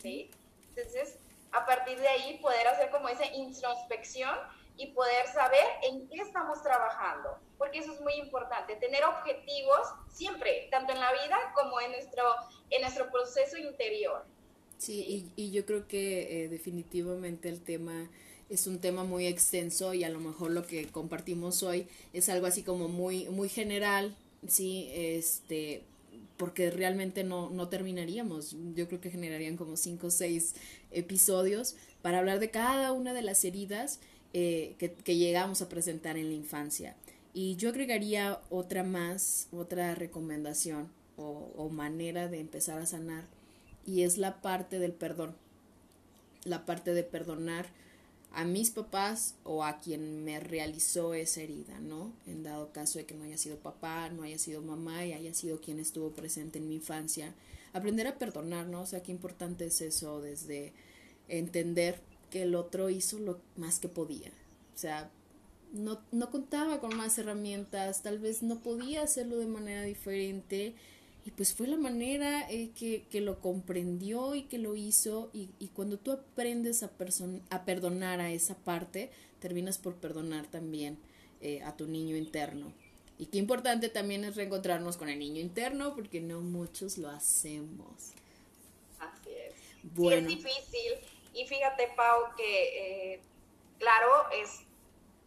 ¿Sí? 0.00 0.30
Entonces, 0.70 1.18
a 1.52 1.64
partir 1.64 1.98
de 1.98 2.08
ahí, 2.08 2.38
poder 2.38 2.66
hacer 2.68 2.90
como 2.90 3.08
esa 3.08 3.26
introspección 3.26 4.36
y 4.76 4.88
poder 4.92 5.26
saber 5.26 5.64
en 5.82 6.08
qué 6.08 6.20
estamos 6.20 6.62
trabajando, 6.62 7.38
porque 7.58 7.78
eso 7.78 7.92
es 7.92 8.00
muy 8.00 8.14
importante, 8.14 8.76
tener 8.76 9.04
objetivos 9.04 9.88
siempre, 10.08 10.68
tanto 10.70 10.92
en 10.92 11.00
la 11.00 11.12
vida 11.12 11.36
como 11.54 11.80
en 11.80 11.92
nuestro, 11.92 12.22
en 12.70 12.82
nuestro 12.82 13.10
proceso 13.10 13.56
interior. 13.56 14.24
Sí, 14.78 15.32
Y, 15.36 15.42
y, 15.42 15.50
yo 15.50 15.66
creo 15.66 15.88
que 15.88 16.44
eh, 16.44 16.48
definitivamente 16.48 17.48
el 17.48 17.64
tema 17.64 18.08
es 18.48 18.66
un 18.66 18.78
tema 18.78 19.04
muy 19.04 19.26
extenso 19.26 19.94
y 19.94 20.04
a 20.04 20.08
lo 20.08 20.20
mejor 20.20 20.50
lo 20.50 20.66
que 20.66 20.86
compartimos 20.86 21.62
hoy 21.62 21.86
es 22.12 22.28
algo 22.28 22.46
así 22.46 22.62
como 22.62 22.88
muy, 22.88 23.28
muy 23.28 23.48
general, 23.48 24.16
sí, 24.46 24.88
este, 24.92 25.82
porque 26.36 26.70
realmente 26.70 27.24
no, 27.24 27.50
no 27.50 27.68
terminaríamos. 27.68 28.56
Yo 28.74 28.88
creo 28.88 29.00
que 29.00 29.10
generarían 29.10 29.56
como 29.56 29.76
cinco 29.76 30.06
o 30.06 30.10
seis 30.10 30.54
episodios 30.90 31.76
para 32.00 32.18
hablar 32.20 32.40
de 32.40 32.50
cada 32.50 32.92
una 32.92 33.12
de 33.12 33.22
las 33.22 33.44
heridas 33.44 34.00
eh, 34.32 34.74
que, 34.78 34.92
que 34.92 35.16
llegamos 35.16 35.60
a 35.60 35.68
presentar 35.68 36.16
en 36.16 36.28
la 36.28 36.34
infancia. 36.34 36.96
Y 37.34 37.56
yo 37.56 37.68
agregaría 37.68 38.40
otra 38.48 38.82
más, 38.82 39.48
otra 39.52 39.94
recomendación 39.94 40.88
o, 41.16 41.52
o 41.56 41.68
manera 41.68 42.28
de 42.28 42.40
empezar 42.40 42.80
a 42.80 42.86
sanar, 42.86 43.24
y 43.86 44.02
es 44.02 44.16
la 44.18 44.40
parte 44.40 44.78
del 44.78 44.92
perdón. 44.92 45.34
La 46.44 46.64
parte 46.64 46.94
de 46.94 47.02
perdonar 47.02 47.66
a 48.32 48.44
mis 48.44 48.70
papás 48.70 49.34
o 49.44 49.64
a 49.64 49.80
quien 49.80 50.24
me 50.24 50.38
realizó 50.40 51.14
esa 51.14 51.40
herida, 51.40 51.80
¿no? 51.80 52.12
En 52.26 52.42
dado 52.42 52.72
caso 52.72 52.98
de 52.98 53.06
que 53.06 53.14
no 53.14 53.24
haya 53.24 53.38
sido 53.38 53.56
papá, 53.56 54.10
no 54.10 54.22
haya 54.22 54.38
sido 54.38 54.62
mamá 54.62 55.04
y 55.06 55.12
haya 55.12 55.34
sido 55.34 55.60
quien 55.60 55.80
estuvo 55.80 56.10
presente 56.10 56.58
en 56.58 56.68
mi 56.68 56.76
infancia, 56.76 57.34
aprender 57.72 58.06
a 58.06 58.18
perdonar, 58.18 58.66
¿no? 58.66 58.82
O 58.82 58.86
sea, 58.86 59.02
qué 59.02 59.12
importante 59.12 59.66
es 59.66 59.80
eso 59.80 60.20
desde 60.20 60.72
entender 61.28 62.00
que 62.30 62.42
el 62.42 62.54
otro 62.54 62.90
hizo 62.90 63.18
lo 63.18 63.40
más 63.56 63.78
que 63.78 63.88
podía. 63.88 64.30
O 64.74 64.78
sea, 64.78 65.10
no, 65.72 66.00
no 66.12 66.30
contaba 66.30 66.80
con 66.80 66.96
más 66.96 67.18
herramientas, 67.18 68.02
tal 68.02 68.18
vez 68.18 68.42
no 68.42 68.60
podía 68.60 69.02
hacerlo 69.02 69.38
de 69.38 69.46
manera 69.46 69.82
diferente 69.82 70.74
y 71.28 71.30
pues 71.30 71.52
fue 71.52 71.66
la 71.66 71.76
manera 71.76 72.50
eh, 72.50 72.70
que, 72.74 73.04
que, 73.10 73.20
lo 73.20 73.38
comprendió 73.42 74.34
y 74.34 74.44
que 74.44 74.56
lo 74.56 74.76
hizo 74.76 75.28
y, 75.34 75.50
y 75.58 75.68
cuando 75.68 75.98
tú 75.98 76.12
aprendes 76.12 76.82
a, 76.82 76.90
a 77.50 77.64
perdonar 77.66 78.22
a 78.22 78.30
esa 78.30 78.56
parte, 78.56 79.10
terminas 79.38 79.76
por 79.76 79.96
perdonar 79.96 80.46
también 80.46 80.98
eh, 81.42 81.60
a 81.64 81.76
tu 81.76 81.86
niño 81.86 82.16
interno. 82.16 82.72
Y 83.18 83.26
qué 83.26 83.36
importante 83.36 83.90
también 83.90 84.24
es 84.24 84.36
reencontrarnos 84.36 84.96
con 84.96 85.10
el 85.10 85.18
niño 85.18 85.42
interno 85.42 85.94
porque 85.94 86.22
no 86.22 86.40
muchos 86.40 86.96
lo 86.96 87.10
hacemos. 87.10 88.12
Así 88.98 89.28
es. 89.28 89.54
Bueno. 89.82 90.22
es 90.22 90.28
difícil 90.28 90.92
y 91.34 91.46
fíjate 91.46 91.90
Pau 91.94 92.34
que 92.38 93.12
eh, 93.12 93.20
claro 93.78 94.30
es 94.32 94.62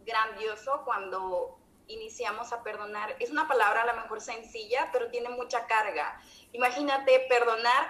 grandioso 0.04 0.82
cuando 0.84 1.60
iniciamos 1.94 2.52
a 2.54 2.64
perdonar. 2.64 3.16
Es 3.20 3.30
una 3.30 3.48
palabra 3.48 3.84
a 3.84 3.86
lo 3.86 4.02
mejor 4.02 4.22
sencilla, 4.22 4.90
pero 4.92 5.10
tiene 5.10 5.30
mucha 5.30 5.66
carga. 5.68 6.20
Imagínate 6.54 7.26
perdonar 7.30 7.88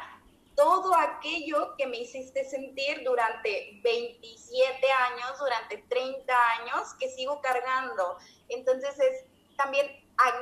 todo 0.56 0.94
aquello 0.96 1.76
que 1.78 1.88
me 1.88 1.98
hiciste 1.98 2.44
sentir 2.44 3.04
durante 3.04 3.80
27 3.84 4.92
años, 4.92 5.40
durante 5.40 5.78
30 5.78 6.34
años, 6.60 6.94
que 7.00 7.10
sigo 7.10 7.42
cargando. 7.42 8.18
Entonces 8.50 9.00
es 9.00 9.26
también, 9.58 9.88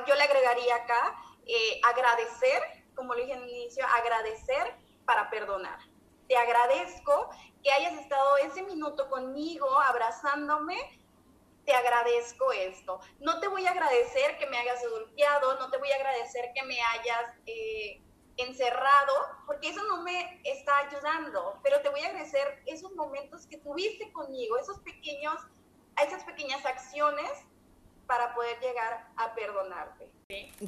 yo 0.06 0.14
le 0.14 0.22
agregaría 0.22 0.76
acá, 0.76 1.16
eh, 1.46 1.80
agradecer, 1.84 2.62
como 2.94 3.14
le 3.14 3.22
dije 3.22 3.34
en 3.34 3.42
el 3.42 3.50
inicio, 3.50 3.84
agradecer 3.86 4.74
para 5.04 5.30
perdonar. 5.30 5.78
Te 6.28 6.36
agradezco 6.36 7.30
que 7.62 7.72
hayas 7.72 7.94
estado 7.94 8.36
ese 8.38 8.62
minuto 8.62 9.08
conmigo, 9.10 9.66
abrazándome, 9.80 10.76
te 11.70 11.76
agradezco 11.76 12.50
esto. 12.50 13.00
No 13.20 13.38
te 13.38 13.46
voy 13.46 13.64
a 13.64 13.70
agradecer 13.70 14.36
que 14.38 14.46
me 14.48 14.58
hayas 14.58 14.84
golpeado, 14.90 15.56
no 15.60 15.70
te 15.70 15.78
voy 15.78 15.92
a 15.92 15.94
agradecer 15.94 16.50
que 16.52 16.64
me 16.64 16.80
hayas 16.82 17.32
eh, 17.46 18.02
encerrado, 18.38 19.12
porque 19.46 19.68
eso 19.68 19.80
no 19.84 20.02
me 20.02 20.40
está 20.42 20.78
ayudando, 20.78 21.60
pero 21.62 21.80
te 21.80 21.88
voy 21.90 22.00
a 22.00 22.08
agradecer 22.08 22.60
esos 22.66 22.92
momentos 22.96 23.46
que 23.46 23.58
tuviste 23.58 24.10
conmigo, 24.10 24.58
esos 24.58 24.80
pequeños, 24.80 25.36
esas 26.04 26.24
pequeñas 26.24 26.66
acciones 26.66 27.30
para 28.08 28.34
poder 28.34 28.58
llegar 28.58 29.06
a 29.16 29.32
perdonarte. 29.36 30.10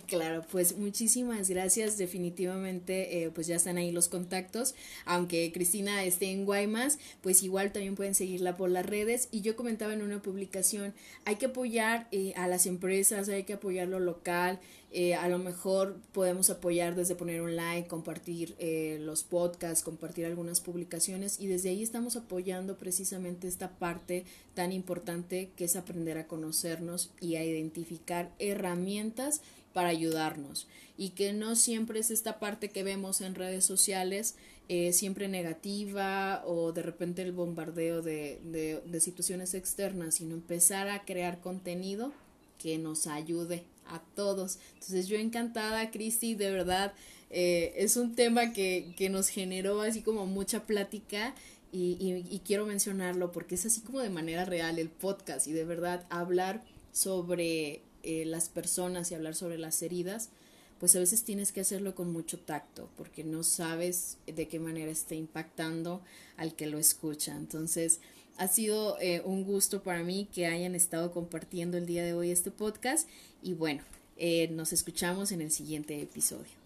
Claro, 0.07 0.45
pues 0.51 0.77
muchísimas 0.77 1.49
gracias. 1.49 1.99
Definitivamente, 1.99 3.25
eh, 3.25 3.31
pues 3.31 3.47
ya 3.47 3.57
están 3.57 3.77
ahí 3.77 3.93
los 3.93 4.09
contactos. 4.09 4.75
Aunque 5.05 5.53
Cristina 5.53 6.05
esté 6.05 6.31
en 6.31 6.45
Guaymas, 6.45 6.99
pues 7.21 7.43
igual 7.43 7.73
también 7.73 7.95
pueden 7.95 8.15
seguirla 8.15 8.57
por 8.57 8.71
las 8.71 8.87
redes. 8.87 9.29
Y 9.31 9.43
yo 9.43 9.55
comentaba 9.57 9.93
en 9.93 10.03
una 10.03 10.21
publicación, 10.23 10.95
hay 11.25 11.37
que 11.37 11.47
apoyar 11.47 12.09
eh, 12.11 12.33
a 12.37 12.49
las 12.49 12.67
empresas, 12.67 13.29
hay 13.29 13.45
que 13.45 13.55
apoyar 13.55 13.89
lo 13.89 14.01
local. 14.01 14.61
Eh, 14.95 15.15
a 15.15 15.27
lo 15.29 15.39
mejor 15.39 15.97
podemos 16.13 16.51
apoyar 16.51 16.95
desde 16.95 17.15
poner 17.15 17.41
un 17.41 17.57
like, 17.57 17.89
compartir 17.89 18.55
eh, 18.59 18.99
los 19.01 19.23
podcasts, 19.23 19.83
compartir 19.83 20.27
algunas 20.27 20.61
publicaciones 20.61 21.41
y 21.41 21.47
desde 21.47 21.71
ahí 21.71 21.83
estamos 21.83 22.17
apoyando 22.17 22.77
precisamente 22.77 23.49
esta 23.49 23.71
parte 23.71 24.27
tan 24.55 24.71
importante 24.71 25.51
que 25.57 25.65
es 25.65 25.77
aprender 25.77 26.19
a 26.19 26.27
conocernos 26.27 27.11
y 27.23 27.37
a 27.37 27.45
identificar 27.45 28.33
herramientas 28.39 29.41
para 29.73 29.89
ayudarnos. 29.89 30.69
Y 30.99 31.11
que 31.11 31.33
no 31.33 31.57
siempre 31.57 31.99
es 31.99 32.11
esta 32.11 32.39
parte 32.39 32.69
que 32.69 32.83
vemos 32.83 33.23
en 33.23 33.35
redes 33.35 33.65
sociales 33.65 34.35
eh, 34.69 34.93
siempre 34.93 35.27
negativa 35.27 36.43
o 36.45 36.73
de 36.73 36.83
repente 36.83 37.23
el 37.23 37.33
bombardeo 37.33 38.03
de, 38.03 38.41
de, 38.45 38.83
de 38.85 39.01
situaciones 39.01 39.55
externas, 39.55 40.17
sino 40.17 40.35
empezar 40.35 40.89
a 40.89 41.07
crear 41.07 41.41
contenido 41.41 42.13
que 42.59 42.77
nos 42.77 43.07
ayude 43.07 43.65
a 43.87 44.01
todos. 44.15 44.59
Entonces 44.75 45.09
yo 45.09 45.17
encantada, 45.17 45.91
Cristi, 45.91 46.35
de 46.35 46.51
verdad, 46.51 46.93
eh, 47.31 47.73
es 47.77 47.97
un 47.97 48.15
tema 48.15 48.53
que, 48.53 48.95
que, 48.97 49.09
nos 49.09 49.29
generó 49.29 49.81
así 49.81 50.03
como 50.03 50.27
mucha 50.27 50.67
plática 50.67 51.35
y, 51.73 51.97
y, 52.31 52.39
quiero 52.41 52.67
mencionarlo 52.67 53.33
porque 53.33 53.55
es 53.55 53.65
así 53.65 53.81
como 53.81 54.01
de 54.01 54.11
manera 54.11 54.45
real 54.45 54.79
el 54.79 54.91
podcast 54.91 55.47
y 55.47 55.53
de 55.53 55.65
verdad 55.65 56.05
hablar 56.11 56.63
sobre 56.93 57.81
eh, 58.03 58.25
las 58.27 58.51
personas 58.51 59.11
y 59.11 59.15
hablar 59.15 59.35
sobre 59.35 59.57
las 59.57 59.81
heridas, 59.81 60.29
pues 60.79 60.95
a 60.95 60.99
veces 60.99 61.25
tienes 61.25 61.53
que 61.53 61.63
hacerlo 61.63 61.95
con 61.95 62.13
mucho 62.13 62.39
tacto 62.39 62.91
porque 62.97 63.25
no 63.25 63.43
sabes 63.45 64.19
de 64.27 64.49
qué 64.49 64.61
manera 64.61 64.91
está 64.91 65.15
impactando 65.15 66.03
al 66.37 66.55
que 66.55 66.67
lo 66.67 66.79
escucha. 66.79 67.35
Entonces, 67.35 68.01
ha 68.39 68.49
sido 68.49 68.99
eh, 69.01 69.23
un 69.25 69.45
gusto 69.45 69.83
para 69.83 70.03
mí 70.03 70.29
que 70.35 70.47
hayan 70.47 70.75
estado 70.75 71.13
compartiendo 71.13 71.77
el 71.77 71.87
día 71.87 72.05
de 72.05 72.15
hoy 72.15 72.31
este 72.31 72.51
podcast 72.51 73.09
y 73.43 73.55
bueno, 73.55 73.83
eh, 74.17 74.49
nos 74.49 74.73
escuchamos 74.73 75.33
en 75.33 75.41
el 75.41 75.51
siguiente 75.51 76.01
episodio. 76.01 76.62